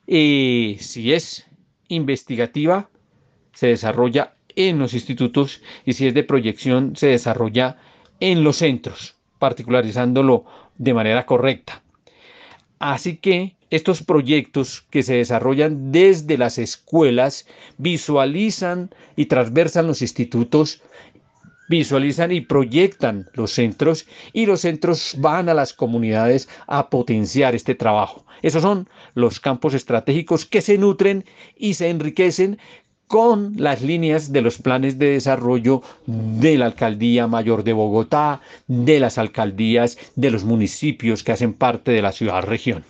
eh, 0.07 0.77
si 0.79 1.13
es 1.13 1.45
investigativa 1.87 2.89
se 3.53 3.67
desarrolla 3.67 4.33
en 4.55 4.79
los 4.79 4.93
institutos 4.93 5.61
y 5.85 5.93
si 5.93 6.07
es 6.07 6.13
de 6.13 6.23
proyección 6.23 6.95
se 6.95 7.07
desarrolla 7.07 7.77
en 8.19 8.43
los 8.43 8.57
centros, 8.57 9.15
particularizándolo 9.37 10.45
de 10.77 10.93
manera 10.93 11.25
correcta. 11.25 11.81
Así 12.79 13.17
que 13.17 13.55
estos 13.69 14.03
proyectos 14.03 14.85
que 14.89 15.03
se 15.03 15.15
desarrollan 15.15 15.91
desde 15.91 16.37
las 16.37 16.57
escuelas 16.57 17.45
visualizan 17.77 18.89
y 19.15 19.25
transversan 19.25 19.87
los 19.87 20.01
institutos 20.01 20.81
visualizan 21.69 22.31
y 22.31 22.41
proyectan 22.41 23.29
los 23.33 23.51
centros 23.51 24.07
y 24.33 24.47
los 24.47 24.61
centros 24.61 25.15
van 25.19 25.47
a 25.47 25.53
las 25.53 25.71
comunidades 25.71 26.49
a 26.67 26.89
potenciar 26.89 27.55
este 27.55 27.75
trabajo. 27.75 28.25
Esos 28.41 28.63
son 28.63 28.89
los 29.13 29.39
campos 29.39 29.73
estratégicos 29.73 30.45
que 30.45 30.61
se 30.61 30.77
nutren 30.77 31.25
y 31.55 31.75
se 31.75 31.89
enriquecen 31.89 32.57
con 33.09 33.55
las 33.57 33.81
líneas 33.81 34.31
de 34.31 34.43
los 34.43 34.59
planes 34.59 34.99
de 34.99 35.13
desarrollo 35.13 35.81
de 36.05 36.59
la 36.59 36.67
Alcaldía 36.67 37.25
Mayor 37.25 37.63
de 37.63 37.73
Bogotá, 37.73 38.39
de 38.67 38.99
las 38.99 39.17
alcaldías 39.17 39.97
de 40.15 40.29
los 40.29 40.43
municipios 40.43 41.23
que 41.23 41.31
hacen 41.31 41.55
parte 41.55 41.91
de 41.91 42.03
la 42.03 42.11
ciudad-región. 42.11 42.85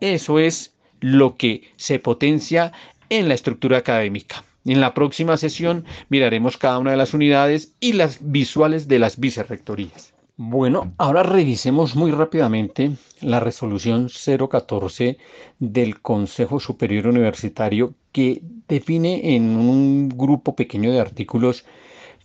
Eso 0.00 0.38
es 0.38 0.72
lo 1.00 1.36
que 1.36 1.62
se 1.74 1.98
potencia 1.98 2.70
en 3.08 3.26
la 3.26 3.34
estructura 3.34 3.78
académica. 3.78 4.44
En 4.64 4.80
la 4.80 4.94
próxima 4.94 5.36
sesión 5.36 5.84
miraremos 6.08 6.56
cada 6.56 6.78
una 6.78 6.92
de 6.92 6.96
las 6.96 7.12
unidades 7.12 7.72
y 7.80 7.94
las 7.94 8.18
visuales 8.20 8.86
de 8.86 9.00
las 9.00 9.18
vicerrectorías. 9.18 10.15
Bueno, 10.38 10.92
ahora 10.98 11.22
revisemos 11.22 11.96
muy 11.96 12.10
rápidamente 12.10 12.92
la 13.22 13.40
resolución 13.40 14.10
014 14.50 15.16
del 15.58 16.02
Consejo 16.02 16.60
Superior 16.60 17.06
Universitario 17.06 17.94
que 18.12 18.42
define 18.68 19.34
en 19.34 19.56
un 19.56 20.10
grupo 20.10 20.54
pequeño 20.54 20.92
de 20.92 21.00
artículos 21.00 21.64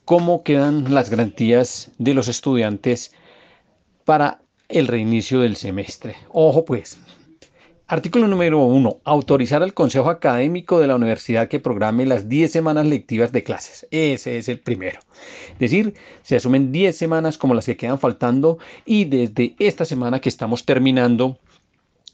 cómo 0.03 0.43
quedan 0.43 0.93
las 0.93 1.09
garantías 1.09 1.89
de 1.99 2.13
los 2.13 2.27
estudiantes 2.27 3.13
para 4.03 4.41
el 4.67 4.87
reinicio 4.87 5.39
del 5.39 5.55
semestre. 5.55 6.17
Ojo 6.33 6.65
pues, 6.65 6.99
Artículo 7.91 8.25
número 8.29 8.59
1. 8.59 9.01
Autorizar 9.03 9.63
al 9.63 9.73
Consejo 9.73 10.09
Académico 10.09 10.79
de 10.79 10.87
la 10.87 10.95
Universidad 10.95 11.49
que 11.49 11.59
programe 11.59 12.05
las 12.05 12.29
10 12.29 12.49
semanas 12.49 12.85
lectivas 12.85 13.33
de 13.33 13.43
clases. 13.43 13.85
Ese 13.91 14.37
es 14.37 14.47
el 14.47 14.59
primero. 14.59 15.01
Es 15.51 15.59
decir, 15.59 15.93
se 16.23 16.37
asumen 16.37 16.71
10 16.71 16.95
semanas 16.95 17.37
como 17.37 17.53
las 17.53 17.65
que 17.65 17.75
quedan 17.75 17.99
faltando 17.99 18.59
y 18.85 19.03
desde 19.03 19.55
esta 19.59 19.83
semana 19.83 20.21
que 20.21 20.29
estamos 20.29 20.63
terminando 20.63 21.37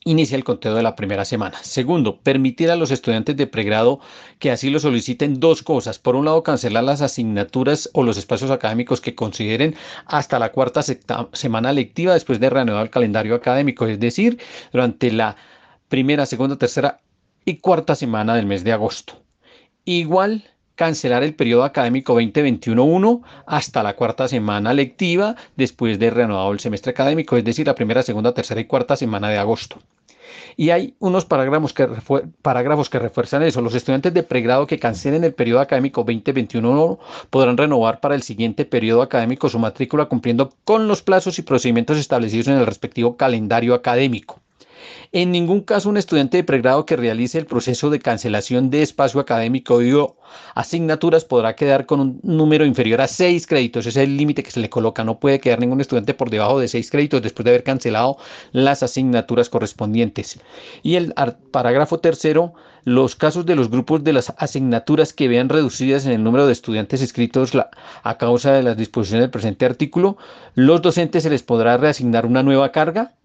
inicia 0.03 0.36
el 0.36 0.43
conteo 0.43 0.73
de 0.73 0.82
la 0.82 0.95
primera 0.95 1.25
semana. 1.25 1.59
Segundo, 1.61 2.17
permitir 2.17 2.71
a 2.71 2.75
los 2.75 2.89
estudiantes 2.89 3.38
de 3.38 3.45
pregrado 3.45 3.99
que 4.39 4.49
así 4.49 4.71
lo 4.71 4.80
soliciten 4.80 5.39
dos 5.39 5.61
cosas. 5.61 5.99
Por 5.99 6.15
un 6.15 6.25
lado, 6.25 6.41
cancelar 6.41 6.86
las 6.86 7.03
asignaturas 7.03 7.88
o 7.93 8.01
los 8.01 8.17
espacios 8.17 8.49
académicos 8.49 8.99
que 8.99 9.13
consideren 9.13 9.75
hasta 10.07 10.39
la 10.39 10.51
cuarta 10.51 10.82
semana 11.34 11.71
lectiva 11.71 12.15
después 12.15 12.39
de 12.39 12.49
reanudar 12.49 12.82
el 12.82 12.89
calendario 12.89 13.36
académico, 13.36 13.86
es 13.86 13.99
decir, 13.99 14.39
durante 14.71 15.11
la 15.11 15.36
primera, 15.89 16.25
segunda, 16.25 16.57
tercera 16.57 16.99
y 17.45 17.57
cuarta 17.57 17.95
semana 17.95 18.35
del 18.35 18.45
mes 18.45 18.63
de 18.63 18.73
agosto. 18.73 19.21
Igual 19.85 20.43
cancelar 20.75 21.23
el 21.23 21.33
periodo 21.33 21.63
académico 21.63 22.19
2021-1 22.19 23.21
hasta 23.45 23.83
la 23.83 23.95
cuarta 23.95 24.27
semana 24.27 24.73
lectiva 24.73 25.35
después 25.55 25.97
de 25.97 26.11
reanudado 26.11 26.51
el 26.51 26.59
semestre 26.59 26.91
académico, 26.91 27.35
es 27.35 27.43
decir, 27.43 27.65
la 27.65 27.75
primera, 27.75 28.03
segunda, 28.03 28.33
tercera 28.33 28.61
y 28.61 28.65
cuarta 28.65 28.95
semana 28.95 29.29
de 29.29 29.38
agosto. 29.38 29.79
Y 30.55 30.71
hay 30.71 30.95
unos 30.99 31.25
parágrafos 31.25 31.73
que, 31.73 31.88
parágrafos 32.41 32.89
que 32.89 32.99
refuerzan 32.99 33.43
eso. 33.43 33.61
Los 33.61 33.75
estudiantes 33.75 34.13
de 34.13 34.23
pregrado 34.23 34.67
que 34.67 34.79
cancelen 34.79 35.23
el 35.23 35.33
periodo 35.33 35.61
académico 35.61 36.01
2021 36.01 36.99
podrán 37.29 37.57
renovar 37.57 37.99
para 37.99 38.15
el 38.15 38.23
siguiente 38.23 38.65
periodo 38.65 39.01
académico 39.01 39.49
su 39.49 39.59
matrícula 39.59 40.05
cumpliendo 40.05 40.53
con 40.63 40.88
los 40.88 41.01
plazos 41.01 41.39
y 41.39 41.43
procedimientos 41.43 41.97
establecidos 41.97 42.47
en 42.47 42.55
el 42.55 42.65
respectivo 42.65 43.17
calendario 43.17 43.73
académico. 43.73 44.41
En 45.11 45.31
ningún 45.31 45.61
caso 45.61 45.89
un 45.89 45.97
estudiante 45.97 46.38
de 46.38 46.43
pregrado 46.43 46.85
que 46.85 46.95
realice 46.95 47.38
el 47.38 47.45
proceso 47.45 47.89
de 47.89 47.99
cancelación 47.99 48.69
de 48.69 48.81
espacio 48.81 49.19
académico 49.19 49.75
o 49.75 50.17
asignaturas 50.55 51.25
podrá 51.25 51.55
quedar 51.55 51.85
con 51.85 51.99
un 51.99 52.19
número 52.23 52.65
inferior 52.65 53.01
a 53.01 53.07
seis 53.07 53.47
créditos. 53.47 53.85
Ese 53.85 54.01
es 54.01 54.07
el 54.07 54.17
límite 54.17 54.43
que 54.43 54.51
se 54.51 54.59
le 54.59 54.69
coloca. 54.69 55.03
No 55.03 55.19
puede 55.19 55.39
quedar 55.39 55.59
ningún 55.59 55.81
estudiante 55.81 56.13
por 56.13 56.29
debajo 56.29 56.59
de 56.59 56.67
seis 56.67 56.91
créditos 56.91 57.21
después 57.21 57.45
de 57.45 57.51
haber 57.51 57.63
cancelado 57.63 58.17
las 58.51 58.83
asignaturas 58.83 59.49
correspondientes. 59.49 60.39
Y 60.83 60.95
el 60.95 61.13
parágrafo 61.51 61.99
tercero, 61.99 62.53
los 62.83 63.15
casos 63.15 63.45
de 63.45 63.55
los 63.55 63.69
grupos 63.69 64.03
de 64.03 64.13
las 64.13 64.33
asignaturas 64.38 65.13
que 65.13 65.27
vean 65.27 65.49
reducidas 65.49 66.05
en 66.05 66.13
el 66.13 66.23
número 66.23 66.47
de 66.47 66.53
estudiantes 66.53 67.01
inscritos 67.01 67.51
a 68.03 68.17
causa 68.17 68.53
de 68.53 68.63
las 68.63 68.77
disposiciones 68.77 69.23
del 69.23 69.31
presente 69.31 69.65
artículo, 69.65 70.17
los 70.55 70.81
docentes 70.81 71.23
se 71.23 71.29
les 71.29 71.43
podrá 71.43 71.77
reasignar 71.77 72.25
una 72.25 72.43
nueva 72.43 72.71
carga 72.71 73.16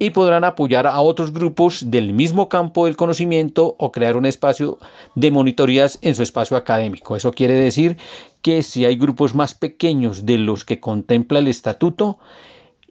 y 0.00 0.10
podrán 0.10 0.44
apoyar 0.44 0.86
a 0.86 0.98
otros 1.00 1.30
grupos 1.30 1.90
del 1.90 2.14
mismo 2.14 2.48
campo 2.48 2.86
del 2.86 2.96
conocimiento 2.96 3.76
o 3.78 3.92
crear 3.92 4.16
un 4.16 4.24
espacio 4.24 4.78
de 5.14 5.30
monitorías 5.30 5.98
en 6.00 6.14
su 6.14 6.22
espacio 6.22 6.56
académico. 6.56 7.16
Eso 7.16 7.30
quiere 7.32 7.52
decir 7.52 7.98
que 8.40 8.62
si 8.62 8.86
hay 8.86 8.96
grupos 8.96 9.34
más 9.34 9.54
pequeños 9.54 10.24
de 10.24 10.38
los 10.38 10.64
que 10.64 10.80
contempla 10.80 11.38
el 11.38 11.48
estatuto 11.48 12.18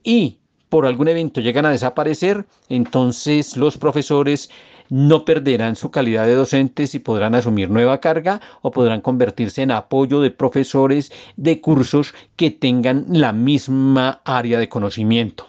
y 0.04 0.38
por 0.70 0.86
algún 0.86 1.08
evento 1.08 1.42
llegan 1.42 1.66
a 1.66 1.72
desaparecer, 1.72 2.46
entonces 2.70 3.58
los 3.58 3.76
profesores 3.76 4.52
no 4.90 5.26
perderán 5.26 5.76
su 5.76 5.90
calidad 5.90 6.28
de 6.28 6.36
docentes 6.36 6.94
y 6.94 7.00
podrán 7.00 7.34
asumir 7.34 7.72
nueva 7.72 8.00
carga 8.00 8.40
o 8.62 8.70
podrán 8.70 9.02
convertirse 9.02 9.64
en 9.64 9.72
apoyo 9.72 10.22
de 10.22 10.30
profesores 10.30 11.12
de 11.38 11.60
cursos 11.60 12.14
que 12.36 12.52
tengan 12.52 13.06
la 13.10 13.34
misma 13.34 14.22
área 14.26 14.60
de 14.60 14.70
conocimiento. 14.70 15.49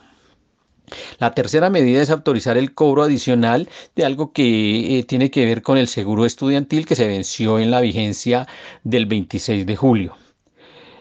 La 1.18 1.34
tercera 1.34 1.70
medida 1.70 2.02
es 2.02 2.10
autorizar 2.10 2.56
el 2.56 2.74
cobro 2.74 3.02
adicional 3.02 3.68
de 3.96 4.04
algo 4.04 4.32
que 4.32 4.98
eh, 4.98 5.04
tiene 5.04 5.30
que 5.30 5.44
ver 5.44 5.62
con 5.62 5.78
el 5.78 5.88
seguro 5.88 6.24
estudiantil 6.26 6.86
que 6.86 6.96
se 6.96 7.08
venció 7.08 7.58
en 7.58 7.70
la 7.70 7.80
vigencia 7.80 8.46
del 8.84 9.06
26 9.06 9.66
de 9.66 9.76
julio. 9.76 10.16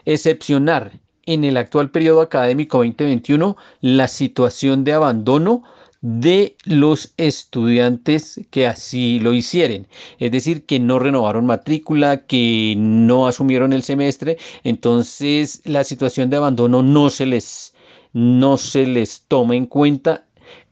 Excepcionar 0.04 0.92
en 1.26 1.44
el 1.44 1.56
actual 1.56 1.90
periodo 1.90 2.20
académico 2.22 2.78
2021 2.78 3.56
la 3.80 4.08
situación 4.08 4.84
de 4.84 4.92
abandono 4.94 5.62
de 6.02 6.56
los 6.64 7.12
estudiantes 7.18 8.40
que 8.50 8.66
así 8.66 9.20
lo 9.20 9.34
hicieren, 9.34 9.86
es 10.18 10.32
decir, 10.32 10.64
que 10.64 10.80
no 10.80 10.98
renovaron 10.98 11.44
matrícula, 11.44 12.24
que 12.26 12.74
no 12.76 13.26
asumieron 13.26 13.72
el 13.74 13.82
semestre, 13.82 14.38
entonces 14.64 15.60
la 15.64 15.84
situación 15.84 16.30
de 16.30 16.38
abandono 16.38 16.82
no 16.82 17.10
se 17.10 17.26
les 17.26 17.69
no 18.12 18.56
se 18.56 18.86
les 18.86 19.22
toma 19.28 19.56
en 19.56 19.66
cuenta 19.66 20.24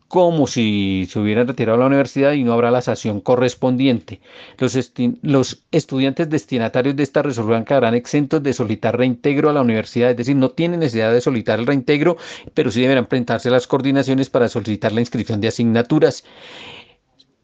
como 0.08 0.46
si 0.46 1.06
se 1.10 1.20
hubieran 1.20 1.46
retirado 1.46 1.76
a 1.76 1.80
la 1.80 1.86
universidad 1.86 2.32
y 2.32 2.42
no 2.42 2.54
habrá 2.54 2.70
la 2.70 2.80
sanción 2.80 3.20
correspondiente. 3.20 4.20
Los, 4.56 4.76
los, 5.20 5.62
estudiantes 5.70 6.30
destinatarios 6.30 6.96
de 6.96 7.02
esta 7.02 7.22
resolución 7.22 7.66
quedarán 7.66 7.94
exentos 7.94 8.42
de 8.42 8.54
solicitar 8.54 8.96
reintegro 8.96 9.50
a 9.50 9.52
la 9.52 9.60
universidad, 9.60 10.10
es 10.10 10.16
decir, 10.16 10.34
no 10.34 10.50
tienen 10.50 10.80
necesidad 10.80 11.12
de 11.12 11.20
solicitar 11.20 11.58
el 11.58 11.66
reintegro, 11.66 12.16
pero 12.54 12.70
sí 12.70 12.80
deberán 12.80 13.06
presentarse 13.06 13.50
las 13.50 13.66
coordinaciones 13.66 14.30
para 14.30 14.48
solicitar 14.48 14.92
la 14.92 15.00
inscripción 15.00 15.42
de 15.42 15.48
asignaturas. 15.48 16.24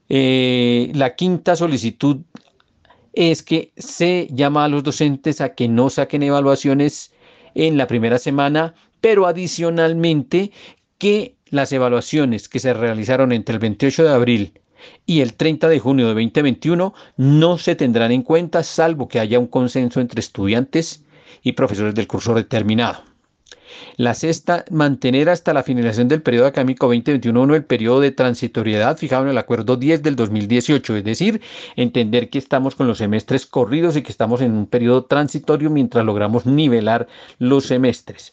Eh, 0.09 0.91
la 0.95 1.15
quinta 1.17 1.57
solicitud 1.57 2.23
es 3.13 3.43
que 3.43 3.73
se 3.77 4.27
llama 4.31 4.65
a 4.65 4.69
los 4.69 4.83
docentes 4.83 5.43
a 5.43 5.55
que 5.55 5.69
no 5.69 5.91
saquen 5.91 6.23
evaluaciones 6.23 7.13
en 7.55 7.77
la 7.77 7.87
primera 7.87 8.19
semana 8.19 8.75
pero 9.05 9.27
adicionalmente 9.27 10.51
que 10.97 11.37
las 11.51 11.73
evaluaciones 11.73 12.49
que 12.49 12.59
se 12.59 12.73
realizaron 12.73 13.33
entre 13.33 13.53
el 13.53 13.59
28 13.59 14.03
de 14.03 14.09
abril 14.09 14.61
y 15.05 15.21
el 15.21 15.35
30 15.35 15.69
de 15.69 15.79
junio 15.79 16.07
de 16.07 16.15
2021 16.15 16.95
no 17.19 17.59
se 17.59 17.77
tendrán 17.77 18.13
en 18.13 18.23
cuenta 18.23 18.63
salvo 18.63 19.07
que 19.07 19.21
haya 19.21 19.39
un 19.39 19.47
consenso 19.47 20.01
entre 20.01 20.21
estudiantes 20.21 21.05
y 21.43 21.53
profesores 21.53 21.95
del 21.95 22.07
curso 22.07 22.33
determinado. 22.33 23.03
La 23.97 24.15
sexta, 24.15 24.65
mantener 24.71 25.29
hasta 25.29 25.53
la 25.53 25.63
finalización 25.63 26.09
del 26.09 26.23
periodo 26.23 26.47
académico 26.47 26.87
2021 26.87 27.55
el 27.55 27.65
periodo 27.65 28.01
de 28.01 28.11
transitoriedad 28.11 28.97
fijado 28.97 29.25
en 29.25 29.31
el 29.31 29.39
acuerdo 29.39 29.77
10 29.77 30.03
del 30.03 30.17
2018, 30.17 30.97
es 30.97 31.05
decir, 31.05 31.41
entender 31.77 32.31
que 32.31 32.39
estamos 32.39 32.75
con 32.75 32.87
los 32.87 32.99
semestres 32.99 33.47
corridos 33.47 33.97
y 33.97 34.03
que 34.03 34.13
estamos 34.13 34.41
en 34.41 34.53
un 34.53 34.67
periodo 34.67 35.05
transitorio 35.05 35.71
mientras 35.71 36.05
logramos 36.05 36.47
nivelar 36.47 37.07
los 37.39 37.67
semestres. 37.67 38.33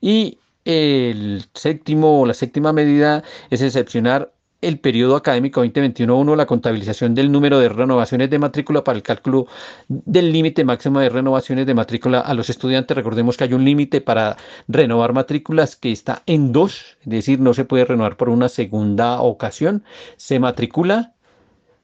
Y 0.00 0.38
el 0.64 1.44
séptimo 1.54 2.20
o 2.20 2.26
la 2.26 2.34
séptima 2.34 2.72
medida 2.72 3.22
es 3.50 3.62
excepcionar 3.62 4.32
el 4.62 4.78
periodo 4.78 5.16
académico 5.16 5.62
2021-1 5.64 6.36
la 6.36 6.46
contabilización 6.46 7.14
del 7.14 7.30
número 7.30 7.58
de 7.58 7.68
renovaciones 7.68 8.30
de 8.30 8.38
matrícula 8.38 8.84
para 8.84 8.96
el 8.96 9.02
cálculo 9.02 9.48
del 9.88 10.32
límite 10.32 10.64
máximo 10.64 11.00
de 11.00 11.08
renovaciones 11.08 11.66
de 11.66 11.74
matrícula 11.74 12.20
a 12.20 12.32
los 12.32 12.48
estudiantes. 12.48 12.96
Recordemos 12.96 13.36
que 13.36 13.44
hay 13.44 13.54
un 13.54 13.64
límite 13.64 14.00
para 14.00 14.36
renovar 14.68 15.12
matrículas 15.12 15.76
que 15.76 15.92
está 15.92 16.22
en 16.26 16.52
dos, 16.52 16.96
es 17.02 17.10
decir, 17.10 17.40
no 17.40 17.54
se 17.54 17.64
puede 17.64 17.84
renovar 17.84 18.16
por 18.16 18.28
una 18.28 18.48
segunda 18.48 19.20
ocasión. 19.20 19.84
Se 20.16 20.38
matricula, 20.38 21.12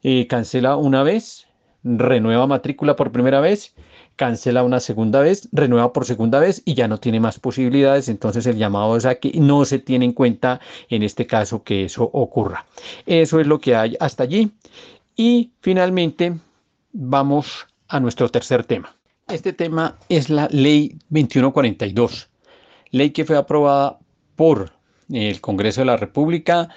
eh, 0.02 0.26
cancela 0.28 0.76
una 0.76 1.02
vez, 1.02 1.48
renueva 1.82 2.46
matrícula 2.46 2.96
por 2.96 3.12
primera 3.12 3.40
vez 3.40 3.74
cancela 4.18 4.64
una 4.64 4.80
segunda 4.80 5.20
vez, 5.20 5.48
renueva 5.52 5.92
por 5.92 6.04
segunda 6.04 6.40
vez 6.40 6.60
y 6.64 6.74
ya 6.74 6.88
no 6.88 6.98
tiene 6.98 7.20
más 7.20 7.38
posibilidades. 7.38 8.08
Entonces 8.08 8.46
el 8.46 8.56
llamado 8.56 8.96
es 8.96 9.06
a 9.06 9.14
que 9.14 9.30
no 9.38 9.64
se 9.64 9.78
tiene 9.78 10.06
en 10.06 10.12
cuenta 10.12 10.60
en 10.90 11.04
este 11.04 11.26
caso 11.26 11.62
que 11.62 11.84
eso 11.84 12.02
ocurra. 12.12 12.66
Eso 13.06 13.38
es 13.38 13.46
lo 13.46 13.60
que 13.60 13.76
hay 13.76 13.96
hasta 14.00 14.24
allí. 14.24 14.50
Y 15.16 15.52
finalmente 15.60 16.34
vamos 16.92 17.68
a 17.86 18.00
nuestro 18.00 18.28
tercer 18.28 18.64
tema. 18.64 18.94
Este 19.28 19.52
tema 19.52 19.96
es 20.08 20.28
la 20.30 20.48
ley 20.50 20.96
2142, 21.10 22.28
ley 22.90 23.10
que 23.10 23.24
fue 23.24 23.36
aprobada 23.36 23.98
por 24.34 24.72
el 25.12 25.40
Congreso 25.40 25.82
de 25.82 25.86
la 25.86 25.96
República 25.96 26.70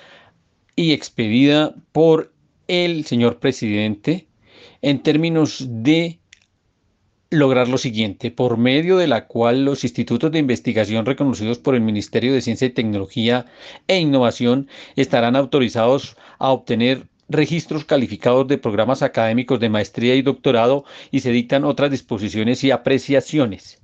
y 0.75 0.93
expedida 0.93 1.73
por 1.91 2.31
el 2.67 3.05
señor 3.05 3.39
presidente 3.39 4.27
en 4.83 5.01
términos 5.01 5.65
de 5.67 6.20
lograr 7.31 7.69
lo 7.69 7.77
siguiente, 7.77 8.29
por 8.29 8.57
medio 8.57 8.97
de 8.97 9.07
la 9.07 9.25
cual 9.25 9.63
los 9.63 9.85
institutos 9.85 10.31
de 10.31 10.39
investigación 10.39 11.05
reconocidos 11.05 11.59
por 11.59 11.75
el 11.75 11.81
Ministerio 11.81 12.33
de 12.33 12.41
Ciencia 12.41 12.67
y 12.67 12.71
Tecnología 12.71 13.45
e 13.87 13.97
Innovación 13.99 14.67
estarán 14.97 15.37
autorizados 15.37 16.17
a 16.39 16.49
obtener 16.51 17.07
registros 17.29 17.85
calificados 17.85 18.49
de 18.49 18.57
programas 18.57 19.01
académicos 19.01 19.61
de 19.61 19.69
maestría 19.69 20.15
y 20.15 20.21
doctorado 20.21 20.83
y 21.09 21.21
se 21.21 21.31
dictan 21.31 21.63
otras 21.63 21.89
disposiciones 21.89 22.65
y 22.65 22.71
apreciaciones. 22.71 23.81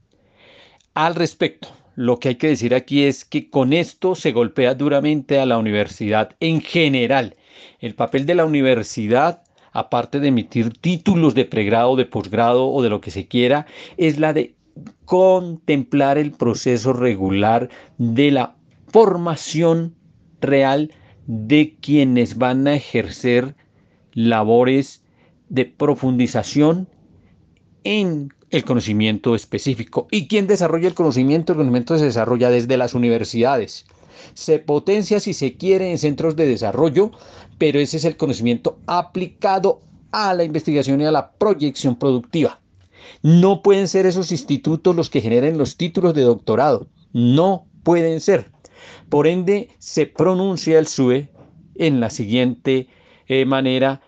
Al 0.94 1.16
respecto, 1.16 1.70
lo 1.96 2.20
que 2.20 2.30
hay 2.30 2.36
que 2.36 2.50
decir 2.50 2.76
aquí 2.76 3.06
es 3.06 3.24
que 3.24 3.50
con 3.50 3.72
esto 3.72 4.16
se 4.16 4.34
golpea 4.34 4.76
duramente 4.76 5.40
a 5.40 5.46
la 5.46 5.58
universidad 5.58 6.36
en 6.42 6.60
general. 6.60 7.38
El 7.80 7.96
papel 7.96 8.26
de 8.26 8.36
la 8.36 8.44
universidad 8.44 9.42
aparte 9.78 10.20
de 10.20 10.30
emitir 10.30 10.74
títulos 10.74 11.36
de 11.36 11.46
pregrado, 11.46 11.96
de 11.96 12.06
posgrado 12.06 12.68
o 12.68 12.82
de 12.82 12.90
lo 12.90 13.00
que 13.00 13.12
se 13.12 13.28
quiera, 13.28 13.68
es 13.98 14.18
la 14.18 14.34
de 14.34 14.56
contemplar 15.06 16.18
el 16.18 16.32
proceso 16.32 16.94
regular 16.94 17.70
de 18.00 18.32
la 18.32 18.56
formación 18.88 19.94
real 20.42 20.92
de 21.28 21.76
quienes 21.80 22.40
van 22.40 22.68
a 22.68 22.74
ejercer 22.74 23.56
labores 24.14 25.04
de 25.50 25.66
profundización 25.66 26.88
en 27.84 28.34
el 28.50 28.64
conocimiento 28.64 29.36
específico. 29.36 30.08
¿Y 30.10 30.28
quién 30.28 30.48
desarrolla 30.48 30.88
el 30.88 30.96
conocimiento? 30.96 31.54
El 31.54 31.58
conocimiento 31.58 32.00
se 32.00 32.06
desarrolla 32.06 32.50
desde 32.50 32.78
las 32.78 32.96
universidades. 32.96 33.86
Se 34.34 34.60
potencia 34.60 35.20
si 35.20 35.34
se 35.34 35.56
quiere 35.56 35.92
en 35.92 35.98
centros 35.98 36.36
de 36.36 36.48
desarrollo, 36.48 37.12
pero 37.58 37.80
ese 37.80 37.98
es 37.98 38.06
el 38.06 38.18
conocimiento 38.18 38.80
aplicado 38.86 39.82
a 40.12 40.34
la 40.34 40.44
investigación 40.44 41.02
y 41.02 41.06
a 41.06 41.12
la 41.12 41.32
proyección 41.32 41.98
productiva. 41.98 42.60
No 43.22 43.62
pueden 43.62 43.88
ser 43.88 44.06
esos 44.06 44.32
institutos 44.32 44.96
los 44.96 45.10
que 45.10 45.22
generen 45.22 45.58
los 45.58 45.78
títulos 45.78 46.14
de 46.14 46.24
doctorado. 46.24 46.88
No 47.14 47.66
pueden 47.84 48.20
ser. 48.22 48.52
Por 49.10 49.28
ende, 49.28 49.70
se 49.80 50.06
pronuncia 50.06 50.80
el 50.80 50.88
SUE 50.88 51.30
en 51.76 52.00
la 52.00 52.10
siguiente 52.10 52.88
eh, 53.28 53.46
manera, 53.46 54.02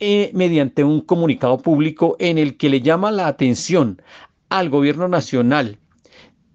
eh, 0.00 0.30
mediante 0.34 0.84
un 0.84 1.00
comunicado 1.00 1.58
público 1.58 2.16
en 2.18 2.38
el 2.38 2.56
que 2.56 2.68
le 2.68 2.80
llama 2.80 3.10
la 3.10 3.26
atención 3.26 4.02
al 4.48 4.68
gobierno 4.68 5.08
nacional, 5.08 5.78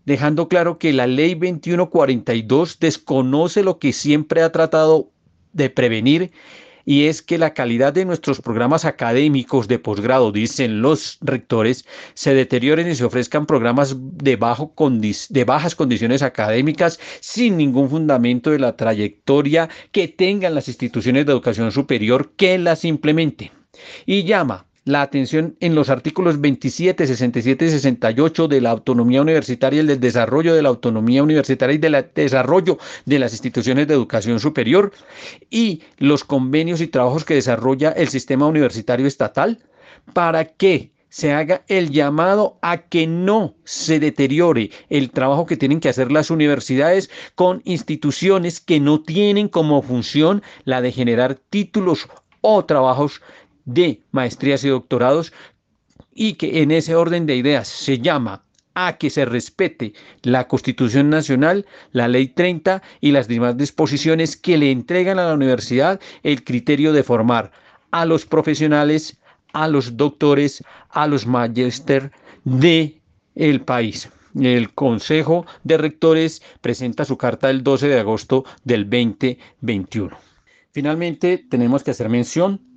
dejando 0.09 0.47
claro 0.47 0.79
que 0.79 0.91
la 0.91 1.05
ley 1.05 1.35
2142 1.35 2.79
desconoce 2.79 3.61
lo 3.61 3.77
que 3.77 3.93
siempre 3.93 4.41
ha 4.41 4.51
tratado 4.51 5.11
de 5.53 5.69
prevenir 5.69 6.31
y 6.83 7.05
es 7.05 7.21
que 7.21 7.37
la 7.37 7.53
calidad 7.53 7.93
de 7.93 8.05
nuestros 8.05 8.41
programas 8.41 8.85
académicos 8.85 9.67
de 9.67 9.77
posgrado, 9.77 10.31
dicen 10.31 10.81
los 10.81 11.19
rectores, 11.21 11.85
se 12.15 12.33
deterioren 12.33 12.89
y 12.89 12.95
se 12.95 13.03
ofrezcan 13.03 13.45
programas 13.45 13.95
de, 13.99 14.35
bajo 14.35 14.73
de 15.29 15.43
bajas 15.43 15.75
condiciones 15.75 16.23
académicas 16.23 16.99
sin 17.19 17.57
ningún 17.57 17.91
fundamento 17.91 18.49
de 18.49 18.57
la 18.57 18.75
trayectoria 18.75 19.69
que 19.91 20.07
tengan 20.07 20.55
las 20.55 20.67
instituciones 20.67 21.27
de 21.27 21.33
educación 21.33 21.71
superior 21.71 22.31
que 22.35 22.57
las 22.57 22.83
implementen. 22.83 23.51
Y 24.07 24.23
llama 24.23 24.65
la 24.89 25.03
atención 25.03 25.55
en 25.59 25.75
los 25.75 25.89
artículos 25.89 26.41
27, 26.41 27.05
67 27.05 27.65
y 27.65 27.69
68 27.69 28.47
de 28.47 28.59
la 28.59 28.71
autonomía 28.71 29.21
universitaria, 29.21 29.81
el 29.81 29.87
del 29.87 29.99
desarrollo 29.99 30.55
de 30.55 30.63
la 30.63 30.69
autonomía 30.69 31.21
universitaria 31.21 31.75
y 31.75 31.77
del 31.77 32.07
desarrollo 32.15 32.79
de 33.05 33.19
las 33.19 33.31
instituciones 33.33 33.87
de 33.87 33.93
educación 33.93 34.39
superior 34.39 34.91
y 35.51 35.83
los 35.97 36.23
convenios 36.23 36.81
y 36.81 36.87
trabajos 36.87 37.23
que 37.23 37.35
desarrolla 37.35 37.91
el 37.91 38.09
sistema 38.09 38.47
universitario 38.47 39.05
estatal 39.05 39.59
para 40.13 40.45
que 40.45 40.91
se 41.09 41.33
haga 41.33 41.63
el 41.67 41.91
llamado 41.91 42.57
a 42.63 42.77
que 42.77 43.05
no 43.05 43.55
se 43.65 43.99
deteriore 43.99 44.71
el 44.89 45.11
trabajo 45.11 45.45
que 45.45 45.57
tienen 45.57 45.79
que 45.79 45.89
hacer 45.89 46.11
las 46.11 46.31
universidades 46.31 47.11
con 47.35 47.61
instituciones 47.63 48.59
que 48.59 48.79
no 48.79 49.01
tienen 49.01 49.49
como 49.49 49.83
función 49.83 50.41
la 50.65 50.81
de 50.81 50.91
generar 50.91 51.35
títulos 51.35 52.07
o 52.41 52.65
trabajos 52.65 53.21
de 53.73 54.01
maestrías 54.11 54.63
y 54.63 54.69
doctorados 54.69 55.31
y 56.13 56.33
que 56.33 56.61
en 56.61 56.71
ese 56.71 56.95
orden 56.95 57.25
de 57.25 57.35
ideas 57.35 57.67
se 57.67 57.99
llama 57.99 58.43
a 58.73 58.97
que 58.97 59.09
se 59.09 59.25
respete 59.25 59.93
la 60.23 60.47
Constitución 60.47 61.09
Nacional, 61.09 61.65
la 61.91 62.07
Ley 62.07 62.27
30 62.27 62.81
y 63.01 63.11
las 63.11 63.27
demás 63.27 63.57
disposiciones 63.57 64.37
que 64.37 64.57
le 64.57 64.71
entregan 64.71 65.19
a 65.19 65.27
la 65.27 65.33
universidad 65.33 65.99
el 66.23 66.43
criterio 66.43 66.93
de 66.93 67.03
formar 67.03 67.51
a 67.91 68.05
los 68.05 68.25
profesionales, 68.25 69.17
a 69.53 69.67
los 69.67 69.97
doctores, 69.97 70.63
a 70.89 71.07
los 71.07 71.27
magister 71.27 72.11
de 72.45 73.01
el 73.35 73.61
país. 73.61 74.09
El 74.39 74.73
Consejo 74.73 75.45
de 75.63 75.77
Rectores 75.77 76.41
presenta 76.61 77.05
su 77.05 77.17
carta 77.17 77.49
el 77.49 77.63
12 77.63 77.87
de 77.87 77.99
agosto 77.99 78.45
del 78.63 78.89
2021. 78.89 80.17
Finalmente, 80.71 81.43
tenemos 81.49 81.83
que 81.83 81.91
hacer 81.91 82.09
mención 82.09 82.68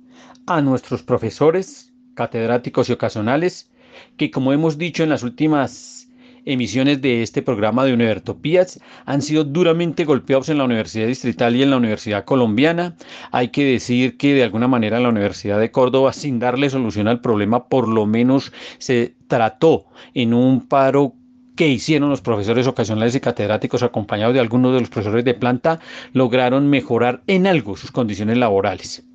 a 0.47 0.61
nuestros 0.61 1.03
profesores, 1.03 1.93
catedráticos 2.15 2.89
y 2.89 2.93
ocasionales, 2.93 3.69
que 4.17 4.31
como 4.31 4.53
hemos 4.53 4.77
dicho 4.77 5.03
en 5.03 5.09
las 5.09 5.23
últimas 5.23 6.09
emisiones 6.45 7.01
de 7.01 7.23
este 7.23 7.41
programa 7.41 7.85
de 7.85 7.93
Univertopías 7.93 8.79
han 9.05 9.21
sido 9.21 9.45
duramente 9.45 10.03
golpeados 10.03 10.49
en 10.49 10.57
la 10.57 10.65
Universidad 10.65 11.07
Distrital 11.07 11.55
y 11.55 11.63
en 11.63 11.69
la 11.69 11.77
Universidad 11.77 12.25
Colombiana. 12.25 12.95
Hay 13.31 13.49
que 13.49 13.63
decir 13.63 14.17
que 14.17 14.33
de 14.33 14.43
alguna 14.43 14.67
manera 14.67 14.99
la 14.99 15.09
Universidad 15.09 15.59
de 15.59 15.71
Córdoba, 15.71 16.11
sin 16.13 16.39
darle 16.39 16.69
solución 16.69 17.07
al 17.07 17.21
problema, 17.21 17.67
por 17.67 17.87
lo 17.87 18.05
menos 18.05 18.51
se 18.77 19.15
trató 19.27 19.85
en 20.13 20.33
un 20.33 20.67
paro 20.67 21.13
que 21.55 21.67
hicieron 21.67 22.09
los 22.09 22.21
profesores 22.21 22.67
ocasionales 22.67 23.15
y 23.15 23.19
catedráticos 23.19 23.83
acompañados 23.83 24.33
de 24.33 24.39
algunos 24.39 24.73
de 24.73 24.81
los 24.81 24.89
profesores 24.89 25.23
de 25.23 25.35
planta, 25.35 25.79
lograron 26.11 26.69
mejorar 26.69 27.21
en 27.27 27.45
algo 27.45 27.77
sus 27.77 27.91
condiciones 27.91 28.37
laborales. 28.37 29.05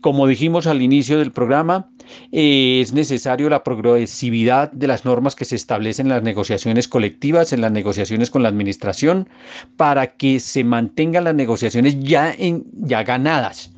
Como 0.00 0.26
dijimos 0.26 0.66
al 0.66 0.82
inicio 0.82 1.18
del 1.18 1.32
programa, 1.32 1.88
eh, 2.32 2.80
es 2.82 2.92
necesario 2.92 3.48
la 3.48 3.64
progresividad 3.64 4.70
de 4.72 4.86
las 4.86 5.04
normas 5.04 5.34
que 5.34 5.44
se 5.44 5.56
establecen 5.56 6.06
en 6.06 6.12
las 6.12 6.22
negociaciones 6.22 6.88
colectivas, 6.88 7.52
en 7.52 7.60
las 7.60 7.72
negociaciones 7.72 8.30
con 8.30 8.42
la 8.42 8.48
administración, 8.48 9.28
para 9.76 10.16
que 10.16 10.40
se 10.40 10.64
mantengan 10.64 11.24
las 11.24 11.34
negociaciones 11.34 11.98
ya, 12.00 12.32
en, 12.32 12.64
ya 12.72 13.02
ganadas. 13.02 13.72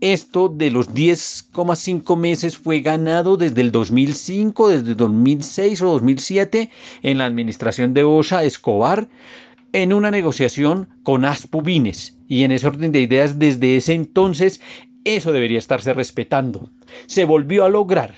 Esto 0.00 0.48
de 0.48 0.70
los 0.70 0.90
10,5 0.94 2.16
meses 2.16 2.56
fue 2.56 2.80
ganado 2.80 3.36
desde 3.36 3.60
el 3.62 3.72
2005, 3.72 4.68
desde 4.68 4.94
2006 4.94 5.82
o 5.82 5.86
2007 5.86 6.70
en 7.02 7.18
la 7.18 7.26
administración 7.26 7.94
de 7.94 8.04
Osa 8.04 8.44
Escobar 8.44 9.08
en 9.72 9.92
una 9.92 10.12
negociación 10.12 10.88
con 11.02 11.24
Aspubines. 11.24 12.16
Y 12.28 12.44
en 12.44 12.52
ese 12.52 12.68
orden 12.68 12.92
de 12.92 13.00
ideas, 13.00 13.38
desde 13.38 13.76
ese 13.76 13.94
entonces 13.94 14.60
eso 15.16 15.32
debería 15.32 15.58
estarse 15.58 15.92
respetando. 15.94 16.70
Se 17.06 17.24
volvió 17.24 17.64
a 17.64 17.68
lograr. 17.68 18.14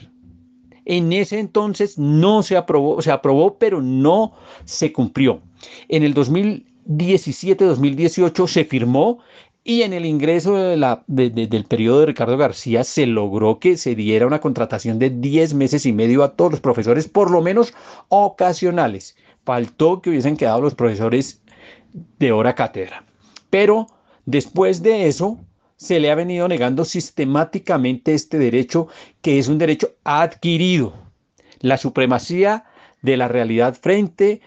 En 0.85 1.13
ese 1.13 1.39
entonces 1.39 1.99
no 1.99 2.43
se 2.43 2.57
aprobó, 2.57 3.03
se 3.03 3.13
aprobó, 3.13 3.59
pero 3.59 3.81
no 3.81 4.33
se 4.65 4.93
cumplió. 4.93 5.41
En 5.89 6.03
el 6.03 6.15
2017-2018 6.15 8.49
se 8.49 8.65
firmó 8.65 9.21
y 9.63 9.83
en 9.83 9.93
el 9.93 10.07
ingreso 10.07 10.57
del 10.57 11.65
periodo 11.69 12.01
de 12.01 12.07
Ricardo 12.07 12.39
García 12.39 12.83
se 12.83 13.07
logró 13.07 13.59
que 13.59 13.77
se 13.77 13.95
diera 13.95 14.27
una 14.27 14.41
contratación 14.41 14.99
de 14.99 15.11
10 15.11 15.53
meses 15.55 15.85
y 15.85 15.93
medio 15.93 16.25
a 16.25 16.35
todos 16.35 16.53
los 16.53 16.61
profesores, 16.61 17.07
por 17.07 17.31
lo 17.31 17.43
menos 17.43 17.75
ocasionales. 18.09 19.17
Faltó 19.45 20.01
que 20.01 20.09
hubiesen 20.11 20.37
quedado 20.37 20.63
los 20.63 20.75
profesores 20.75 21.43
de 22.19 22.33
hora 22.33 22.55
cátedra. 22.55 23.05
Pero 23.51 23.87
después 24.25 24.83
de 24.83 25.09
eso, 25.09 25.39
se 25.81 25.99
le 25.99 26.11
ha 26.11 26.15
venido 26.15 26.47
negando 26.47 26.85
sistemáticamente 26.85 28.13
este 28.13 28.39
derecho 28.39 28.89
que 29.23 29.39
es 29.39 29.49
un 29.49 29.57
derecho 29.57 29.95
adquirido, 30.05 30.93
la 31.61 31.79
supremacía 31.79 32.65
de 33.01 33.17
la 33.17 33.29
realidad 33.29 33.75
frente 33.81 34.43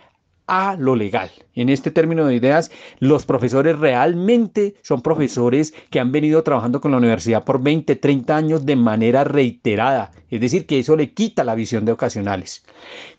a 0.45 0.75
lo 0.75 0.95
legal. 0.95 1.31
En 1.55 1.69
este 1.69 1.89
término 1.89 2.27
de 2.27 2.35
ideas, 2.35 2.69
los 2.99 3.25
profesores 3.25 3.79
realmente 3.79 4.75
son 4.83 5.01
profesores 5.01 5.73
que 5.89 5.99
han 5.99 6.11
venido 6.11 6.43
trabajando 6.43 6.79
con 6.79 6.91
la 6.91 6.97
universidad 6.97 7.43
por 7.43 7.63
20, 7.63 7.95
30 7.95 8.35
años 8.35 8.65
de 8.67 8.75
manera 8.75 9.23
reiterada, 9.23 10.11
es 10.29 10.39
decir, 10.39 10.67
que 10.67 10.77
eso 10.77 10.95
le 10.95 11.13
quita 11.13 11.43
la 11.43 11.55
visión 11.55 11.83
de 11.83 11.93
ocasionales. 11.93 12.63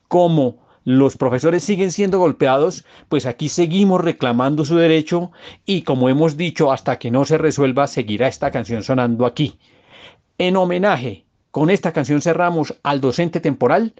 Como 0.06 0.63
los 0.84 1.16
profesores 1.16 1.64
siguen 1.64 1.90
siendo 1.90 2.18
golpeados, 2.18 2.84
pues 3.08 3.26
aquí 3.26 3.48
seguimos 3.48 4.02
reclamando 4.02 4.64
su 4.64 4.76
derecho 4.76 5.32
y 5.64 5.82
como 5.82 6.08
hemos 6.08 6.36
dicho, 6.36 6.70
hasta 6.72 6.98
que 6.98 7.10
no 7.10 7.24
se 7.24 7.38
resuelva, 7.38 7.86
seguirá 7.86 8.28
esta 8.28 8.50
canción 8.50 8.82
sonando 8.82 9.24
aquí. 9.24 9.58
En 10.36 10.56
homenaje, 10.56 11.24
con 11.50 11.70
esta 11.70 11.92
canción 11.92 12.20
cerramos 12.20 12.74
al 12.82 13.00
docente 13.00 13.40
temporal, 13.40 13.94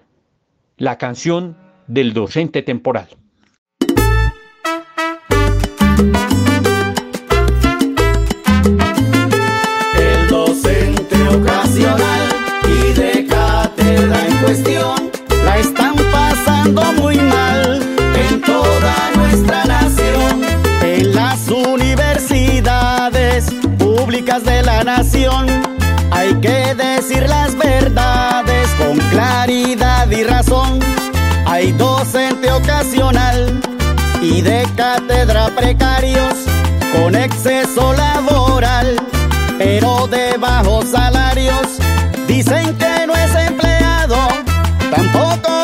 la 0.77 0.99
canción 0.99 1.57
del 1.87 2.13
docente 2.13 2.63
temporal. 2.63 3.09
El 9.97 10.29
docente 10.29 11.29
ocasional 11.29 12.29
y 12.67 12.93
de 12.93 13.27
cátedra 13.27 14.27
en 14.27 14.37
cuestión, 14.39 15.11
la 15.45 15.59
estampa 15.59 16.04
de 24.23 24.63
la 24.63 24.85
nación. 24.85 25.47
Hay 26.13 26.35
que 26.35 26.73
decir 26.77 27.29
las 27.29 27.59
verdades 27.59 28.71
con 28.79 28.97
claridad 29.11 30.09
y 30.09 30.23
razón. 30.23 30.79
Hay 31.47 31.73
docente 31.73 32.49
ocasional 32.53 33.61
y 34.23 34.41
de 34.41 34.69
cátedra 34.77 35.49
precarios 35.57 36.35
con 36.93 37.17
exceso 37.17 37.93
laboral, 37.93 38.97
pero 39.59 40.07
de 40.07 40.37
bajos 40.39 40.91
salarios. 40.91 41.79
Dicen 42.29 42.79
que 42.79 43.07
no 43.09 43.17
es 43.17 43.35
empleado, 43.35 44.17
tampoco 44.95 45.64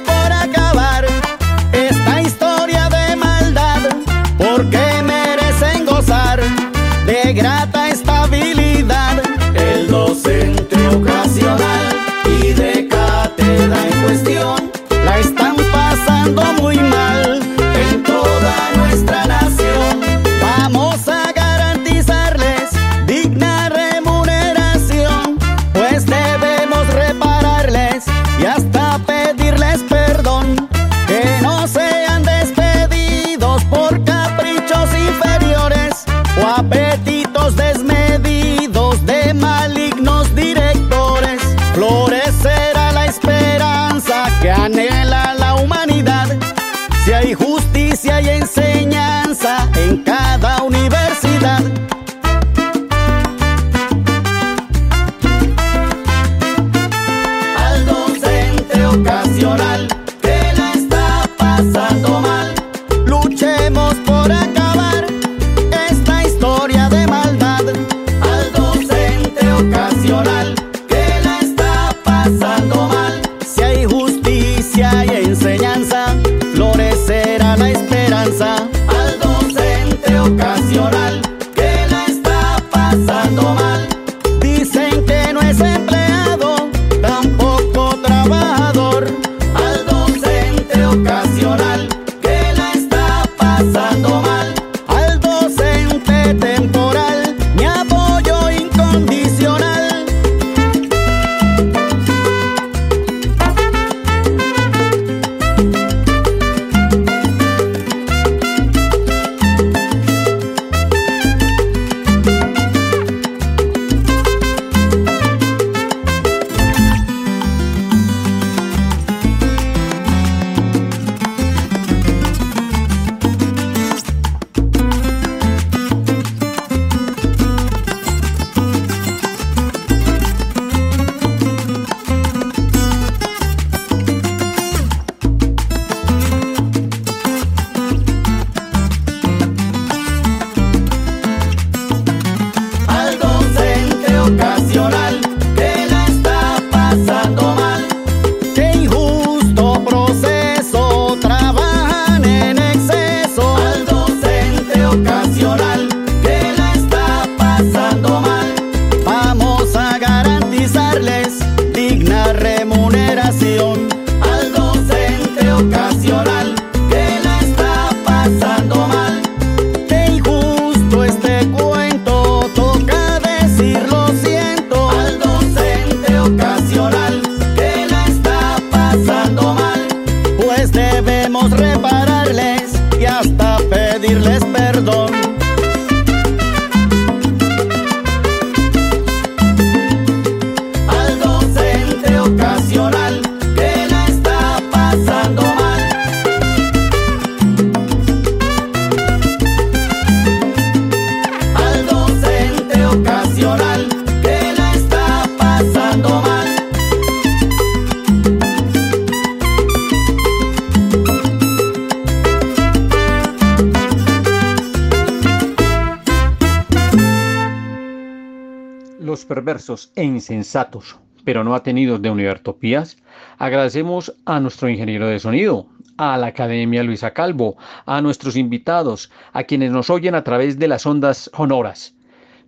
perversos 219.41 219.91
e 219.95 220.03
insensatos, 220.03 220.99
pero 221.25 221.43
no 221.43 221.55
atenidos 221.55 221.99
de 221.99 222.11
Univertopías, 222.11 222.97
agradecemos 223.39 224.13
a 224.25 224.39
nuestro 224.39 224.69
ingeniero 224.69 225.07
de 225.07 225.17
sonido, 225.17 225.65
a 225.97 226.15
la 226.19 226.27
Academia 226.27 226.83
Luisa 226.83 227.11
Calvo, 227.11 227.57
a 227.87 228.01
nuestros 228.01 228.35
invitados, 228.35 229.09
a 229.33 229.43
quienes 229.43 229.71
nos 229.71 229.89
oyen 229.89 230.13
a 230.13 230.23
través 230.23 230.59
de 230.59 230.67
las 230.67 230.85
ondas 230.85 231.31
sonoras. 231.35 231.95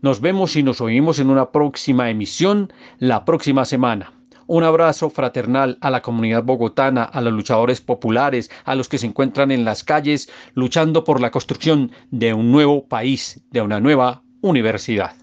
Nos 0.04 0.22
vemos 0.22 0.56
y 0.56 0.62
nos 0.62 0.82
oímos 0.82 1.18
en 1.18 1.32
una 1.32 1.50
próxima 1.50 2.12
emisión 2.12 2.72
la 3.00 3.26
próxima 3.26 3.66
semana. 3.66 4.14
Un 4.46 4.64
abrazo 4.64 5.10
fraternal 5.10 5.80
a 5.82 5.90
la 5.90 6.04
comunidad 6.04 6.44
bogotana, 6.44 7.06
a 7.06 7.22
los 7.22 7.34
luchadores 7.34 7.82
populares, 7.82 8.52
a 8.66 8.76
los 8.76 8.88
que 8.88 9.00
se 9.00 9.08
encuentran 9.08 9.50
en 9.50 9.66
las 9.66 9.84
calles 9.84 10.30
luchando 10.54 11.04
por 11.04 11.22
la 11.22 11.32
construcción 11.32 11.92
de 12.12 12.36
un 12.36 12.52
nuevo 12.52 12.86
país, 12.88 13.42
de 13.50 13.62
una 13.62 13.80
nueva 13.80 14.22
universidad. 14.42 15.23